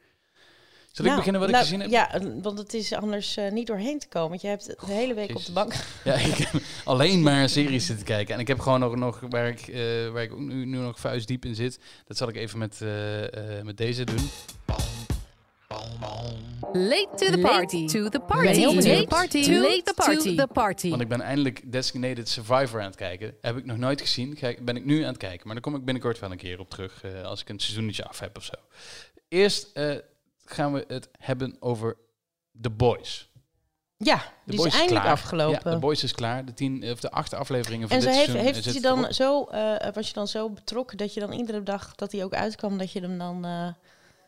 Zal 0.91 1.05
Nou, 1.05 1.09
ik 1.09 1.15
beginnen 1.15 1.41
wat 1.41 1.49
nou, 1.49 1.63
ik 1.63 1.69
gezien 1.69 1.79
heb? 1.79 1.89
Ja, 1.89 2.39
want 2.41 2.57
het 2.57 2.73
is 2.73 2.93
anders 2.93 3.37
eh, 3.37 3.51
niet 3.51 3.67
doorheen 3.67 3.99
te 3.99 4.07
komen. 4.07 4.29
Want 4.29 4.41
je 4.41 4.47
hebt 4.47 4.65
de 4.65 4.93
hele 4.93 5.13
week 5.13 5.35
op 5.35 5.45
de 5.45 5.51
bank. 5.51 5.73
Ja, 6.03 6.13
ik 6.13 6.37
heb 6.37 6.61
alleen 6.83 7.21
maar 7.21 7.49
series 7.49 7.85
zitten 7.85 8.05
kijken. 8.05 8.33
En 8.33 8.39
ik 8.39 8.47
heb 8.47 8.59
gewoon 8.59 8.79
nog, 8.79 8.95
nog 8.95 9.19
waar 9.29 9.47
ik, 9.47 9.67
eh, 9.67 10.09
waar 10.09 10.23
ik 10.23 10.37
nu, 10.37 10.65
nu 10.65 10.77
nog 10.77 10.99
vuistdiep 10.99 11.45
in 11.45 11.55
zit. 11.55 11.79
Dat 12.05 12.17
zal 12.17 12.29
ik 12.29 12.35
even 12.35 12.59
met, 12.59 12.79
met 13.63 13.77
deze 13.77 14.03
doen. 14.03 14.29
Late 16.73 17.07
to 17.15 17.31
the 17.31 17.39
party. 17.41 17.87
to 17.87 18.09
the 18.09 18.19
party. 18.19 18.43
ben 18.45 18.55
heel 18.55 18.75
benieuwd. 18.75 18.95
Late 18.97 19.07
party. 19.07 19.43
To 19.43 19.51
the 19.83 19.93
party. 19.95 20.35
to 20.35 20.45
the 20.45 20.47
party. 20.53 20.89
Want 20.89 21.01
ik 21.01 21.07
ben 21.07 21.21
eindelijk 21.21 21.71
Designated 21.71 22.29
Survivor 22.29 22.79
aan 22.79 22.85
het 22.85 22.95
kijken. 22.95 23.35
Heb 23.41 23.57
ik 23.57 23.65
nog 23.65 23.77
nooit 23.77 24.01
gezien. 24.01 24.33
Kijk, 24.33 24.65
ben 24.65 24.75
ik 24.75 24.85
nu 24.85 25.01
aan 25.01 25.07
het 25.07 25.17
kijken. 25.17 25.41
Maar 25.45 25.53
daar 25.53 25.63
kom 25.63 25.75
ik 25.75 25.85
binnenkort 25.85 26.19
wel 26.19 26.31
een 26.31 26.37
keer 26.37 26.59
op 26.59 26.69
terug. 26.69 27.03
eh, 27.03 27.23
als 27.23 27.41
ik 27.41 27.49
een 27.49 27.59
seizoenetje 27.59 28.05
af 28.05 28.19
heb 28.19 28.37
of 28.37 28.43
zo. 28.43 28.53
Eerst 29.27 29.67
eh, 29.73 29.95
gaan 30.45 30.73
we 30.73 30.83
het 30.87 31.09
hebben 31.19 31.55
over 31.59 31.97
The 32.61 32.69
Boys. 32.69 33.29
Ja, 33.97 34.17
The 34.17 34.23
die 34.45 34.55
Boys 34.55 34.67
is 34.73 34.79
eindelijk 34.79 35.01
klaar. 35.03 35.13
afgelopen. 35.15 35.61
Ja, 35.63 35.71
The 35.71 35.79
Boys 35.79 36.03
is 36.03 36.11
klaar. 36.13 36.45
De, 36.45 36.53
tien, 36.53 36.91
of 36.91 36.99
de 36.99 37.11
acht 37.11 37.33
afleveringen 37.33 37.87
van 37.87 37.97
en 37.97 38.03
dit 38.03 38.13
heeft, 38.13 38.25
seizoen 38.25 38.45
heeft 38.53 38.73
je 38.73 38.81
dan 38.81 38.99
erop. 38.99 39.13
zo, 39.13 39.43
eh, 39.43 39.93
was 39.93 40.07
je 40.07 40.13
dan 40.13 40.27
zo 40.27 40.49
betrokken 40.49 40.97
dat 40.97 41.13
je 41.13 41.19
dan 41.19 41.31
iedere 41.31 41.63
dag 41.63 41.95
dat 41.95 42.11
hij 42.11 42.23
ook 42.23 42.33
uitkwam, 42.33 42.77
dat 42.77 42.91
je 42.91 42.99
hem 43.01 43.17
dan. 43.17 43.45
eh, 43.45 43.67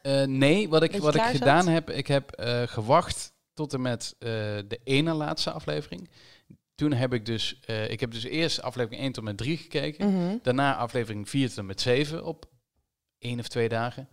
Eh, 0.02 0.24
nee, 0.24 0.70
wat 0.70 0.84
ik, 0.84 0.96
wat 0.96 1.16
ik 1.16 1.22
gedaan 1.22 1.68
heb, 1.68 1.90
ik 1.90 2.08
heb 2.08 2.32
eh, 2.32 2.62
gewacht 2.68 3.34
tot 3.54 3.74
en 3.74 3.82
met 3.82 4.16
eh, 4.20 4.30
de 4.68 4.80
ene 4.84 5.14
laatste 5.14 5.52
aflevering. 5.52 6.10
Toen 6.76 6.94
heb 6.94 7.14
ik 7.14 7.26
dus, 7.26 7.60
ik 7.88 8.00
heb 8.00 8.12
dus 8.12 8.24
eerst 8.24 8.62
aflevering 8.62 9.02
1 9.02 9.12
tot 9.12 9.24
en 9.24 9.30
met 9.30 9.38
3 9.38 9.58
gekeken. 9.58 10.14
mhm. 10.14 10.38
Daarna 10.42 10.76
aflevering 10.76 11.30
4 11.30 11.48
tot 11.48 11.58
en 11.58 11.66
met 11.66 11.82
7 11.82 12.26
op 12.26 12.46
één 13.18 13.40
of 13.40 13.48
twee 13.48 13.70
dagen. 13.70 14.10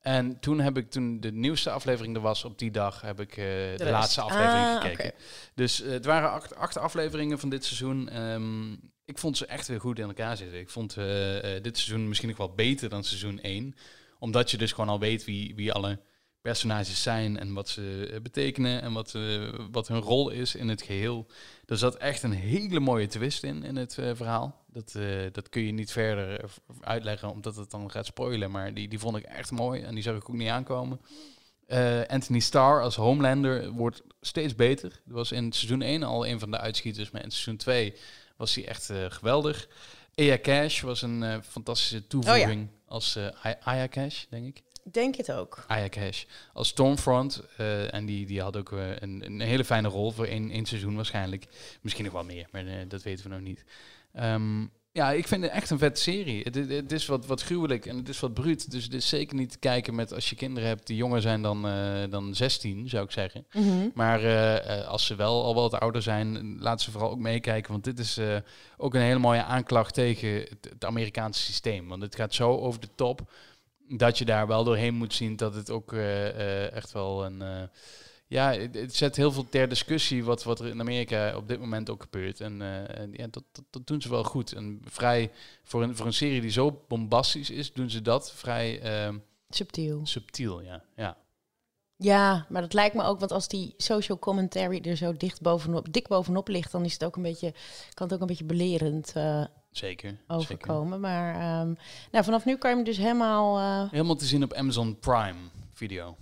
En 0.00 0.40
toen 0.40 0.60
heb 0.60 0.76
ik, 0.76 0.90
toen 0.90 1.20
de 1.20 1.32
nieuwste 1.32 1.70
aflevering 1.70 2.16
er 2.16 2.22
was 2.22 2.44
op 2.44 2.58
die 2.58 2.70
dag, 2.70 3.00
heb 3.00 3.20
ik 3.20 3.34
de, 3.34 3.74
rest. 3.76 3.90
laatste 3.90 4.20
aflevering 4.20 4.64
Ah, 4.66 4.80
gekeken. 4.80 5.04
oké. 5.04 5.14
Dus 5.54 5.78
het 5.78 6.04
waren 6.04 6.30
acht, 6.30 6.54
acht 6.54 6.78
afleveringen 6.78 7.38
van 7.38 7.48
dit 7.48 7.64
seizoen. 7.64 8.08
Ehm, 8.08 8.72
ik 9.04 9.18
vond 9.18 9.36
ze 9.36 9.46
echt 9.46 9.68
weer 9.68 9.80
goed 9.80 9.98
in 9.98 10.06
elkaar 10.06 10.36
zitten. 10.36 10.58
Ik 10.58 10.70
vond 10.70 10.94
dit 11.62 11.78
seizoen 11.78 12.08
misschien 12.08 12.28
nog 12.28 12.38
wel 12.38 12.54
beter 12.54 12.88
dan 12.88 13.04
seizoen 13.04 13.38
1. 13.40 13.74
Omdat 14.18 14.50
je 14.50 14.56
dus 14.56 14.72
gewoon 14.72 14.90
al 14.90 14.98
weet 14.98 15.24
wie, 15.24 15.54
wie 15.54 15.72
alle 15.72 15.98
personages 16.48 17.02
zijn 17.02 17.38
en 17.38 17.52
wat 17.52 17.68
ze 17.68 18.10
eh, 18.12 18.20
betekenen 18.20 18.82
en 18.82 18.92
wat, 18.92 19.14
eh, 19.14 19.48
wat 19.70 19.88
hun 19.88 20.00
rol 20.00 20.30
is 20.30 20.54
in 20.54 20.68
het 20.68 20.82
geheel. 20.82 21.26
Er 21.66 21.78
zat 21.78 21.96
echt 21.96 22.22
een 22.22 22.32
hele 22.32 22.80
mooie 22.80 23.06
twist 23.06 23.42
in, 23.42 23.62
in 23.62 23.76
het 23.76 23.98
eh, 23.98 24.10
verhaal. 24.14 24.64
Dat, 24.66 24.98
dat 25.32 25.48
kun 25.48 25.62
je 25.62 25.72
niet 25.72 25.92
verder 25.92 26.50
uitleggen, 26.80 27.30
omdat 27.30 27.56
het 27.56 27.70
dan 27.70 27.90
gaat 27.90 28.06
spoilen. 28.06 28.50
Maar 28.50 28.74
die, 28.74 28.88
die 28.88 28.98
vond 28.98 29.16
ik 29.16 29.22
echt 29.22 29.50
mooi 29.50 29.82
en 29.82 29.94
die 29.94 30.02
zag 30.02 30.16
ik 30.16 30.28
ook 30.28 30.36
niet 30.36 30.48
aankomen. 30.48 31.00
Anthony 32.06 32.38
Starr 32.38 32.82
als 32.82 32.96
Homelander 32.96 33.70
wordt 33.70 34.02
steeds 34.20 34.54
beter. 34.54 34.88
Dat 35.04 35.14
was 35.14 35.32
in 35.32 35.52
seizoen 35.52 35.82
1 35.82 36.02
al 36.02 36.26
een 36.26 36.38
van 36.38 36.50
de 36.50 36.58
uitschieters, 36.58 37.10
maar 37.10 37.22
in 37.22 37.30
seizoen 37.30 37.56
2 37.56 37.94
was 38.36 38.54
hij 38.54 38.66
echt 38.66 38.92
geweldig. 39.08 39.68
Aya 40.14 40.38
Cash 40.38 40.80
was 40.80 41.02
een 41.02 41.42
fantastische 41.42 42.06
toevoeging 42.06 42.68
als 42.68 42.74
eh 42.74 42.77
Aya 43.62 43.88
Cash, 43.88 44.24
denk 44.28 44.46
ik. 44.46 44.62
Denk 44.92 45.14
het 45.16 45.32
ook. 45.32 45.64
Aya 45.66 45.88
Cash 45.88 46.24
als 46.52 46.68
Stormfront. 46.68 47.42
eh, 47.56 47.94
en 47.94 48.06
die, 48.06 48.26
die 48.26 48.40
had 48.40 48.56
ook 48.56 48.72
eh, 48.72 48.96
een, 48.98 49.24
een 49.24 49.40
hele 49.40 49.64
fijne 49.64 49.88
rol 49.88 50.10
voor 50.10 50.26
één, 50.26 50.50
één 50.50 50.66
seizoen 50.66 50.96
waarschijnlijk. 50.96 51.46
Misschien 51.80 52.04
nog 52.04 52.12
wel 52.12 52.24
meer, 52.24 52.48
maar 52.52 52.88
dat 52.88 53.02
weten 53.02 53.24
we 53.24 53.30
nog 53.30 53.40
niet. 53.40 53.64
Ehm, 54.12 54.66
ja, 54.98 55.10
ik 55.12 55.28
vind 55.28 55.42
het 55.42 55.52
echt 55.52 55.70
een 55.70 55.78
vette 55.78 56.00
serie. 56.00 56.42
Het, 56.42 56.92
is 56.92 57.06
wat, 57.06 57.26
wat 57.26 57.42
gruwelijk 57.42 57.86
en 57.86 57.96
het 57.96 58.08
is 58.08 58.20
wat 58.20 58.34
bruut. 58.34 58.70
Dus 58.70 58.84
het 58.84 58.94
is 58.94 59.08
zeker 59.08 59.36
niet 59.36 59.50
te 59.50 59.58
kijken 59.58 59.94
met 59.94 60.12
als 60.14 60.30
je 60.30 60.36
kinderen 60.36 60.68
hebt 60.68 60.86
die 60.86 60.96
jonger 60.96 61.20
zijn 61.20 61.42
dan, 61.42 61.68
eh, 61.68 62.10
dan 62.10 62.34
16, 62.34 62.88
zou 62.88 63.04
ik 63.04 63.10
zeggen. 63.10 63.46
Mhm. 63.52 63.88
Maar 63.94 64.20
eh, 64.22 64.80
eh, 64.80 64.86
als 64.86 65.06
ze 65.06 65.14
wel 65.14 65.44
al 65.44 65.54
wat 65.54 65.80
ouder 65.80 66.02
zijn, 66.02 66.58
laat 66.60 66.80
ze 66.80 66.90
vooral 66.90 67.10
ook 67.10 67.18
meekijken. 67.18 67.72
Want 67.72 67.84
dit 67.84 67.98
is 67.98 68.20
ook 68.76 68.94
een 68.94 69.00
hele 69.00 69.18
mooie 69.18 69.42
aanklacht 69.42 69.94
tegen 69.94 70.34
het, 70.34 70.68
het 70.70 70.84
Amerikaanse 70.84 71.42
systeem. 71.42 71.88
Want 71.88 72.02
het 72.02 72.16
gaat 72.16 72.34
zo 72.34 72.56
over 72.56 72.80
de 72.80 72.94
top. 72.94 73.30
dat 73.90 74.18
je 74.18 74.24
daar 74.24 74.46
wel 74.46 74.64
doorheen 74.64 74.94
moet 74.94 75.14
zien 75.14 75.36
dat 75.36 75.54
het 75.54 75.70
ook 75.70 75.92
echt 76.72 76.92
wel 76.92 77.24
een... 77.24 77.42
ja, 78.28 78.52
het, 78.52 78.94
zet 78.96 79.16
heel 79.16 79.32
veel 79.32 79.48
ter 79.48 79.68
discussie 79.68 80.24
wat, 80.24 80.42
wat 80.44 80.60
er 80.60 80.66
in 80.66 80.80
Amerika 80.80 81.36
op 81.36 81.48
dit 81.48 81.60
moment 81.60 81.90
ook 81.90 82.02
gebeurt. 82.02 82.40
En, 82.40 82.62
eh, 82.62 82.98
en 83.00 83.10
ja, 83.12 83.26
dat, 83.30 83.44
dat, 83.52 83.64
dat 83.70 83.86
doen 83.86 84.02
ze 84.02 84.08
wel 84.10 84.24
goed. 84.24 84.52
En 84.52 84.80
vrij, 84.84 85.30
voor 85.64 85.82
een, 85.82 85.96
voor 85.96 86.06
een 86.06 86.12
serie 86.12 86.40
die 86.40 86.50
zo 86.50 86.82
bombastisch 86.88 87.50
is, 87.50 87.72
doen 87.72 87.90
ze 87.90 88.02
dat 88.02 88.32
vrij 88.32 88.80
ehm, 88.80 89.18
Subtiel. 89.48 90.00
subtiel, 90.06 90.60
ja. 90.60 90.82
ja. 90.96 91.16
Ja, 91.96 92.46
maar 92.48 92.62
dat 92.62 92.72
lijkt 92.72 92.94
me 92.94 93.02
ook, 93.02 93.18
want 93.18 93.32
als 93.32 93.48
die 93.48 93.74
social 93.76 94.18
commentary 94.18 94.80
er 94.84 94.96
zo 94.96 95.16
dicht 95.16 95.40
bovenop, 95.40 95.92
dik 95.92 96.08
bovenop 96.08 96.48
ligt, 96.48 96.72
dan 96.72 96.84
is 96.84 96.92
het 96.92 97.04
ook 97.04 97.16
een 97.16 97.22
beetje, 97.22 97.54
kan 97.94 98.06
het 98.06 98.14
ook 98.14 98.20
een 98.20 98.26
beetje 98.26 98.44
belerend 98.44 99.12
eh, 99.14 99.44
Zeker. 99.70 100.08
zeker. 100.10 100.24
overkomen. 100.26 101.00
Maar 101.00 101.34
ehm, 101.34 101.72
nou, 102.10 102.24
vanaf 102.24 102.44
nu 102.44 102.56
kan 102.56 102.70
je 102.70 102.76
hem 102.76 102.84
dus 102.84 102.96
helemaal. 102.96 103.58
eh, 103.58 103.90
Helemaal 103.90 104.16
te 104.16 104.24
zien 104.24 104.42
op 104.42 104.52
Amazon 104.52 104.98
Prime 104.98 105.38
Video. 105.72 106.16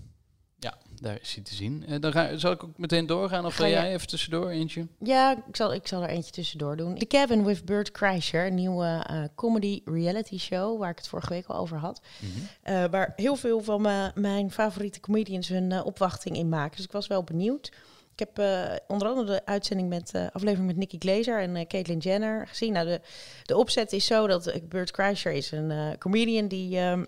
Daar 1.01 1.19
is 1.21 1.35
hij 1.35 1.45
te 1.45 1.55
zien. 1.55 1.85
Eh, 1.87 2.01
dan 2.01 2.13
ga, 2.13 2.37
zal 2.37 2.53
ik 2.53 2.65
ook 2.65 2.79
meteen 2.79 3.07
doorgaan 3.07 3.47
of 3.47 3.55
Ga 3.55 3.69
jij 3.69 3.93
even 3.93 4.07
tussendoor 4.07 4.49
eentje? 4.49 4.87
ja, 5.03 5.37
ik 5.49 5.57
zal, 5.57 5.75
ik 5.75 5.87
zal 5.87 6.03
er 6.03 6.09
eentje 6.09 6.33
tussendoor 6.33 6.77
doen. 6.77 6.99
The 6.99 7.07
Cabin 7.07 7.45
with 7.45 7.65
Bert 7.65 7.91
Kreischer, 7.91 8.47
een 8.47 8.55
nieuwe 8.55 9.05
eh, 9.07 9.23
comedy 9.35 9.81
reality 9.85 10.39
show, 10.39 10.79
waar 10.79 10.91
ik 10.91 10.97
het 10.97 11.09
vorige 11.09 11.33
week 11.33 11.47
al 11.47 11.57
over 11.57 11.79
had. 11.79 12.01
Eh, 12.63 12.85
waar 12.91 13.13
heel 13.17 13.37
veel 13.37 13.61
van 13.61 13.83
mijn 14.15 14.51
favoriete 14.51 15.01
comedians 15.01 15.49
hun 15.49 15.83
opwachting 15.83 16.37
in 16.37 16.49
maken. 16.49 16.77
Dus 16.77 16.85
ik 16.85 16.93
was 16.93 17.07
wel 17.07 17.25
benieuwd. 17.25 17.73
Ik 18.17 18.29
heb 18.29 18.45
onder 18.87 19.09
andere 19.09 19.27
de 19.27 19.47
uitzending 19.47 19.89
met 19.89 20.15
eh 20.15 20.27
aflevering 20.33 20.67
met 20.67 20.77
Nicky 20.77 20.97
Glazer 20.99 21.41
en 21.41 21.67
Caitlyn 21.67 21.99
Jenner 21.99 22.47
gezien. 22.49 22.73
Nou, 22.73 22.87
de, 22.87 23.01
de 23.43 23.57
opzet 23.57 23.93
is 23.93 24.07
zo 24.07 24.27
dat 24.27 24.53
Bert 24.69 24.91
Kreischer 24.91 25.33
is 25.33 25.51
een 25.51 25.99
comedian 25.99 26.49
die 26.49 26.79
ehm, 26.79 27.05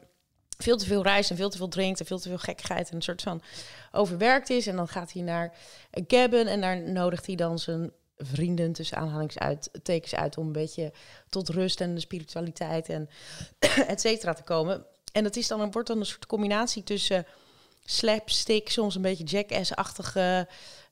veel 0.59 0.77
te 0.77 0.87
veel 0.87 1.03
reist 1.03 1.31
en 1.31 1.37
veel 1.37 1.51
te 1.51 1.57
veel 1.57 1.69
drinkt 1.69 2.01
en 2.01 2.07
veel 2.07 2.19
te 2.19 2.29
veel 2.29 2.39
gekkigheid 2.39 2.89
en 2.89 2.97
een 2.97 3.03
soort 3.03 3.23
van 3.23 3.43
overwerkt 3.93 4.51
is. 4.51 4.67
En 4.67 4.77
dan 4.77 4.89
gaat 4.89 5.13
hij 5.13 5.23
naar 5.23 5.57
een 5.91 6.07
cabin 6.07 6.47
en 6.47 6.61
daar 6.61 6.81
nodigt 6.81 7.27
hij 7.27 7.35
dan 7.35 7.59
zijn 7.59 7.93
vrienden 8.17 8.73
tussen 8.73 8.97
aanhalingstekens 8.97 10.15
uit 10.15 10.39
om 10.39 10.47
een 10.47 10.53
beetje 10.53 10.93
tot 11.29 11.49
rust 11.49 11.81
en 11.81 11.95
de 11.95 12.01
spiritualiteit 12.01 12.89
en 12.89 13.09
et 13.87 14.01
cetera 14.01 14.33
te 14.33 14.43
komen. 14.43 14.85
En 15.13 15.23
dat 15.23 15.37
is 15.37 15.47
dan, 15.47 15.71
wordt 15.71 15.89
dan 15.89 15.99
een 15.99 16.07
soort 16.07 16.27
combinatie 16.27 16.83
tussen 16.83 17.27
slapstick, 17.85 18.71
soms 18.71 18.95
een 18.95 19.03
beetje 19.03 19.25
jackass-achtige 19.25 20.49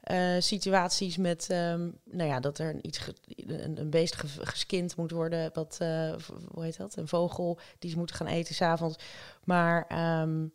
eh, 0.07 0.35
situaties 0.39 1.17
met, 1.17 1.51
ehm, 1.51 1.89
nou 2.05 2.29
ja, 2.31 2.41
dat 2.41 2.59
er 2.59 2.71
een, 2.75 2.87
iets 2.87 2.99
ge- 2.99 3.15
een, 3.37 3.81
een 3.81 3.91
beest 3.91 4.17
ge- 4.17 4.47
geskind 4.47 4.97
moet 4.97 5.11
worden, 5.11 5.51
wat, 5.55 5.77
eh, 5.81 6.15
hoe 6.53 6.65
heet 6.65 6.77
dat, 6.77 6.97
een 6.97 7.09
vogel 7.09 7.59
die 7.79 7.91
ze 7.91 7.97
moeten 7.97 8.17
gaan 8.17 8.27
eten 8.27 8.55
s'avonds. 8.55 8.97
Maar, 9.45 9.85
ehm, 9.89 10.47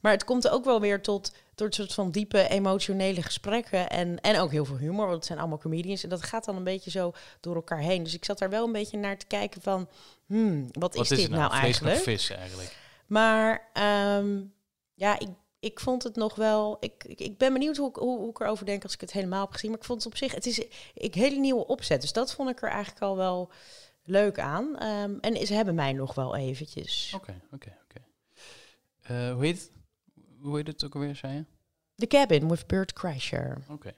maar 0.00 0.12
het 0.12 0.24
komt 0.24 0.48
ook 0.48 0.64
wel 0.64 0.80
weer 0.80 1.02
tot 1.02 1.32
door 1.54 1.66
het 1.66 1.76
soort 1.76 1.94
van 1.94 2.10
diepe 2.10 2.48
emotionele 2.48 3.22
gesprekken 3.22 3.90
en, 3.90 4.20
en 4.20 4.38
ook 4.40 4.50
heel 4.50 4.64
veel 4.64 4.76
humor, 4.78 5.04
want 5.04 5.16
het 5.16 5.24
zijn 5.26 5.38
allemaal 5.38 5.58
comedians 5.58 6.02
en 6.02 6.08
dat 6.08 6.22
gaat 6.22 6.44
dan 6.44 6.56
een 6.56 6.64
beetje 6.64 6.90
zo 6.90 7.12
door 7.40 7.54
elkaar 7.54 7.78
heen. 7.80 8.02
Dus 8.02 8.14
ik 8.14 8.24
zat 8.24 8.38
daar 8.38 8.50
wel 8.50 8.66
een 8.66 8.72
beetje 8.72 8.98
naar 8.98 9.18
te 9.18 9.26
kijken 9.26 9.62
van, 9.62 9.88
hmm, 10.26 10.66
wat, 10.72 10.94
Wat 10.94 11.10
is 11.10 11.18
dit 11.18 11.30
nou, 11.30 11.48
Vlees 11.50 11.62
eigenlijk? 11.62 11.96
vis 11.96 12.30
eigenlijk. 12.30 12.76
Maar 13.06 13.68
ehm, 13.72 14.40
ja, 14.94 15.18
ik, 15.18 15.28
ik 15.64 15.80
vond 15.80 16.02
het 16.02 16.16
nog 16.16 16.34
wel. 16.34 16.76
Ik, 16.80 17.04
ik, 17.04 17.20
ik 17.20 17.38
ben 17.38 17.52
benieuwd 17.52 17.76
hoe, 17.76 17.88
ik- 17.88 17.96
hoe, 17.96 18.18
hoe 18.18 18.30
ik 18.30 18.40
erover 18.40 18.66
denk 18.66 18.82
als 18.82 18.94
ik 18.94 19.00
het 19.00 19.12
helemaal 19.12 19.44
heb 19.44 19.52
gezien. 19.52 19.70
Maar 19.70 19.78
ik 19.78 19.84
vond 19.84 20.04
het 20.04 20.12
op 20.12 20.18
zich. 20.18 20.34
Het 20.34 20.46
is 20.46 20.58
een 20.94 21.10
hele 21.12 21.38
nieuwe 21.38 21.66
opzet. 21.66 22.00
Dus 22.00 22.12
dat 22.12 22.34
vond 22.34 22.50
ik 22.50 22.62
er 22.62 22.68
eigenlijk 22.68 23.02
al 23.02 23.16
wel 23.16 23.50
leuk 24.04 24.38
aan. 24.38 24.78
Ehm, 24.78 25.14
en 25.20 25.46
ze 25.46 25.54
hebben 25.54 25.74
mij 25.74 25.92
nog 25.92 26.14
wel 26.14 26.36
eventjes. 26.36 27.12
Oké, 27.16 27.40
oké, 27.52 27.76
oké. 27.84 28.02
Eh, 29.02 29.32
Hoe 29.32 29.44
heet 29.44 29.58
het? 29.60 29.70
Hoe 30.40 30.56
heet 30.56 30.66
het 30.66 30.84
ook 30.84 30.94
alweer, 30.94 31.16
zei 31.16 31.34
je? 31.34 31.44
The 31.96 32.06
Cabin 32.06 32.48
with 32.48 32.66
Bert 32.66 32.92
Kreischer. 32.92 33.64
Oké. 33.68 33.92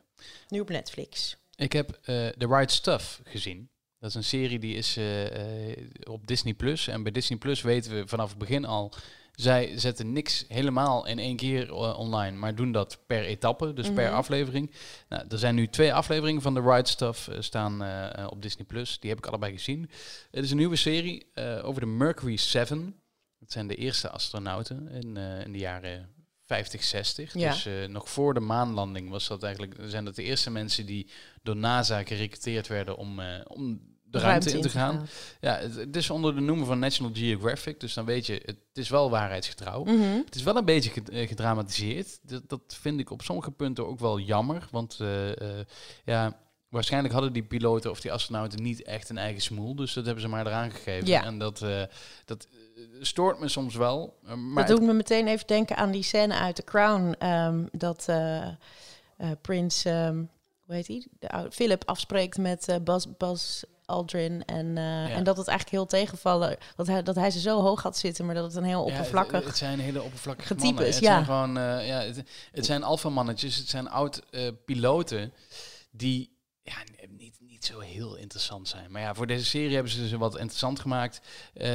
Nu 0.49 0.61
op 0.61 0.69
Netflix. 0.69 1.37
Ik 1.57 1.73
heb 1.73 1.91
eh, 1.91 2.27
The 2.29 2.47
Right 2.47 2.71
Stuff 2.71 3.21
gezien. 3.25 3.69
Dat 3.99 4.09
is 4.11 4.17
een 4.17 4.25
serie 4.25 4.59
die 4.59 4.75
is 4.77 4.97
eh, 4.97 5.87
op 6.09 6.27
Disney 6.27 6.55
Plus. 6.55 6.87
En 6.89 7.03
bij 7.03 7.13
Disney 7.13 7.39
Plus 7.39 7.63
weten 7.63 7.95
we 7.95 8.07
vanaf 8.09 8.29
het 8.29 8.39
begin 8.39 8.65
al. 8.65 8.93
Zij 9.37 9.79
zetten 9.79 10.13
niks 10.13 10.45
helemaal 10.49 11.07
in 11.07 11.19
één 11.19 11.37
keer 11.37 11.69
eh, 11.69 11.99
online, 11.99 12.37
maar 12.37 12.55
doen 12.55 12.73
dat 12.73 12.99
per 13.07 13.25
etappe, 13.25 13.73
dus 13.73 13.93
per 13.93 14.07
Mhm. 14.07 14.15
aflevering. 14.15 14.71
Nou, 15.09 15.25
er 15.29 15.39
zijn 15.39 15.55
nu 15.55 15.69
twee 15.69 15.95
afleveringen 15.95 16.43
van 16.43 16.55
The 16.55 16.61
Right 16.61 16.89
Stuff 16.89 17.29
eh, 17.29 17.41
staan 17.41 17.83
eh, 17.83 18.27
op 18.31 18.43
Disney 18.43 18.65
Plus. 18.67 18.99
Die 19.01 19.11
heb 19.11 19.19
ik 19.19 19.27
allebei 19.27 19.53
gezien. 19.53 19.91
Het 20.31 20.45
is 20.45 20.51
een 20.51 20.57
nieuwe 20.57 20.77
serie 20.77 21.27
over 21.63 21.81
de 21.81 21.87
Mercury 21.87 22.37
7. 22.37 23.01
Dat 23.39 23.53
zijn 23.53 23.67
de 23.67 23.75
eerste 23.75 24.11
astronauten 24.11 24.89
in, 24.89 25.17
in 25.17 25.53
de 25.53 25.59
jaren 25.59 26.09
50, 26.45 26.85
60. 26.85 27.35
Ja. 27.35 27.51
Dus 27.53 27.69
nog 27.89 28.11
voor 28.11 28.35
de 28.35 28.41
maanlanding 28.41 29.11
was 29.11 29.29
dat 29.29 29.43
eigenlijk, 29.43 29.75
zijn 29.87 30.05
dat 30.05 30.15
de 30.15 30.23
eerste 30.23 30.51
mensen 30.51 30.87
die 30.87 31.11
door 31.43 31.57
NASA 31.57 32.03
gerecruiteerd 32.03 32.67
werden 32.67 32.97
om, 32.97 33.21
om 33.47 33.81
de 34.17 34.25
ruimte, 34.25 34.51
in 34.51 34.61
te 34.61 34.69
gaan. 34.69 35.09
Ja, 35.41 35.57
het, 35.57 35.75
het 35.75 35.97
is 35.97 36.11
onder 36.11 36.35
de 36.35 36.41
noemer 36.41 36.67
van 36.67 36.79
National 36.79 37.13
Geographic, 37.15 37.81
dus 37.81 37.95
dan 37.95 38.05
weet 38.05 38.27
je, 38.27 38.43
het 38.45 38.59
is 38.73 38.89
wel 38.89 39.11
waarheidsgetrouw. 39.11 39.85
Mhm. 39.85 40.17
Het 40.25 40.35
is 40.35 40.43
wel 40.43 40.57
een 40.57 40.65
beetje 40.65 40.93
eh, 41.13 41.29
gedramatiseerd. 41.29 42.19
Dat, 42.23 42.43
dat 42.49 42.61
vind 42.81 43.01
ik 43.01 43.11
op 43.11 43.23
sommige 43.23 43.51
punten 43.51 43.87
ook 43.87 43.99
wel 43.99 44.19
jammer, 44.19 44.69
want 44.71 44.97
eh, 45.01 45.41
eh, 45.41 45.67
ja, 46.05 46.39
waarschijnlijk 46.69 47.15
hadden 47.15 47.33
die 47.33 47.43
piloten 47.43 47.91
of 47.91 48.01
die 48.01 48.13
astronauten 48.13 48.63
niet 48.63 48.83
echt 48.83 49.09
een 49.09 49.19
eigen 49.19 49.43
smoel, 49.43 49.75
dus 49.75 49.93
dat 49.93 50.05
hebben 50.05 50.23
ze 50.23 50.29
maar 50.29 50.47
eraan 50.47 50.71
gegeven. 50.71 51.07
Ja. 51.07 51.25
En 51.25 51.39
dat, 51.39 51.65
dat 52.25 52.49
stoort 53.01 53.39
me 53.39 53.49
soms 53.49 53.75
wel. 53.75 54.19
maar 54.37 54.67
dat 54.67 54.77
doet 54.77 54.87
me 54.87 54.93
meteen 54.93 55.27
even 55.27 55.47
denken 55.47 55.77
aan 55.77 55.91
die 55.91 56.03
scène 56.03 56.35
uit 56.35 56.55
The 56.55 56.65
Crown. 56.65 57.15
ehm, 57.19 57.65
dat 57.73 58.07
Prins, 59.41 59.85
ehm, 59.85 60.25
hoe 60.65 60.75
heet 60.75 60.87
hij? 60.87 61.07
Philip 61.51 61.83
afspreekt 61.87 62.39
met 62.39 62.79
Bas, 62.85 63.17
Bas 63.17 63.65
Aldrin. 63.87 64.45
En, 64.45 64.77
eh, 64.79 65.17
en 65.17 65.25
dat 65.25 65.37
het 65.37 65.47
eigenlijk 65.49 65.77
heel 65.79 65.87
tegenvallen. 66.01 66.57
Dat 66.77 66.87
hij, 66.87 67.03
dat 67.03 67.15
hij 67.15 67.31
ze 67.31 67.41
zo 67.41 67.61
hoog 67.61 67.83
had 67.83 67.97
zitten, 67.99 68.27
maar 68.27 68.35
dat 68.35 68.45
het 68.45 68.55
een 68.55 68.65
heel 68.65 68.79
Ja, 68.79 68.85
het- 68.85 68.93
oppervlakkig. 68.95 69.45
het, 69.47 69.57
zijn 69.57 69.79
hele 69.79 70.03
oppervlakkige 70.03 70.47
getypes, 70.47 70.71
mannen. 70.71 70.87
Het 70.93 70.99
ja. 71.03 71.13
zijn 71.13 71.25
gewoon, 71.25 71.59
eh, 71.59 71.87
ja, 71.87 72.01
het, 72.01 72.23
het 72.53 72.67
zijn 72.67 72.83
alfamannetjes, 72.83 73.57
het 73.57 73.69
zijn 73.69 73.89
oud-piloten 73.89 75.33
die 75.91 76.35
ja, 76.63 76.77
niet, 77.09 77.37
niet 77.69 77.77
zo 77.77 77.95
heel 77.95 78.17
interessant 78.17 78.69
zijn. 78.69 78.91
Maar 78.91 79.03
ja, 79.03 79.15
voor 79.15 79.27
deze 79.27 79.45
serie 79.45 79.75
hebben 79.75 79.93
ze 79.93 80.09
ze 80.09 80.19
wat 80.19 80.39
interessant 80.39 80.81
gemaakt. 80.81 81.21
Eh, 81.55 81.71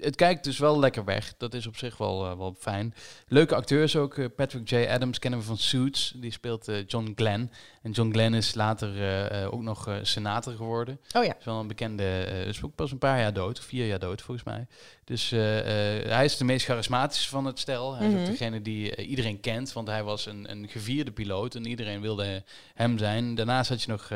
het 0.00 0.16
kijkt 0.16 0.44
dus 0.44 0.58
wel 0.58 0.78
lekker 0.78 1.04
weg. 1.04 1.34
Dat 1.38 1.54
is 1.54 1.66
op 1.66 1.76
zich 1.76 1.96
wel, 1.96 2.26
eh, 2.26 2.36
wel 2.36 2.56
fijn. 2.58 2.94
Leuke 3.28 3.54
acteurs 3.54 3.96
ook. 3.96 4.18
eh, 4.18 4.26
Patrick 4.36 4.70
J. 4.70 4.86
Adams 4.88 5.18
kennen 5.18 5.40
we 5.40 5.46
van 5.46 5.58
Suits. 5.58 6.12
Die 6.16 6.30
speelt 6.30 6.70
John 6.86 7.12
Glenn. 7.16 7.50
En 7.82 7.90
John 7.90 8.10
Glenn 8.10 8.34
is 8.34 8.54
later 8.54 9.50
ook 9.50 9.62
nog 9.62 9.98
senator 10.02 10.54
geworden. 10.54 11.00
Oh 11.16 11.24
ja. 11.24 11.36
is 11.38 11.44
wel 11.44 11.60
een 11.60 11.66
bekende, 11.66 12.04
is 12.46 12.62
ook 12.62 12.74
pas 12.74 12.92
een 12.92 12.98
paar 12.98 13.20
jaar 13.20 13.32
dood, 13.32 13.60
vier 13.60 13.86
jaar 13.86 13.98
dood 13.98 14.22
volgens 14.22 14.46
mij. 14.46 14.66
Dus 15.06 15.32
eh, 15.32 15.58
eh, 15.98 16.08
hij 16.10 16.24
is 16.24 16.36
de 16.36 16.44
meest 16.44 16.66
charismatische 16.66 17.28
van 17.28 17.44
het 17.44 17.58
stel. 17.58 17.94
Hij 17.94 18.06
is 18.06 18.12
Mhm. 18.12 18.22
ook 18.22 18.26
degene 18.28 18.62
die 18.62 18.94
eh, 18.94 19.08
iedereen 19.08 19.40
kent, 19.40 19.72
want 19.72 19.88
hij 19.88 20.02
was 20.02 20.26
een, 20.26 20.50
een 20.50 20.68
gevierde 20.68 21.10
piloot 21.12 21.54
en 21.54 21.66
iedereen 21.66 22.00
wilde 22.00 22.42
hem 22.74 22.98
zijn. 22.98 23.34
Daarnaast 23.34 23.68
had 23.68 23.82
je 23.82 23.88
nog 23.90 24.10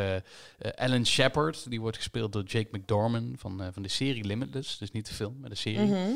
Alan 0.76 1.06
Shepard, 1.06 1.70
die 1.70 1.80
wordt 1.80 1.96
gespeeld 1.96 2.32
door 2.32 2.42
Jake 2.42 2.68
McDorman 2.78 3.34
van, 3.38 3.68
van 3.72 3.82
de 3.82 3.88
serie 3.88 4.24
Limitless. 4.24 4.78
Dus 4.78 4.90
niet 4.90 5.08
de 5.08 5.14
film, 5.14 5.36
maar 5.40 5.50
de 5.50 5.56
serie. 5.56 5.80
Mhm. 5.80 6.10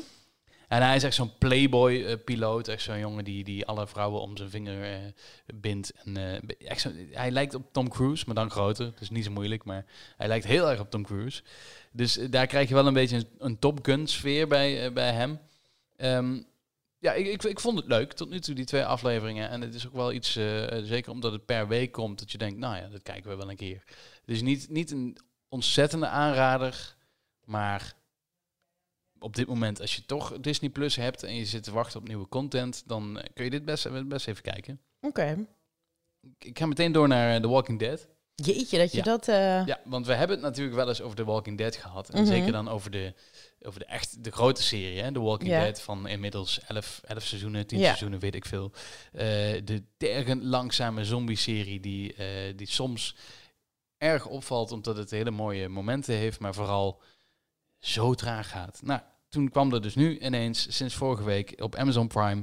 En 0.68 0.82
hij 0.82 0.96
is 0.96 1.02
echt 1.02 1.14
zo'n 1.14 1.38
playboy-piloot. 1.38 2.68
echt 2.68 2.82
zo'n 2.82 2.98
jongen 2.98 3.24
die, 3.24 3.44
die 3.44 3.66
alle 3.66 3.86
vrouwen 3.86 4.20
om 4.20 4.36
zijn 4.36 4.50
vinger 4.50 5.12
bindt. 5.54 5.92
En, 6.04 6.16
echt 6.66 6.80
zo, 6.80 6.90
hij 7.10 7.30
lijkt 7.30 7.54
op 7.54 7.72
Tom 7.72 7.88
Cruise, 7.88 8.22
maar 8.26 8.34
dan 8.34 8.50
groter. 8.50 8.92
Dus 8.98 9.10
niet 9.10 9.24
zo 9.24 9.30
moeilijk, 9.30 9.64
maar 9.64 9.84
hij 10.16 10.28
lijkt 10.28 10.44
heel 10.46 10.70
erg 10.70 10.80
op 10.80 10.90
Tom 10.90 11.02
Cruise. 11.04 11.42
Dus 11.96 12.16
eh, 12.18 12.30
daar 12.30 12.46
krijg 12.46 12.68
je 12.68 12.74
wel 12.74 12.86
een 12.86 12.94
beetje 12.94 13.16
een, 13.16 13.28
een 13.38 13.58
Top 13.58 13.78
Gun-sfeer 13.84 14.48
bij, 14.48 14.84
eh, 14.86 14.92
bij 14.92 15.12
hem. 15.12 15.38
Ehm, 15.96 16.42
ja, 16.98 17.12
ik, 17.12 17.26
ik, 17.26 17.42
ik 17.42 17.60
vond 17.60 17.78
het 17.78 17.86
leuk 17.86 18.12
tot 18.12 18.30
nu 18.30 18.40
toe, 18.40 18.54
die 18.54 18.64
twee 18.64 18.84
afleveringen. 18.84 19.48
En 19.48 19.60
het 19.60 19.74
is 19.74 19.86
ook 19.86 19.92
wel 19.94 20.12
iets, 20.12 20.36
eh, 20.36 20.78
zeker 20.82 21.12
omdat 21.12 21.32
het 21.32 21.44
per 21.44 21.68
week 21.68 21.92
komt, 21.92 22.18
dat 22.18 22.32
je 22.32 22.38
denkt, 22.38 22.58
nou 22.58 22.76
ja, 22.76 22.88
dat 22.88 23.02
kijken 23.02 23.30
we 23.30 23.36
wel 23.36 23.50
een 23.50 23.56
keer. 23.56 23.82
Het 24.20 24.34
is 24.34 24.42
niet, 24.42 24.68
niet 24.70 24.90
een 24.90 25.16
ontzettende 25.48 26.06
aanrader, 26.06 26.96
maar 27.44 27.94
op 29.18 29.36
dit 29.36 29.46
moment, 29.46 29.80
als 29.80 29.96
je 29.96 30.04
toch 30.06 30.38
Disney 30.40 30.70
Plus 30.70 30.96
hebt 30.96 31.22
en 31.22 31.34
je 31.34 31.44
zit 31.46 31.62
te 31.62 31.72
wachten 31.72 32.00
op 32.00 32.06
nieuwe 32.08 32.28
content, 32.28 32.82
dan 32.86 33.20
kun 33.34 33.44
je 33.44 33.50
dit 33.50 33.64
best, 33.64 34.08
best 34.08 34.28
even 34.28 34.42
kijken. 34.42 34.80
Oké. 35.00 35.46
Ik- 36.20 36.44
Ik 36.44 36.58
ga 36.58 36.66
meteen 36.66 36.92
door 36.92 37.08
naar 37.08 37.40
The 37.40 37.48
Walking 37.48 37.78
Dead. 37.78 38.08
Jeetje, 38.34 38.78
dat 38.78 38.90
je 38.90 38.96
Ja. 38.96 39.02
dat... 39.02 39.28
eh, 39.28 39.66
Ja, 39.66 39.80
want 39.84 40.06
we 40.06 40.14
hebben 40.14 40.36
het 40.36 40.44
natuurlijk 40.46 40.76
wel 40.76 40.88
eens 40.88 41.00
over 41.00 41.16
The 41.16 41.24
Walking 41.24 41.58
Dead 41.58 41.76
gehad. 41.76 42.08
En 42.08 42.20
Mhm. 42.22 42.30
zeker 42.30 42.52
dan 42.52 42.68
over 42.68 42.90
de, 42.90 43.14
over 43.62 43.78
de 43.80 43.86
echt 43.86 44.24
de 44.24 44.30
grote 44.30 44.62
serie, 44.62 45.00
hè? 45.00 45.12
The 45.12 45.20
Walking. 45.20 45.50
Dead 45.50 45.80
van 45.82 46.06
inmiddels 46.06 46.60
11, 46.66 47.00
11 47.04 47.22
seizoenen, 47.24 47.66
10 47.66 47.78
Ja. 47.78 47.84
seizoenen, 47.84 48.18
weet 48.18 48.34
ik 48.34 48.44
veel. 48.46 48.72
Eh, 49.12 49.22
de 49.64 49.82
tergend 49.96 50.42
langzame 50.42 51.04
zombie-serie 51.04 51.80
die, 51.80 52.14
eh, 52.14 52.56
die 52.56 52.68
soms 52.68 53.16
erg 53.98 54.26
opvalt 54.26 54.72
omdat 54.72 54.96
het 54.96 55.10
hele 55.10 55.30
mooie 55.30 55.68
momenten 55.68 56.14
heeft, 56.14 56.40
maar 56.40 56.54
vooral 56.54 57.02
zo 57.78 58.14
traag 58.14 58.48
gaat. 58.48 58.80
Nou, 58.82 59.00
toen 59.28 59.48
kwam 59.50 59.72
er 59.74 59.82
dus 59.82 59.94
nu 59.94 60.18
ineens, 60.18 60.76
sinds 60.76 60.94
vorige 60.94 61.24
week, 61.24 61.52
op 61.62 61.74
Amazon 61.76 62.06
Prime... 62.08 62.42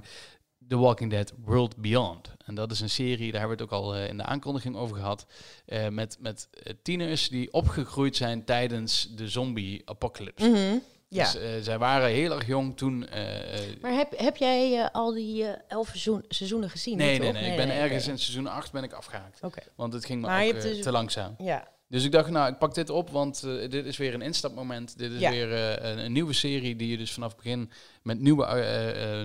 The 0.72 0.78
Walking 0.78 1.10
Dead 1.10 1.34
World 1.44 1.78
Beyond. 1.78 2.36
En 2.46 2.56
dat 2.56 2.72
is 2.72 2.80
een 2.80 2.90
serie, 2.90 3.32
daar 3.32 3.40
hebben 3.40 3.58
we 3.58 3.64
het 3.64 3.74
ook 3.74 3.80
al 3.80 3.96
uh, 3.96 4.08
in 4.08 4.18
de 4.18 4.24
aankondiging 4.24 4.76
over 4.76 4.96
gehad. 4.96 5.26
Uh, 5.68 5.88
met 5.88 6.18
met 6.20 6.50
uh, 6.54 6.74
tieners 6.84 7.30
die 7.30 7.54
opgegroeid 7.54 8.16
zijn 8.16 8.46
tijdens 8.46 9.10
de 9.16 9.28
zombie-apocalypse. 9.28 10.48
Mm 10.48 10.54
-hmm. 10.54 10.82
Ja. 11.08 11.24
Dus 11.24 11.36
uh, 11.36 11.50
zij 11.62 11.78
waren 11.78 12.10
heel 12.10 12.32
erg 12.32 12.48
jong 12.48 12.78
toen. 12.78 13.08
Uh, 13.14 13.82
maar 13.82 13.92
heb, 13.92 14.14
heb 14.18 14.38
jij 14.38 14.78
uh, 14.78 14.88
al 14.92 15.14
die 15.14 15.46
elf 15.68 15.88
seizoen, 15.88 16.26
seizoenen 16.28 16.70
gezien? 16.70 16.98
Nee, 16.98 17.20
nee, 17.20 17.32
nee, 17.32 17.42
nee, 17.42 17.52
Ik 17.52 17.58
ben 17.58 17.76
ergens 17.76 18.04
okay. 18.04 18.14
in 18.14 18.20
seizoen 18.20 18.48
8 18.48 18.72
ben 18.72 18.84
ik 18.84 18.94
afgehaakt. 18.94 19.40
Okay. 19.42 19.64
Want 19.76 19.94
het 19.94 20.06
ging 20.06 20.22
me 20.22 20.28
maar 20.28 20.46
ook 20.46 20.62
dus, 20.62 20.82
te 20.82 20.92
langzaam. 20.92 21.36
Ja. 21.38 21.68
Dus 21.92 22.04
ik 22.04 22.12
dacht, 22.12 22.30
nou, 22.30 22.52
ik 22.52 22.58
pak 22.58 22.74
dit 22.76 22.90
op, 22.90 23.10
want 23.10 23.42
dit 23.70 23.86
is 23.86 23.98
weer 23.98 24.14
een 24.14 24.22
instapmoment. 24.22 24.98
Dit 24.98 25.12
is 25.12 25.20
Ja. 25.20 25.30
weer 25.30 25.52
een, 25.52 25.98
een 25.98 26.12
nieuwe 26.12 26.34
serie 26.34 26.76
die 26.76 26.88
je 26.90 26.98
dus 26.98 27.12
vanaf 27.12 27.28
het 27.32 27.38
begin 27.44 27.72
met 28.04 28.20
nieuwe, 28.20 28.46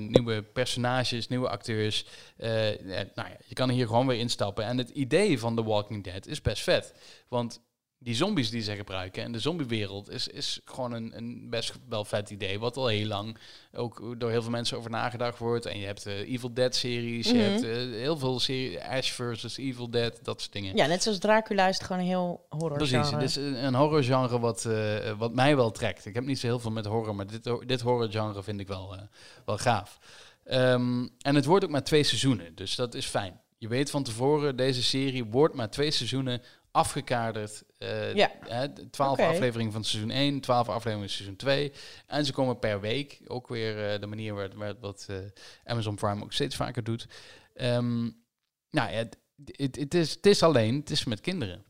nieuwe 0.08 0.42
personages, 0.42 1.28
nieuwe 1.28 1.48
acteurs. 1.48 2.06
nou 2.36 3.14
ja, 3.14 3.36
je 3.46 3.54
kan 3.54 3.70
hier 3.70 3.86
gewoon 3.86 4.06
weer 4.06 4.18
instappen. 4.18 4.64
En 4.64 4.78
het 4.78 4.88
idee 4.90 5.38
van 5.38 5.56
The 5.56 5.64
Walking 5.64 6.04
Dead 6.04 6.26
is 6.26 6.42
best 6.42 6.62
vet. 6.62 6.94
Want 7.28 7.60
die 7.98 8.14
zombies 8.14 8.50
die 8.50 8.62
ze 8.62 8.76
gebruiken 8.76 9.22
en 9.22 9.32
de 9.32 9.38
zombiewereld 9.38 10.10
is, 10.10 10.28
is 10.28 10.60
gewoon 10.64 10.92
een, 10.92 11.16
een 11.16 11.46
best 11.50 11.72
wel 11.88 12.04
vet 12.04 12.30
idee. 12.30 12.58
Wat 12.58 12.76
al 12.76 12.86
heel 12.86 13.06
lang 13.06 13.36
ook 13.72 14.14
door 14.20 14.30
heel 14.30 14.42
veel 14.42 14.50
mensen 14.50 14.76
over 14.78 14.90
nagedacht 14.90 15.38
wordt. 15.38 15.66
En 15.66 15.78
je 15.78 15.86
hebt 15.86 16.04
de 16.04 16.24
Evil 16.26 16.54
Dead 16.54 16.74
series, 16.74 17.26
Mhm. 17.26 17.36
je 17.36 17.42
hebt 17.42 17.62
uh, 17.64 17.70
heel 17.74 18.18
veel 18.18 18.40
series, 18.40 18.78
Ash 18.78 19.10
versus 19.10 19.56
Evil 19.56 19.90
Dead, 19.90 20.18
dat 20.22 20.40
soort 20.40 20.52
dingen. 20.52 20.76
Ja, 20.76 20.86
net 20.86 21.02
zoals 21.02 21.18
Dracula 21.18 21.66
is 21.68 21.78
het 21.78 21.86
gewoon 21.86 22.02
een 22.02 22.08
heel 22.08 22.46
horror 22.48 22.76
Precies, 22.76 23.10
het 23.10 23.22
is 23.22 23.36
een, 23.36 23.64
een 23.64 23.74
horrorgenre 23.74 24.38
wat, 24.38 24.64
uh, 24.68 25.18
wat 25.18 25.34
mij 25.34 25.56
wel 25.56 25.70
trekt. 25.70 26.06
Ik 26.06 26.14
heb 26.14 26.24
niet 26.24 26.38
zo 26.38 26.46
heel 26.46 26.58
veel 26.60 26.70
met 26.70 26.86
horror, 26.86 27.14
maar 27.14 27.26
dit, 27.26 27.50
dit 27.66 27.80
horrorgenre 27.80 28.42
vind 28.42 28.60
ik 28.60 28.68
wel, 28.68 28.96
wel 29.44 29.58
gaaf. 29.58 29.98
Um, 30.50 31.10
en 31.20 31.34
het 31.34 31.44
wordt 31.44 31.64
ook 31.64 31.70
maar 31.70 31.84
twee 31.84 32.02
seizoenen, 32.02 32.54
dus 32.54 32.74
dat 32.74 32.94
is 32.94 33.06
fijn. 33.06 33.40
Je 33.58 33.68
weet 33.68 33.90
van 33.90 34.02
tevoren, 34.02 34.56
deze 34.56 34.82
serie 34.82 35.24
wordt 35.24 35.54
maar 35.54 35.70
twee 35.70 35.90
seizoenen 35.90 36.42
afgekaderd. 36.76 37.62
Uh, 37.78 38.14
ja. 38.14 38.30
Twaalf 38.90 39.18
Oké. 39.18 39.28
afleveringen 39.28 39.72
van 39.72 39.84
seizoen 39.84 40.10
1, 40.10 40.40
12 40.40 40.68
afleveringen 40.68 41.08
van 41.08 41.16
seizoen 41.16 41.36
2. 41.36 41.72
En 42.06 42.24
ze 42.24 42.32
komen 42.32 42.58
per 42.58 42.80
week. 42.80 43.20
Ook 43.26 43.48
weer 43.48 43.92
uh, 43.92 44.00
de 44.00 44.06
manier 44.06 44.34
waar, 44.34 44.50
waar 44.54 44.74
wat 44.80 45.06
uh, 45.10 45.16
Amazon 45.64 45.94
Prime 45.94 46.22
ook 46.22 46.32
steeds 46.32 46.56
vaker 46.56 46.84
doet. 46.84 47.06
Um, 47.54 48.24
nou 48.70 48.90
ja, 48.90 48.96
het, 48.96 49.16
het, 49.76 49.94
is, 49.94 50.10
het 50.14 50.26
is 50.26 50.42
alleen, 50.42 50.74
het 50.74 50.90
is 50.90 51.04
met 51.04 51.20
kinderen. 51.20 51.64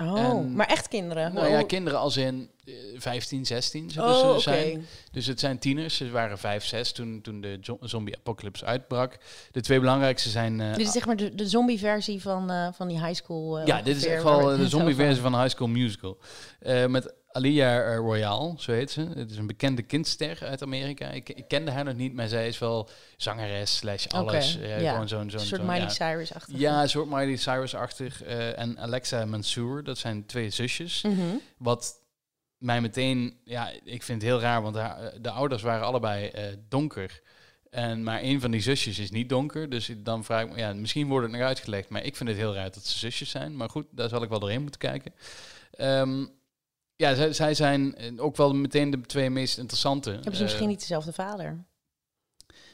Oh, 0.00 0.18
En- 0.18 0.54
maar 0.54 0.66
echt 0.66 0.88
kinderen? 0.88 1.34
Nou 1.34 1.48
ja, 1.48 1.62
kinderen 1.62 1.98
als 1.98 2.16
in 2.16 2.50
eh, 2.64 2.74
15, 2.96 3.46
16 3.46 3.90
zullen 3.90 4.08
Oh, 4.08 4.34
ze 4.34 4.40
zijn. 4.40 4.86
Dus 5.12 5.26
het 5.26 5.40
zijn 5.40 5.58
tieners. 5.58 5.96
Ze 5.96 6.10
waren 6.10 6.38
5, 6.38 6.64
6 6.64 6.92
toen, 6.92 7.20
toen 7.22 7.40
de 7.40 7.58
zo- 7.60 7.78
zombie-apocalypse 7.80 8.64
uitbrak. 8.64 9.18
De 9.52 9.60
twee 9.60 9.80
belangrijkste 9.80 10.28
zijn... 10.28 10.60
eh, 10.60 10.74
Dit 10.74 10.86
is 10.86 10.92
zeg 10.92 11.06
maar 11.06 11.16
de, 11.16 11.34
de 11.34 11.48
zombie-versie 11.48 12.22
van, 12.22 12.50
eh, 12.50 12.68
van 12.72 12.88
die 12.88 13.04
high 13.04 13.14
school. 13.22 13.58
eh, 13.58 13.66
ja, 13.66 13.82
dit 13.82 13.96
is 13.96 14.06
echt 14.06 14.22
wel 14.22 14.38
de 14.38 14.44
net 14.44 14.54
over 14.54 14.68
zombie-versie 14.68 15.22
van 15.22 15.40
High 15.40 15.48
School 15.54 15.68
Musical. 15.68 16.18
Eh, 16.60 16.86
met 16.86 17.14
Alia 17.38 17.82
eh, 17.82 17.96
Royale, 17.96 18.54
zo 18.56 18.72
heet 18.72 18.90
ze. 18.90 19.00
Het 19.14 19.30
is 19.30 19.36
een 19.36 19.46
bekende 19.46 19.82
kindster 19.82 20.38
uit 20.44 20.62
Amerika. 20.62 21.08
Ik, 21.10 21.28
ik 21.28 21.48
kende 21.48 21.70
haar 21.70 21.84
nog 21.84 21.94
niet, 21.94 22.14
maar 22.14 22.28
zij 22.28 22.48
is 22.48 22.58
wel 22.58 22.88
zangeres 23.16 23.76
slash 23.76 24.06
alles. 24.06 24.58
Eh, 24.58 24.80
ja. 24.80 24.92
Gewoon 24.92 25.08
zo'n... 25.08 25.30
Soort 25.36 25.62
Miley 25.62 25.78
ja. 25.78 25.88
Cyrus-achtig. 25.88 26.58
Ja, 26.58 26.82
een 26.82 26.88
soort 26.88 27.08
Miley 27.10 27.36
Cyrus-achtig. 27.36 28.22
eh, 28.22 28.58
en 28.58 28.78
Alexa 28.78 29.24
Mansour, 29.24 29.82
dat 29.84 29.98
zijn 29.98 30.26
twee 30.26 30.50
zusjes. 30.50 31.02
Mhm. 31.02 31.36
Wat 31.58 31.94
mij 32.58 32.80
meteen, 32.80 33.40
ja, 33.44 33.70
ik 33.84 34.02
vind 34.02 34.22
het 34.22 34.30
heel 34.30 34.40
raar, 34.40 34.62
want 34.62 34.76
haar- 34.76 35.12
de 35.20 35.30
ouders 35.30 35.62
waren 35.62 35.86
allebei 35.86 36.26
eh, 36.26 36.44
donker. 36.68 37.20
En 37.70 38.02
maar 38.02 38.22
een 38.22 38.40
van 38.40 38.50
die 38.50 38.60
zusjes 38.60 38.98
is 38.98 39.10
niet 39.10 39.28
donker. 39.28 39.70
Dus 39.70 39.90
dan 39.96 40.24
vraag 40.24 40.42
ik 40.44 40.50
me, 40.50 40.58
ja, 40.58 40.72
misschien 40.72 41.08
wordt 41.08 41.26
het 41.26 41.36
nog 41.36 41.46
uitgelegd. 41.46 41.88
Maar 41.88 42.04
ik 42.04 42.16
vind 42.16 42.28
het 42.28 42.38
heel 42.38 42.54
raar 42.54 42.70
dat 42.70 42.86
ze 42.86 42.98
zusjes 42.98 43.30
zijn. 43.30 43.56
Maar 43.56 43.68
goed, 43.70 43.86
daar 43.90 44.08
zal 44.08 44.22
ik 44.22 44.28
wel 44.28 44.38
doorheen 44.38 44.62
moeten 44.62 44.80
kijken. 44.80 45.12
Ehm, 45.70 46.26
ja, 46.98 47.14
zij, 47.14 47.32
zij 47.32 47.54
zijn 47.54 47.94
eh, 47.96 48.22
ook 48.22 48.36
wel 48.36 48.54
meteen 48.54 48.90
de 48.90 49.00
twee 49.00 49.30
meest 49.30 49.58
interessante. 49.58 50.10
Hebben 50.10 50.32
ze 50.32 50.38
Eh, 50.38 50.44
misschien 50.44 50.68
niet 50.68 50.80
dezelfde 50.80 51.12
vader? 51.12 51.66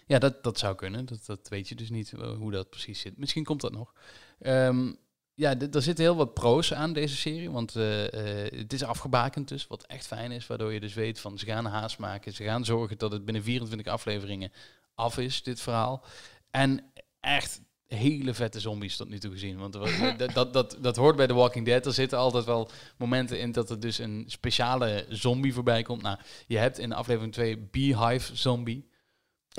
ja, 0.06 0.18
dat, 0.18 0.42
dat 0.42 0.58
zou 0.58 0.74
kunnen. 0.74 1.06
Dat, 1.06 1.26
dat 1.26 1.48
weet 1.48 1.68
je 1.68 1.74
dus 1.74 1.90
niet 1.90 2.12
eh, 2.12 2.36
hoe 2.36 2.50
dat 2.50 2.70
precies 2.70 3.00
zit. 3.00 3.18
Misschien 3.18 3.44
komt 3.44 3.60
dat 3.60 3.72
nog. 3.72 3.92
Ehm, 4.38 4.92
ja, 5.34 5.58
er 5.60 5.82
zitten 5.82 6.04
heel 6.04 6.16
wat 6.16 6.34
pro's 6.34 6.72
aan 6.74 6.92
deze 6.92 7.16
serie. 7.16 7.50
Want 7.50 7.76
eh, 7.76 8.44
eh, 8.46 8.52
het 8.52 8.72
is 8.72 8.82
afgebakend 8.84 9.48
dus, 9.48 9.66
wat 9.66 9.86
echt 9.86 10.06
fijn 10.06 10.32
is. 10.32 10.46
Waardoor 10.46 10.72
je 10.72 10.80
dus 10.80 10.94
weet 10.94 11.20
van 11.20 11.38
ze 11.38 11.46
gaan 11.46 11.64
haast 11.64 11.98
maken. 11.98 12.32
Ze 12.32 12.44
gaan 12.44 12.64
zorgen 12.64 12.98
dat 12.98 13.12
het 13.12 13.24
binnen 13.24 13.42
24 13.42 13.92
afleveringen 13.92 14.52
af 14.94 15.18
is, 15.18 15.42
dit 15.42 15.60
verhaal. 15.60 16.04
En 16.50 16.92
echt 17.20 17.60
hele 17.86 18.34
vette 18.34 18.60
zombies 18.60 18.96
tot 18.96 19.08
nu 19.08 19.18
toe 19.18 19.30
gezien. 19.30 19.56
Want 19.58 19.74
was- 19.74 19.98
dat, 20.16 20.34
dat, 20.34 20.52
dat, 20.52 20.76
dat 20.80 20.96
hoort 20.96 21.16
bij 21.16 21.26
The 21.26 21.34
Walking 21.34 21.66
Dead. 21.66 21.86
Er 21.86 21.92
zitten 21.92 22.18
altijd 22.18 22.44
wel 22.44 22.70
momenten 22.98 23.38
in 23.40 23.52
dat 23.52 23.70
er 23.70 23.80
dus 23.80 23.98
een 23.98 24.24
speciale 24.26 25.06
zombie 25.08 25.54
voorbij 25.54 25.82
komt. 25.82 26.02
Nou, 26.02 26.18
je 26.46 26.58
hebt 26.58 26.78
in 26.78 26.92
aflevering 26.92 27.32
2 27.32 27.58
Beehive 27.58 28.36
Zombie. 28.36 28.88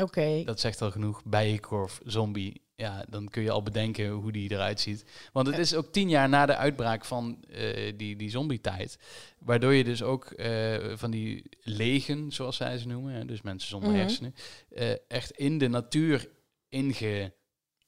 Oké. 0.01 0.43
Dat 0.43 0.59
zegt 0.59 0.81
al 0.81 0.91
genoeg. 0.91 1.21
Bijenkorf, 1.23 1.99
zombie. 2.05 2.63
Ja, 2.77 3.05
dan 3.09 3.29
kun 3.29 3.43
je 3.43 3.51
al 3.51 3.63
bedenken 3.63 4.09
hoe 4.09 4.31
die 4.31 4.51
eruit 4.51 4.79
ziet. 4.79 5.05
Want 5.33 5.47
het 5.47 5.57
is 5.57 5.75
ook 5.75 5.91
tien 5.91 6.09
jaar 6.09 6.29
na 6.29 6.45
de 6.45 6.55
uitbraak 6.55 7.05
van 7.05 7.43
eh, 7.49 7.93
die, 7.97 8.15
die 8.15 8.29
zombie-tijd. 8.29 8.97
Waardoor 9.39 9.73
je 9.73 9.83
dus 9.83 10.03
ook 10.03 10.25
eh, 10.25 10.75
van 10.95 11.11
die 11.11 11.43
legen, 11.61 12.31
zoals 12.31 12.55
zij 12.55 12.77
ze 12.77 12.87
noemen, 12.87 13.13
hè, 13.13 13.25
dus 13.25 13.41
mensen 13.41 13.69
zonder 13.69 13.89
Mhm. 13.89 13.99
hersenen, 13.99 14.35
eh, 14.69 14.91
echt 15.07 15.31
in 15.31 15.57
de 15.57 15.67
natuur 15.67 16.29
ingegroeid 16.69 17.33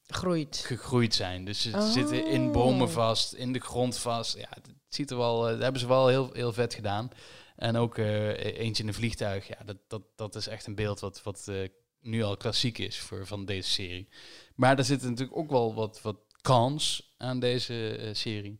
Groeit. 0.07 1.13
zijn. 1.13 1.45
Dus 1.45 1.61
ze 1.61 1.71
Oh. 1.75 1.91
zitten 1.91 2.27
in 2.27 2.51
bomen 2.51 2.89
vast, 2.89 3.33
in 3.33 3.53
de 3.53 3.59
grond 3.59 3.97
vast. 3.97 4.37
Ja, 4.37 4.47
het 4.49 4.69
ziet 4.89 5.11
er 5.11 5.17
wel, 5.17 5.45
eh, 5.45 5.51
dat 5.51 5.61
hebben 5.61 5.81
ze 5.81 5.87
wel 5.87 6.07
heel, 6.07 6.29
heel 6.33 6.53
vet 6.53 6.73
gedaan. 6.73 7.09
En 7.55 7.75
ook 7.75 7.97
eh, 7.97 8.59
eentje 8.59 8.83
in 8.83 8.89
een 8.89 8.95
vliegtuig. 8.95 9.47
Ja, 9.47 9.57
dat, 9.65 9.77
dat, 9.87 10.01
dat 10.15 10.35
is 10.35 10.47
echt 10.47 10.67
een 10.67 10.75
beeld 10.75 10.99
wat, 10.99 11.23
wat 11.23 11.47
eh, 11.47 11.67
nu 12.01 12.23
al 12.23 12.37
klassiek 12.37 12.77
is 12.77 12.99
voor, 12.99 13.27
van 13.27 13.45
deze 13.45 13.69
serie. 13.69 14.09
Maar 14.55 14.77
er 14.77 14.85
zitten 14.85 15.09
natuurlijk 15.09 15.37
ook 15.37 15.49
wel 15.49 15.73
wat, 15.73 16.01
wat 16.01 16.17
kans 16.41 17.13
aan 17.17 17.39
deze 17.39 18.09
serie. 18.13 18.59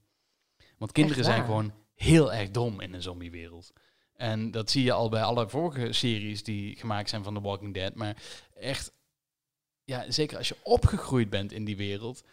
Want 0.78 0.92
kinderen 0.92 1.24
zijn 1.24 1.46
gewoon 1.46 1.74
heel 1.96 2.34
erg 2.34 2.52
dom 2.52 2.82
in 2.82 2.94
een 2.94 3.02
zombiewereld. 3.02 3.74
En 4.14 4.52
dat 4.52 4.72
zie 4.72 4.84
je 4.84 4.92
al 4.92 5.10
bij 5.10 5.22
alle 5.24 5.50
vorige 5.50 5.94
series 5.94 6.44
die 6.44 6.76
gemaakt 6.76 7.10
zijn 7.10 7.24
van 7.24 7.34
The 7.34 7.42
Walking 7.42 7.74
Dead. 7.74 7.96
Maar 7.96 8.18
echt, 8.54 8.92
ja, 9.88 10.06
zeker 10.12 10.38
als 10.38 10.48
je 10.48 10.56
opgegroeid 10.64 11.30
bent 11.30 11.52
in 11.52 11.66
die 11.66 11.78
wereld. 11.78 12.24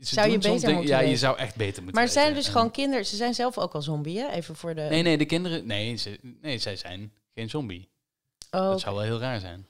Zou 0.00 0.30
je 0.30 0.38
beter 0.38 0.82
Ja, 0.82 1.00
je 1.00 1.16
zou 1.16 1.38
echt 1.38 1.56
beter 1.56 1.82
moeten 1.82 2.00
Maar 2.02 2.10
zijn 2.10 2.34
dus 2.34 2.46
En- 2.46 2.52
gewoon 2.52 2.70
kinderen. 2.70 3.06
Ze 3.06 3.16
zijn 3.16 3.34
zelf 3.34 3.58
ook 3.58 3.72
al 3.74 3.82
zombie, 3.82 4.18
hè? 4.18 4.28
Even 4.30 4.56
voor 4.56 4.74
de... 4.74 4.80
Nee, 4.80 5.02
nee, 5.02 5.18
de 5.18 5.24
kinderen... 5.24 5.66
Nee, 5.66 5.96
ze, 5.96 6.18
nee 6.40 6.58
zij 6.58 6.76
zijn 6.76 7.12
geen 7.34 7.50
zombie. 7.50 7.88
Oh, 8.50 8.60
Dat 8.60 8.80
zou 8.80 8.94
wel 8.94 9.04
heel 9.04 9.18
raar 9.18 9.40
zijn. 9.40 9.66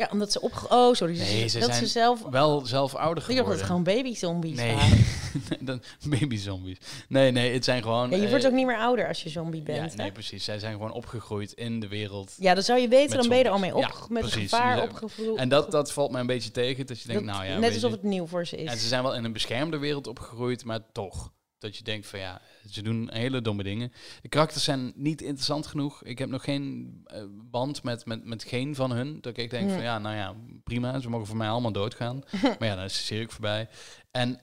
Ja, 0.00 0.08
omdat 0.12 0.32
ze 0.32 0.40
op... 0.40 0.66
Oh, 0.68 0.94
sorry. 0.94 1.18
Nee, 1.18 1.48
ze 1.48 1.58
dat 1.58 1.68
zijn 1.68 1.86
ze 1.86 1.90
zelf... 1.92 2.22
Wel 2.30 2.66
zelf 2.66 2.94
ouder 2.94 3.30
Ik 3.30 3.36
dacht 3.36 3.48
dat 3.48 3.56
geworden. 3.56 3.56
het 3.58 3.66
gewoon 3.66 3.82
baby-zombies 3.82 4.56
Nee, 4.56 4.74
waren. 4.74 5.04
dan 5.60 5.82
baby 6.08 6.36
zombies. 6.36 6.78
Nee, 7.08 7.30
nee, 7.30 7.52
het 7.52 7.64
zijn 7.64 7.82
gewoon... 7.82 8.10
Ja, 8.10 8.16
je 8.16 8.22
eh, 8.24 8.30
wordt 8.30 8.46
ook 8.46 8.52
niet 8.52 8.66
meer 8.66 8.78
ouder 8.78 9.08
als 9.08 9.22
je 9.22 9.28
zombie 9.28 9.60
Ja, 9.60 9.64
bent, 9.66 9.90
hè? 9.90 9.96
nee, 9.96 10.12
precies. 10.12 10.44
Zij 10.44 10.58
zijn 10.58 10.72
gewoon 10.72 10.92
opgegroeid 10.92 11.52
in 11.52 11.80
de 11.80 11.88
wereld. 11.88 12.34
Ja, 12.38 12.54
dan 12.54 12.62
zou 12.62 12.80
je 12.80 12.88
weten, 12.88 13.16
dan 13.18 13.28
ben 13.28 13.38
je 13.38 13.44
er 13.44 13.50
al 13.50 13.58
mee 13.58 13.74
op. 13.74 13.80
Ja, 13.82 13.90
met 14.08 14.20
precies. 14.22 14.50
gevaar 14.50 14.76
Ja. 14.76 14.82
opgevoed. 14.82 15.36
En 15.36 15.48
dat, 15.48 15.70
dat 15.70 15.92
valt 15.92 16.10
mij 16.10 16.20
een 16.20 16.26
beetje 16.26 16.50
tegen. 16.50 16.86
Dat 16.86 17.00
je 17.00 17.08
denkt, 17.08 17.26
Dat- 17.26 17.34
nou 17.34 17.46
ja... 17.48 17.58
net 17.58 17.74
alsof 17.74 17.90
het 17.90 18.02
nieuw 18.02 18.26
voor 18.26 18.46
ze 18.46 18.56
is. 18.56 18.70
En 18.70 18.78
ze 18.78 18.88
zijn 18.88 19.02
wel 19.02 19.14
in 19.14 19.24
een 19.24 19.32
beschermde 19.32 19.78
wereld 19.78 20.06
opgegroeid, 20.06 20.64
maar 20.64 20.80
toch. 20.92 21.30
Dat 21.60 21.76
je 21.76 21.84
denkt 21.84 22.06
van 22.06 22.18
ja, 22.18 22.40
ze 22.70 22.82
doen 22.82 23.08
hele 23.12 23.40
domme 23.40 23.62
dingen. 23.62 23.92
De 24.22 24.28
karakters 24.28 24.64
zijn 24.64 24.92
niet 24.94 25.22
interessant 25.22 25.66
genoeg. 25.66 26.04
Ik 26.04 26.18
heb 26.18 26.28
nog 26.28 26.44
geen 26.44 27.00
eh, 27.04 27.24
band 27.30 27.82
met, 27.82 28.06
met, 28.06 28.24
met 28.24 28.44
geen 28.44 28.74
van 28.74 28.90
hun. 28.90 29.20
Dat 29.20 29.36
ik 29.36 29.50
denk 29.50 29.70
van 29.70 29.82
ja, 29.82 29.98
nou 29.98 30.16
ja, 30.16 30.34
prima. 30.64 31.00
Ze 31.00 31.08
mogen 31.08 31.26
voor 31.26 31.36
mij 31.36 31.48
allemaal 31.48 31.72
doodgaan. 31.72 32.22
maar 32.58 32.68
ja, 32.68 32.74
dan 32.74 32.84
is 32.84 32.92
de 32.92 33.02
serie 33.02 33.28
voorbij. 33.28 33.68
En 34.10 34.40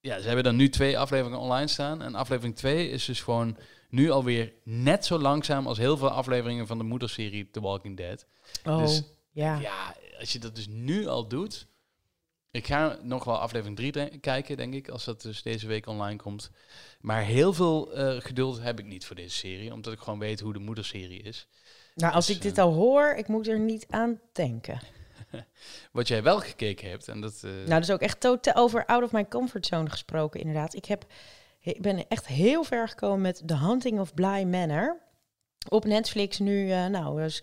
ja, 0.00 0.18
ze 0.18 0.26
hebben 0.26 0.44
dan 0.44 0.56
nu 0.56 0.68
twee 0.68 0.98
afleveringen 0.98 1.38
online 1.38 1.68
staan. 1.68 2.02
En 2.02 2.14
aflevering 2.14 2.56
2 2.56 2.88
is 2.90 3.04
dus 3.04 3.20
gewoon 3.20 3.56
nu 3.88 4.10
alweer 4.10 4.52
net 4.64 5.04
zo 5.04 5.18
langzaam 5.18 5.66
als 5.66 5.78
heel 5.78 5.96
veel 5.96 6.10
afleveringen 6.10 6.66
van 6.66 6.78
de 6.78 6.84
moederserie 6.84 7.50
The 7.50 7.60
Walking 7.60 7.96
Dead. 7.96 8.26
oh, 8.64 8.78
dus- 8.78 9.02
ja. 9.30 9.58
Ja, 9.60 9.96
als 10.18 10.32
je 10.32 10.38
dat 10.38 10.54
dus 10.54 10.66
nu 10.68 11.06
al 11.06 11.28
doet. 11.28 11.66
Ik 12.54 12.66
ga 12.66 12.98
nog 13.02 13.24
wel 13.24 13.38
aflevering 13.38 13.76
3 13.76 14.18
kijken, 14.18 14.56
denk 14.56 14.74
ik, 14.74 14.88
als 14.88 15.04
dat 15.04 15.22
dus 15.22 15.42
deze 15.42 15.66
week 15.66 15.86
online 15.86 16.16
komt. 16.16 16.50
Maar 17.00 17.22
heel 17.22 17.52
veel 17.52 17.92
eh, 17.92 18.20
geduld 18.20 18.60
heb 18.62 18.78
ik 18.78 18.84
niet 18.86 19.06
voor 19.06 19.16
deze 19.16 19.36
serie, 19.36 19.72
omdat 19.72 19.92
ik 19.92 19.98
gewoon 19.98 20.18
weet 20.18 20.40
hoe 20.40 20.52
de 20.52 20.58
moederserie 20.58 21.22
is. 21.22 21.46
Nou, 21.94 22.12
als 22.14 22.26
Dus, 22.26 22.36
ik 22.36 22.42
dit 22.42 22.58
eh, 22.58 22.64
al 22.64 22.72
hoor, 22.72 23.14
ik 23.14 23.28
moet 23.28 23.48
er 23.48 23.58
niet 23.60 23.86
aan 23.90 24.20
denken. 24.32 24.80
Wat 25.92 26.08
jij 26.08 26.22
wel 26.22 26.40
gekeken 26.40 26.90
hebt, 26.90 27.08
en 27.08 27.20
dat... 27.20 27.40
eh, 27.44 27.50
Nou, 27.66 27.80
is 27.80 27.90
ook 27.90 28.00
echt 28.00 28.20
totaal 28.20 28.54
over 28.54 28.86
out 28.86 29.02
of 29.02 29.12
my 29.12 29.28
comfort 29.28 29.66
zone 29.66 29.90
gesproken, 29.90 30.40
inderdaad. 30.40 30.74
Ik 30.74 30.84
heb, 30.84 31.04
ik 31.60 31.82
ben 31.82 32.08
echt 32.08 32.26
heel 32.26 32.64
ver 32.64 32.88
gekomen 32.88 33.20
met 33.20 33.42
The 33.46 33.56
Hunting 33.56 34.00
of 34.00 34.14
Bly 34.14 34.42
Manor. 34.42 35.00
op 35.68 35.84
Netflix 35.84 36.38
nu, 36.38 36.66
uh, 36.66 36.86
nou, 36.86 37.22
dus 37.22 37.42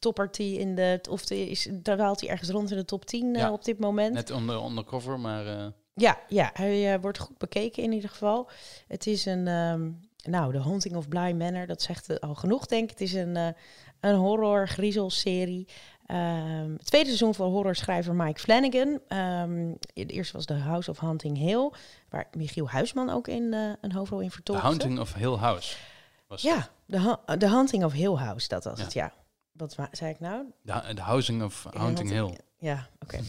toppartie 0.00 0.58
in 0.58 0.74
de, 0.74 1.00
of 1.10 1.24
de, 1.24 1.50
is, 1.50 1.68
daar 1.72 1.98
haalt 1.98 2.20
hij 2.20 2.30
ergens 2.30 2.50
rond 2.50 2.70
in 2.70 2.76
de 2.76 2.84
top 2.84 3.04
10 3.04 3.36
uh, 3.36 3.52
op 3.52 3.64
dit 3.64 3.78
moment. 3.78 4.14
Net 4.14 4.30
onder 4.30 4.64
undercover, 4.64 5.20
maar. 5.20 5.46
Uh... 5.46 5.66
Ja, 5.94 6.18
ja, 6.28 6.50
hij 6.52 7.00
wordt 7.00 7.18
goed 7.18 7.38
bekeken 7.38 7.82
in 7.82 7.92
ieder 7.92 8.10
geval. 8.10 8.50
Het 8.88 9.06
is 9.06 9.26
een, 9.26 9.46
um, 9.46 10.00
nou, 10.22 10.52
The 10.52 10.58
Haunting 10.58 10.96
of 10.96 11.08
Bly 11.08 11.32
Manor, 11.32 11.66
dat 11.66 11.82
zegt 11.82 12.20
al 12.20 12.34
genoeg, 12.34 12.66
denk 12.66 12.82
ik. 12.82 12.90
Het 12.90 13.00
is 13.00 13.12
een, 13.12 13.36
een 14.00 14.14
horror 14.14 14.68
griezelserie. 14.68 15.68
Um, 16.06 16.72
het 16.72 16.86
tweede 16.86 17.06
seizoen 17.06 17.34
van 17.34 17.50
horrorschrijver 17.50 18.14
Mike 18.14 18.40
Flanagan. 18.40 19.00
Um, 19.18 19.76
de 19.92 20.06
eerste 20.06 20.36
was 20.36 20.44
The 20.44 20.54
House 20.54 20.90
of 20.90 21.00
Hunting 21.00 21.38
Hill, 21.38 21.70
waar 22.08 22.28
Michiel 22.36 22.68
Huisman 22.68 23.10
ook 23.10 23.28
in 23.28 23.52
een 23.80 23.92
hoofdrol 23.92 24.20
in 24.20 24.30
vertolkte. 24.30 24.62
The 24.62 24.68
Haunting 24.68 24.98
of 24.98 25.14
Hill 25.14 25.36
House. 25.36 25.76
Was 26.26 26.42
ja, 26.42 26.68
The, 26.88 27.18
The 27.38 27.48
Hunting 27.48 27.84
of 27.84 27.92
Hill 27.92 28.14
House, 28.14 28.48
dat 28.48 28.64
was 28.64 28.80
het, 28.80 28.92
ja. 28.92 29.12
Wat 29.52 29.76
zei 29.90 30.10
ik 30.10 30.20
nou? 30.20 30.44
The 30.94 31.00
Housing 31.00 31.42
of 31.42 31.66
Hunting 31.70 32.10
Hill. 32.10 32.38
Ja, 32.58 32.88
oké. 33.00 33.16
Okay. 33.16 33.26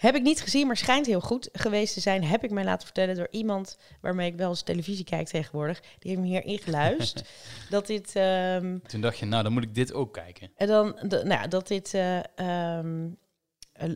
Heb 0.00 0.14
ik 0.14 0.22
niet 0.22 0.40
gezien, 0.40 0.66
maar 0.66 0.76
schijnt 0.76 1.06
heel 1.06 1.20
goed 1.20 1.48
geweest 1.52 1.94
te 1.94 2.00
zijn. 2.00 2.24
Heb 2.24 2.44
ik 2.44 2.50
mij 2.50 2.64
laten 2.64 2.86
vertellen 2.86 3.16
door 3.16 3.28
iemand 3.30 3.78
waarmee 4.00 4.30
ik 4.30 4.36
wel 4.36 4.48
eens 4.48 4.62
televisie 4.62 5.04
kijk 5.04 5.28
tegenwoordig. 5.28 5.80
Die 5.80 6.10
heeft 6.10 6.22
me 6.22 6.26
hier 6.26 6.44
ingeluisterd. 6.44 7.28
dat 7.70 7.86
dit... 7.86 8.14
Um, 8.16 8.82
Toen 8.86 9.00
dacht 9.00 9.18
je, 9.18 9.26
nou, 9.26 9.42
dan 9.42 9.52
moet 9.52 9.62
ik 9.62 9.74
dit 9.74 9.92
ook 9.92 10.12
kijken. 10.12 10.50
En 10.56 10.66
dan, 10.66 10.98
de, 11.02 11.24
nou, 11.24 11.48
dat 11.48 11.68
dit 11.68 11.94
uh, 11.94 12.78
um, 12.78 13.16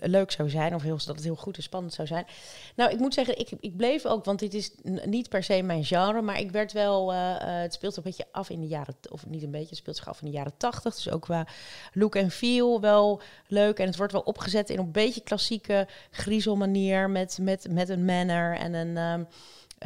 leuk 0.00 0.30
zou 0.30 0.50
zijn, 0.50 0.74
of 0.74 0.82
heel, 0.82 0.96
dat 0.96 1.16
het 1.16 1.24
heel 1.24 1.36
goed 1.36 1.56
en 1.56 1.62
spannend 1.62 1.94
zou 1.94 2.08
zijn. 2.08 2.26
Nou, 2.76 2.90
ik 2.90 2.98
moet 2.98 3.14
zeggen, 3.14 3.38
ik, 3.38 3.50
ik 3.60 3.76
bleef 3.76 4.06
ook, 4.06 4.24
want 4.24 4.38
dit 4.38 4.54
is 4.54 4.70
niet 5.04 5.28
per 5.28 5.42
se 5.42 5.62
mijn 5.62 5.84
genre, 5.84 6.22
maar 6.22 6.40
ik 6.40 6.50
werd 6.50 6.72
wel, 6.72 7.12
uh, 7.12 7.18
uh, 7.18 7.36
het 7.40 7.74
speelt 7.74 7.96
een 7.96 8.02
beetje 8.02 8.26
af 8.32 8.50
in 8.50 8.60
de 8.60 8.66
jaren, 8.66 8.94
of 9.10 9.26
niet 9.26 9.42
een 9.42 9.50
beetje, 9.50 9.68
het 9.68 9.78
speelt 9.78 9.96
zich 9.96 10.08
af 10.08 10.20
in 10.20 10.26
de 10.26 10.32
jaren 10.32 10.56
tachtig, 10.56 10.94
dus 10.94 11.10
ook 11.10 11.22
qua 11.22 11.46
look 11.92 12.14
en 12.14 12.30
feel 12.30 12.80
wel 12.80 13.20
leuk. 13.46 13.78
En 13.78 13.86
het 13.86 13.96
wordt 13.96 14.12
wel 14.12 14.20
opgezet 14.20 14.70
in 14.70 14.78
een 14.78 14.92
beetje 14.92 15.20
klassieke 15.20 15.88
griezelmanier, 16.10 17.10
met, 17.10 17.38
met, 17.40 17.66
met 17.70 17.88
een 17.88 18.04
manner 18.04 18.56
en 18.56 18.74
een... 18.74 19.26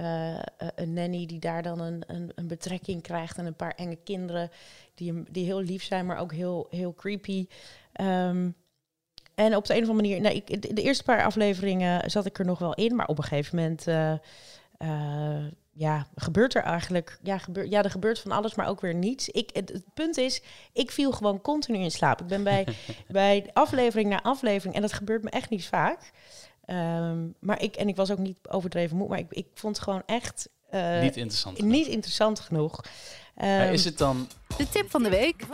Uh, 0.01 0.39
een 0.75 0.93
nanny 0.93 1.27
die 1.27 1.39
daar 1.39 1.63
dan 1.63 1.81
een, 1.81 2.03
een, 2.07 2.33
een, 2.35 2.47
betrekking 2.47 3.03
krijgt 3.03 3.39
en 3.39 3.47
een 3.47 3.55
paar 3.55 3.75
enge 3.77 3.97
kinderen 4.05 4.51
die, 4.95 5.23
die 5.31 5.45
heel 5.45 5.61
lief 5.61 5.83
zijn, 5.83 6.07
maar 6.07 6.19
ook 6.19 6.33
heel, 6.33 6.67
heel 6.71 6.95
creepy. 6.95 7.47
Um, 8.01 8.55
en 9.39 9.57
op 9.57 9.67
de 9.67 9.75
een 9.75 9.83
of 9.83 9.89
andere 9.89 10.09
manier, 10.09 10.21
nou, 10.21 10.35
ik, 10.35 10.77
de 10.77 10.83
eerste 10.83 11.05
paar 11.05 11.25
afleveringen 11.25 12.11
zat 12.11 12.27
ik 12.27 12.39
er 12.39 12.45
nog 12.45 12.59
wel 12.59 12.75
in, 12.75 12.97
maar 12.97 13.07
op 13.07 13.19
een 13.19 13.25
gegeven 13.25 13.57
moment, 13.57 13.87
uh, 13.87 14.13
uh, 14.79 15.45
ja, 15.73 16.07
gebeurt 16.15 16.55
er 16.55 16.63
eigenlijk, 16.63 17.19
ja, 17.23 17.39
gebeurt, 17.39 17.71
ja, 17.71 17.83
er 17.83 17.91
gebeurt 17.91 18.19
van 18.19 18.33
alles, 18.33 18.55
maar 18.55 18.69
ook 18.69 18.81
weer 18.81 18.95
niets. 18.95 19.29
Ik, 19.29 19.51
het, 19.53 19.85
punt 19.95 20.17
is, 20.17 20.43
ik 20.73 20.91
viel 20.91 21.13
gewoon 21.13 21.41
continu 21.41 21.79
in 21.79 21.91
slaap. 21.91 22.21
Ik 22.21 22.27
ben 22.27 22.43
bij, 22.43 22.67
bij 23.09 23.51
aflevering 23.53 24.11
na 24.11 24.23
aflevering, 24.23 24.75
en 24.75 24.83
dat 24.83 24.93
gebeurt 24.93 25.23
me 25.23 25.31
echt 25.31 25.51
niet 25.51 25.67
vaak. 25.67 26.11
Um, 26.67 27.35
maar 27.41 27.63
ik, 27.63 27.77
en 27.77 27.89
ik 27.89 27.97
was 27.97 28.11
ook 28.11 28.19
niet 28.19 28.39
overdreven 28.49 28.97
moe, 28.97 29.09
maar 29.09 29.19
ik, 29.19 29.27
ik 29.31 29.47
vond 29.55 29.77
het 29.77 29.85
gewoon 29.85 30.03
echt 30.07 30.49
uh, 30.71 31.01
niet 31.01 31.17
interessant. 31.17 31.63
Niet 31.63 31.87
interessant 31.87 32.41
genoeg. 32.41 32.85
Um, 33.43 33.73
is 33.73 33.85
het 33.85 33.99
dan 33.99 34.29
de 34.57 34.69
tip 34.69 34.91
van 34.91 35.03
de 35.03 35.11
week? 35.11 35.47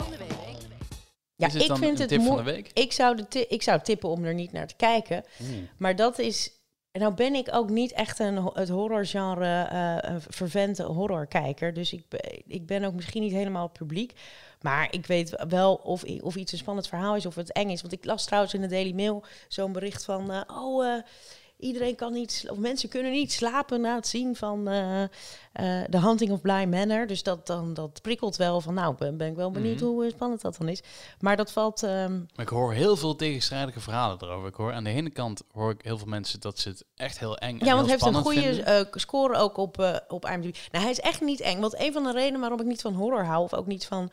Ja, 1.35 1.47
ik 1.47 1.75
vind 1.75 1.99
het 1.99 2.17
moeilijk. 2.17 2.71
Ik 2.73 2.91
zou, 2.91 3.21
de 3.29 3.47
ik 3.47 3.61
zou 3.63 3.81
tippen 3.81 4.09
om 4.09 4.23
er 4.23 4.33
niet 4.33 4.51
naar 4.51 4.67
te 4.67 4.75
kijken. 4.75 5.23
Hmm. 5.37 5.69
Maar 5.77 5.95
dat 5.95 6.19
is. 6.19 6.53
En 6.91 7.01
nou 7.01 7.13
ben 7.13 7.35
ik 7.35 7.47
ook 7.51 7.69
niet 7.69 7.91
echt 7.91 8.19
een, 8.19 8.51
het 8.53 8.69
horrorgenre 8.69 9.69
uh, 9.71 9.97
een 10.13 10.21
vervente 10.27 10.83
horrorkijker. 10.83 11.73
Dus 11.73 11.93
ik, 11.93 12.03
ik 12.47 12.65
ben 12.65 12.83
ook 12.83 12.93
misschien 12.93 13.21
niet 13.21 13.31
helemaal 13.31 13.63
het 13.63 13.77
publiek. 13.77 14.13
Maar 14.61 14.87
ik 14.91 15.05
weet 15.05 15.45
wel 15.49 15.75
of, 15.75 16.03
of 16.03 16.35
iets 16.35 16.51
een 16.51 16.57
spannend 16.57 16.87
verhaal 16.87 17.15
is 17.15 17.25
of 17.25 17.35
het 17.35 17.51
eng 17.51 17.69
is. 17.69 17.81
Want 17.81 17.93
ik 17.93 18.05
las 18.05 18.25
trouwens 18.25 18.53
in 18.53 18.61
de 18.61 18.67
Daily 18.67 18.93
Mail 18.93 19.23
zo'n 19.47 19.71
bericht 19.71 20.05
van... 20.05 20.31
Uh, 20.31 20.41
oh, 20.47 20.85
uh, 20.85 21.01
iedereen 21.57 21.95
kan 21.95 22.13
niet, 22.13 22.45
of 22.49 22.57
mensen 22.57 22.89
kunnen 22.89 23.11
niet 23.11 23.31
slapen 23.31 23.81
na 23.81 23.95
het 23.95 24.07
zien 24.07 24.35
van 24.35 24.69
uh, 24.69 25.01
uh, 25.01 25.07
The 25.83 25.99
Hunting 25.99 26.31
of 26.31 26.41
Bly 26.41 26.65
Manor. 26.65 27.07
Dus 27.07 27.23
dat, 27.23 27.47
dan, 27.47 27.73
dat 27.73 28.01
prikkelt 28.01 28.35
wel 28.35 28.61
van, 28.61 28.73
nou, 28.73 28.95
ben, 28.95 29.17
ben 29.17 29.27
ik 29.27 29.35
wel 29.35 29.51
benieuwd 29.51 29.79
mm 29.79 29.87
-hmm. 29.87 29.95
hoe 29.95 30.09
spannend 30.09 30.41
dat 30.41 30.57
dan 30.57 30.67
is. 30.67 30.83
Maar 31.19 31.35
dat 31.35 31.51
valt... 31.51 31.81
Um... 31.81 32.27
Maar 32.35 32.45
ik 32.45 32.51
hoor 32.51 32.73
heel 32.73 32.95
veel 32.95 33.15
tegenstrijdige 33.15 33.79
verhalen 33.79 34.17
erover. 34.21 34.47
Ik 34.47 34.55
hoor 34.55 34.73
aan 34.73 34.83
de 34.83 34.89
ene 34.89 35.09
kant 35.09 35.41
hoor 35.51 35.71
ik 35.71 35.81
heel 35.81 35.97
veel 35.97 36.07
mensen 36.07 36.39
dat 36.39 36.59
ze 36.59 36.69
het 36.69 36.85
echt 36.95 37.19
heel 37.19 37.37
eng 37.37 37.59
en 37.59 37.65
Ja, 37.65 37.73
want 37.73 37.87
hij 37.87 37.97
heeft 37.99 38.15
een 38.15 38.21
goede 38.21 38.85
uh, 38.87 38.99
score 38.99 39.35
ook 39.35 39.57
op, 39.57 40.01
op 40.07 40.25
IMDb. 40.25 40.55
Nou, 40.71 40.83
hij 40.83 40.91
is 40.91 40.99
echt 40.99 41.21
niet 41.21 41.39
eng. 41.39 41.59
Want 41.59 41.79
een 41.79 41.93
van 41.93 42.03
de 42.03 42.11
redenen 42.11 42.39
waarom 42.39 42.59
ik 42.59 42.65
niet 42.65 42.81
van 42.81 42.93
horror 42.93 43.25
hou, 43.25 43.43
of 43.43 43.53
ook 43.53 43.67
niet 43.67 43.85
van 43.85 44.11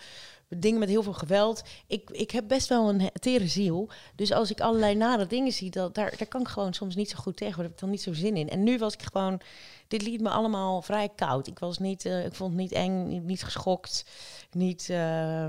dingen 0.57 0.79
met 0.79 0.89
heel 0.89 1.03
veel 1.03 1.13
geweld. 1.13 1.63
Ik, 1.87 2.11
ik 2.11 2.31
heb 2.31 2.49
best 2.49 2.69
wel 2.69 2.89
een 2.89 3.11
tere 3.13 3.47
ziel. 3.47 3.91
Dus 4.15 4.33
als 4.33 4.51
ik 4.51 4.61
allerlei 4.61 4.95
nare 4.95 5.27
dingen 5.27 5.53
zie, 5.53 5.71
dat, 5.71 5.95
daar, 5.95 6.15
daar 6.17 6.29
kan 6.29 6.41
ik 6.41 6.49
gewoon 6.49 6.75
soms 6.75 6.95
niet 6.95 7.11
zo 7.11 7.17
goed 7.19 7.37
tegen. 7.37 7.57
Daar 7.57 7.71
ik 7.71 7.79
dan 7.79 7.91
niet 7.91 8.03
zo 8.03 8.13
zin 8.13 8.37
in. 8.37 8.49
En 8.49 8.63
nu 8.63 8.79
was 8.79 8.95
ik 8.95 9.03
gewoon... 9.03 9.41
Dit 9.89 10.03
liet 10.03 10.21
me 10.21 10.29
allemaal 10.29 10.83
vrij 10.83 11.09
koud. 11.17 11.47
Ik 11.47 11.59
was 11.59 11.79
niet... 11.79 12.05
Uh, 12.05 12.25
ik 12.25 12.35
vond 12.35 12.53
het 12.53 12.61
niet 12.61 12.73
eng, 12.73 13.25
niet, 13.27 13.45
geschokt. 13.45 14.05
Niet... 14.51 14.89
Uh, 14.91 15.49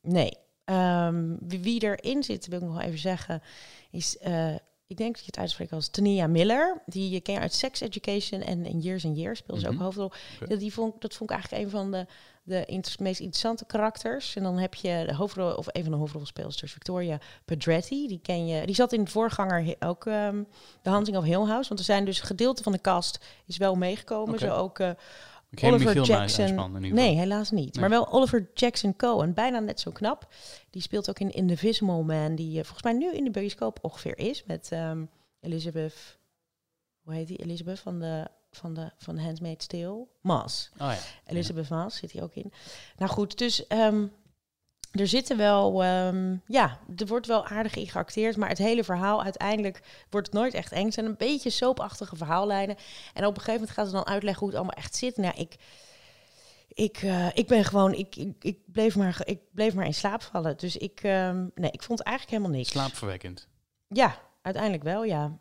nee. 0.00 0.38
Um, 0.64 1.38
wie, 1.40 1.60
wie 1.60 1.82
erin 1.82 2.22
zit, 2.22 2.46
wil 2.46 2.58
ik 2.58 2.64
nog 2.64 2.80
even 2.80 2.98
zeggen, 2.98 3.42
is... 3.90 4.16
Uh, 4.26 4.54
ik 4.92 4.98
denk 4.98 5.14
dat 5.14 5.24
je 5.24 5.30
het 5.30 5.38
uitspreekt 5.38 5.72
als 5.72 5.88
Tania 5.88 6.26
Miller. 6.26 6.82
Die 6.86 7.10
je 7.10 7.20
ken 7.20 7.40
uit 7.40 7.54
Sex 7.54 7.80
Education 7.80 8.40
en 8.40 8.66
in 8.66 8.80
Years 8.80 9.04
and 9.04 9.16
Years 9.16 9.38
speelt 9.38 9.60
ze 9.60 9.66
mm 9.66 9.70
-hmm. 9.72 9.80
ook 9.80 9.84
hoofdrol. 9.84 10.12
Okay. 10.42 10.58
Die 10.58 10.72
vond, 10.72 11.00
dat 11.00 11.14
vond 11.14 11.30
ik 11.30 11.36
eigenlijk 11.36 11.64
een 11.64 11.70
van 11.70 11.90
de 11.90 12.06
de 12.44 12.64
inter 12.64 12.94
meest 12.98 13.20
interessante 13.20 13.64
karakters. 13.64 14.36
En 14.36 14.42
dan 14.42 14.58
heb 14.58 14.74
je 14.74 15.04
de 15.06 15.14
hoofdrol, 15.14 15.54
of 15.54 15.66
een 15.68 15.82
van 15.82 15.92
de 15.92 15.98
hoofdrolspelsters, 15.98 16.72
Victoria 16.72 17.18
Pedretti. 17.44 18.08
Die 18.08 18.20
ken 18.22 18.46
je. 18.46 18.66
Die 18.66 18.74
zat 18.74 18.92
in 18.92 19.04
de 19.04 19.10
voorganger 19.10 19.76
ook 19.78 20.04
um, 20.04 20.46
The 20.82 20.90
Hunting 20.90 21.16
of 21.16 21.24
Hill 21.24 21.44
House. 21.46 21.68
Want 21.68 21.80
er 21.80 21.86
zijn 21.86 22.04
dus 22.04 22.20
gedeelte 22.20 22.62
van 22.62 22.72
de 22.72 22.80
cast 22.80 23.24
is 23.46 23.56
wel 23.56 23.74
meegekomen. 23.74 24.34
Okay. 24.34 24.48
Zo 24.48 24.54
ook 24.54 24.78
uh, 24.78 24.90
Oliver 25.60 26.02
Jackson. 26.02 26.80
nee, 26.80 27.16
helaas 27.16 27.50
niet. 27.50 27.74
Nee. 27.74 27.80
Maar 27.80 27.90
wel 27.90 28.12
Oliver 28.12 28.50
Jackson 28.54 28.96
Cohen. 28.96 29.34
Bijna 29.34 29.58
net 29.58 29.80
zo 29.80 29.90
knap. 29.90 30.34
Die 30.70 30.82
speelt 30.82 31.08
ook 31.08 31.18
in 31.18 31.30
Invisible 31.30 32.02
Man. 32.02 32.34
Die 32.34 32.50
uh, 32.50 32.64
volgens 32.64 32.82
mij 32.82 32.92
nu 32.92 33.12
in 33.14 33.24
de 33.24 33.30
bioscoop 33.30 33.78
ongeveer 33.82 34.18
is. 34.18 34.44
Met 34.44 34.70
um, 34.72 35.10
Elizabeth. 35.40 36.18
Hoe 37.02 37.14
heet 37.14 37.26
die? 37.26 37.38
Elizabeth 37.38 37.80
van 37.80 37.98
de 37.98 38.28
van 38.50 38.74
de 38.74 38.90
van 38.98 39.18
Handmaid's 39.18 39.66
Tale. 39.66 40.06
Mas. 40.20 40.70
Oh 40.72 40.78
ja. 40.78 40.98
Elizabeth 41.26 41.68
ja. 41.68 41.76
Mas 41.76 41.96
zit 41.96 42.10
hier 42.10 42.22
ook 42.22 42.34
in. 42.34 42.52
Nou 42.96 43.10
goed, 43.10 43.38
dus 43.38 43.64
um, 43.68 44.12
er 44.92 45.06
zitten 45.06 45.36
wel, 45.36 45.84
um, 45.84 46.42
ja, 46.46 46.78
er 46.96 47.06
wordt 47.06 47.26
wel 47.26 47.46
aardig 47.46 47.74
in 47.74 47.88
geacteerd, 47.88 48.36
maar 48.36 48.48
het 48.48 48.58
hele 48.58 48.84
verhaal 48.84 49.22
uiteindelijk 49.22 49.80
wordt 50.10 50.26
het 50.26 50.36
nooit 50.36 50.54
echt 50.54 50.72
eng. 50.72 50.84
Het 50.84 50.94
zijn 50.94 51.06
een 51.06 51.16
beetje 51.16 51.50
soapachtige 51.50 52.16
verhaallijnen. 52.16 52.76
En 53.14 53.26
op 53.26 53.34
een 53.34 53.40
gegeven 53.40 53.60
moment 53.60 53.70
gaat 53.70 53.86
ze 53.86 53.92
dan 53.92 54.06
uitleggen 54.06 54.40
hoe 54.40 54.48
het 54.48 54.56
allemaal 54.56 54.76
echt 54.76 54.96
zit. 54.96 55.16
Nou, 55.16 55.34
ik, 55.36 55.56
ik, 56.68 57.02
uh, 57.02 57.26
ik 57.34 57.46
ben 57.46 57.64
gewoon, 57.64 57.92
ik, 57.92 58.16
ik, 58.16 58.34
ik, 58.40 58.58
bleef 58.66 58.96
maar, 58.96 59.20
ik 59.24 59.40
bleef 59.52 59.74
maar 59.74 59.86
in 59.86 59.94
slaap 59.94 60.22
vallen. 60.22 60.56
Dus 60.56 60.76
ik, 60.76 61.02
um, 61.02 61.50
nee, 61.54 61.70
ik 61.70 61.82
vond 61.82 61.98
het 61.98 62.08
eigenlijk 62.08 62.36
helemaal 62.36 62.58
niks. 62.58 62.70
Slaapverwekkend. 62.70 63.48
Ja, 63.88 64.16
uiteindelijk 64.42 64.82
wel, 64.82 65.04
ja. 65.04 65.38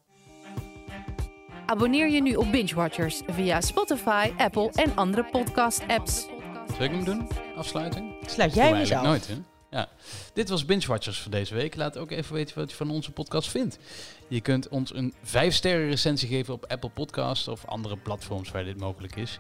Abonneer 1.66 2.10
je 2.10 2.22
nu 2.22 2.36
op 2.36 2.52
Binge 2.52 2.76
Watchers 2.76 3.22
via 3.28 3.62
Spotify, 3.62 4.32
Apple 4.38 4.72
en 4.72 4.96
andere 4.96 5.24
podcast-apps. 5.24 6.28
Zal 6.76 6.84
ik 6.84 6.92
hem 6.92 7.04
doen? 7.04 7.30
Afsluiting? 7.56 8.16
Sluit 8.26 8.54
jij 8.54 8.74
hem 8.74 8.86
zelf? 8.86 9.04
nooit, 9.04 9.28
hè? 9.28 9.34
Ja. 9.70 9.90
Dit 10.34 10.50
was 10.50 10.66
Binge 10.66 10.88
Watchers 10.88 11.20
voor 11.20 11.32
deze 11.32 11.56
week. 11.56 11.76
Laat 11.76 11.98
ook 11.98 12.12
even 12.12 12.34
weten 12.34 12.58
wat 12.58 12.70
je 12.70 12.76
van 12.76 12.90
onze 12.90 13.12
podcast 13.12 13.50
vindt. 13.50 13.80
Je 14.28 14.42
kunt 14.42 14.68
ons 14.68 14.96
een 14.96 15.14
5-sterren 15.26 15.90
recensie 15.90 16.28
geven 16.28 16.54
op 16.54 16.66
Apple 16.68 16.90
Podcasts 16.90 17.48
of 17.48 17.66
andere 17.66 17.98
platforms 17.98 18.52
waar 18.52 18.64
dit 18.64 18.80
mogelijk 18.80 19.16
is. 19.16 19.38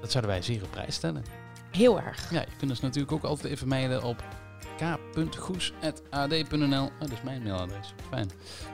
Dat 0.00 0.10
zouden 0.10 0.32
wij 0.32 0.42
zeer 0.42 0.62
op 0.62 0.70
prijs 0.70 0.94
stellen. 0.94 1.24
Heel 1.70 2.00
erg. 2.00 2.30
Ja, 2.30 2.40
je 2.40 2.56
kunt 2.58 2.70
ons 2.70 2.80
natuurlijk 2.80 3.12
ook 3.12 3.24
altijd 3.24 3.52
even 3.52 3.68
mailen 3.68 4.02
op 4.02 4.24
k.goes.ad.nl. 4.82 6.84
Oh, 6.84 7.00
dat 7.00 7.10
is 7.10 7.22
mijn 7.22 7.42
mailadres. 7.42 7.94
Fijn. 8.08 8.30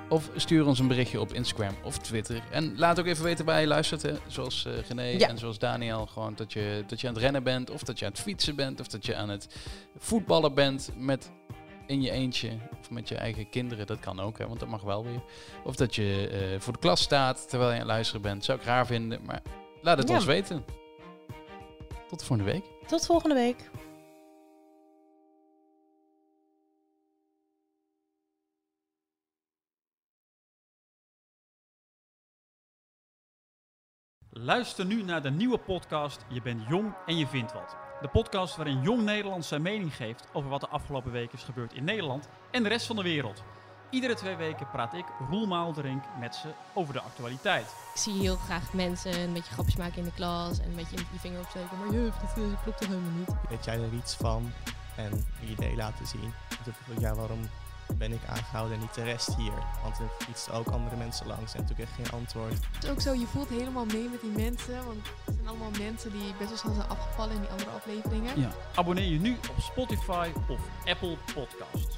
Of 0.09 0.31
stuur 0.37 0.67
ons 0.67 0.79
een 0.79 0.89
berichtje 0.89 1.21
op 1.21 1.33
Instagram 1.33 1.75
of 1.85 1.99
Twitter. 1.99 2.43
En 2.51 2.79
laat 2.79 3.01
ook 3.01 3.07
even 3.07 3.25
weten 3.25 3.45
waar 3.45 3.61
je 3.61 3.67
luistert. 3.67 4.03
Hè. 4.03 4.15
Zoals 4.27 4.65
uh, 4.67 4.79
René 4.89 5.03
ja. 5.03 5.29
en 5.29 5.39
zoals 5.39 5.59
Daniel. 5.59 6.07
Gewoon 6.07 6.35
dat 6.35 6.53
je, 6.53 6.85
dat 6.87 7.01
je 7.01 7.09
aan 7.09 7.15
het 7.15 7.23
rennen 7.23 7.43
bent. 7.43 7.71
Of 7.71 7.83
dat 7.83 7.99
je 7.99 8.05
aan 8.05 8.11
het 8.11 8.21
fietsen 8.21 8.57
bent. 8.57 8.81
Of 8.81 8.87
dat 8.87 9.07
je 9.07 9.17
aan 9.17 9.29
het 9.29 9.49
voetballen 9.99 10.55
bent 10.55 10.91
met 10.97 11.31
in 11.87 12.03
je 12.03 12.11
eentje. 12.11 12.51
Of 12.81 12.91
met 12.91 13.09
je 13.09 13.15
eigen 13.15 13.51
kinderen. 13.51 13.87
Dat 13.87 14.01
kan 14.01 14.21
ook, 14.21 14.39
hè, 14.39 14.47
want 14.47 14.61
dat 14.61 14.69
mag 14.69 14.83
wel 14.83 15.05
weer. 15.05 15.23
Of 15.65 15.77
dat 15.77 15.95
je 15.95 16.31
uh, 16.55 16.61
voor 16.61 16.73
de 16.73 16.79
klas 16.79 17.01
staat 17.01 17.49
terwijl 17.49 17.71
je 17.71 17.77
aan 17.77 17.83
het 17.83 17.91
luisteren 17.91 18.23
bent. 18.23 18.45
Zou 18.45 18.59
ik 18.59 18.65
raar 18.65 18.87
vinden. 18.87 19.21
Maar 19.25 19.43
laat 19.83 19.99
het 19.99 20.09
ja. 20.09 20.15
ons 20.15 20.25
weten. 20.25 20.65
Tot 22.09 22.25
volgende 22.25 22.53
week. 22.53 22.65
Tot 22.87 23.07
volgende 23.07 23.35
week. 23.35 23.71
Luister 34.45 34.87
nu 34.87 35.03
naar 35.03 35.23
de 35.23 35.31
nieuwe 35.31 35.59
podcast 35.59 36.25
Je 36.29 36.43
bent 36.43 36.63
jong 36.69 36.95
en 37.07 37.17
je 37.17 37.27
vindt 37.27 37.53
wat. 37.53 37.77
De 38.01 38.09
podcast 38.09 38.57
waarin 38.57 38.83
Jong 38.83 39.03
Nederland 39.03 39.45
zijn 39.45 39.63
mening 39.63 39.95
geeft 39.95 40.29
over 40.33 40.51
wat 40.51 40.61
de 40.61 40.69
afgelopen 40.69 41.13
weken 41.13 41.39
is 41.39 41.45
gebeurd 41.45 41.73
in 41.73 41.85
Nederland 41.85 42.29
en 42.51 42.63
de 42.63 42.69
rest 42.69 42.87
van 42.87 42.97
de 42.97 43.03
wereld. 43.03 43.43
Iedere 43.91 44.15
twee 44.15 44.37
weken 44.37 44.71
praat 44.71 44.95
ik, 44.95 45.05
Roel 45.31 45.47
Maalderink, 45.47 46.05
met 46.21 46.35
ze 46.35 46.49
over 46.75 46.93
de 46.93 47.01
actualiteit. 47.01 47.75
Ik 47.95 48.01
zie 48.01 48.13
heel 48.13 48.37
graag 48.37 48.73
mensen 48.73 49.21
een 49.21 49.33
beetje 49.33 49.53
grapjes 49.53 49.77
maken 49.77 49.99
in 49.99 50.05
de 50.05 50.13
klas 50.15 50.59
en 50.59 50.69
een 50.69 50.77
beetje 50.77 50.97
die 50.97 51.21
vinger 51.21 51.41
opsteken. 51.41 51.79
Maar 51.79 51.95
juf, 51.95 52.15
dat 52.15 52.37
eh, 52.37 52.63
klopt 52.63 52.79
toch 52.79 52.89
helemaal 52.89 53.19
niet? 53.19 53.35
Weet 53.49 53.65
jij 53.65 53.75
er 53.75 53.95
iets 53.95 54.15
van 54.15 54.53
en 54.97 55.27
je 55.41 55.47
idee 55.47 55.77
laten 55.77 56.07
zien? 56.07 56.33
Ja, 56.99 57.15
waarom 57.15 57.41
ben 57.97 58.13
ik 58.13 58.21
aangehouden 58.29 58.75
en 58.75 58.81
niet 58.81 58.95
de 58.95 59.03
rest 59.03 59.37
hier? 59.37 59.53
Want 59.83 59.99
er 59.99 60.09
fietsten 60.19 60.53
ook 60.53 60.67
andere 60.67 60.97
mensen 60.97 61.27
langs 61.27 61.55
en 61.55 61.67
toen 61.67 61.75
kreeg 61.75 61.89
ik 61.89 62.05
geen 62.05 62.21
antwoord. 62.21 62.53
Het 62.53 62.85
is 62.85 62.91
ook 62.91 63.01
zo, 63.01 63.13
je 63.15 63.27
voelt 63.27 63.49
helemaal 63.49 63.85
mee 63.85 64.09
met 64.09 64.21
die 64.21 64.31
mensen. 64.31 64.87
Want 64.87 65.07
het 65.25 65.35
zijn 65.35 65.49
allemaal 65.49 65.71
mensen 65.79 66.13
die 66.13 66.35
best 66.39 66.49
wel 66.49 66.59
snel 66.59 66.75
zijn 66.75 66.89
afgevallen 66.89 67.35
in 67.35 67.41
die 67.41 67.51
andere 67.51 67.71
afleveringen. 67.71 68.41
Ja. 68.41 68.51
Abonneer 68.75 69.11
je 69.11 69.19
nu 69.19 69.33
op 69.33 69.61
Spotify 69.61 70.31
of 70.49 70.61
Apple 70.85 71.17
Podcasts. 71.35 71.97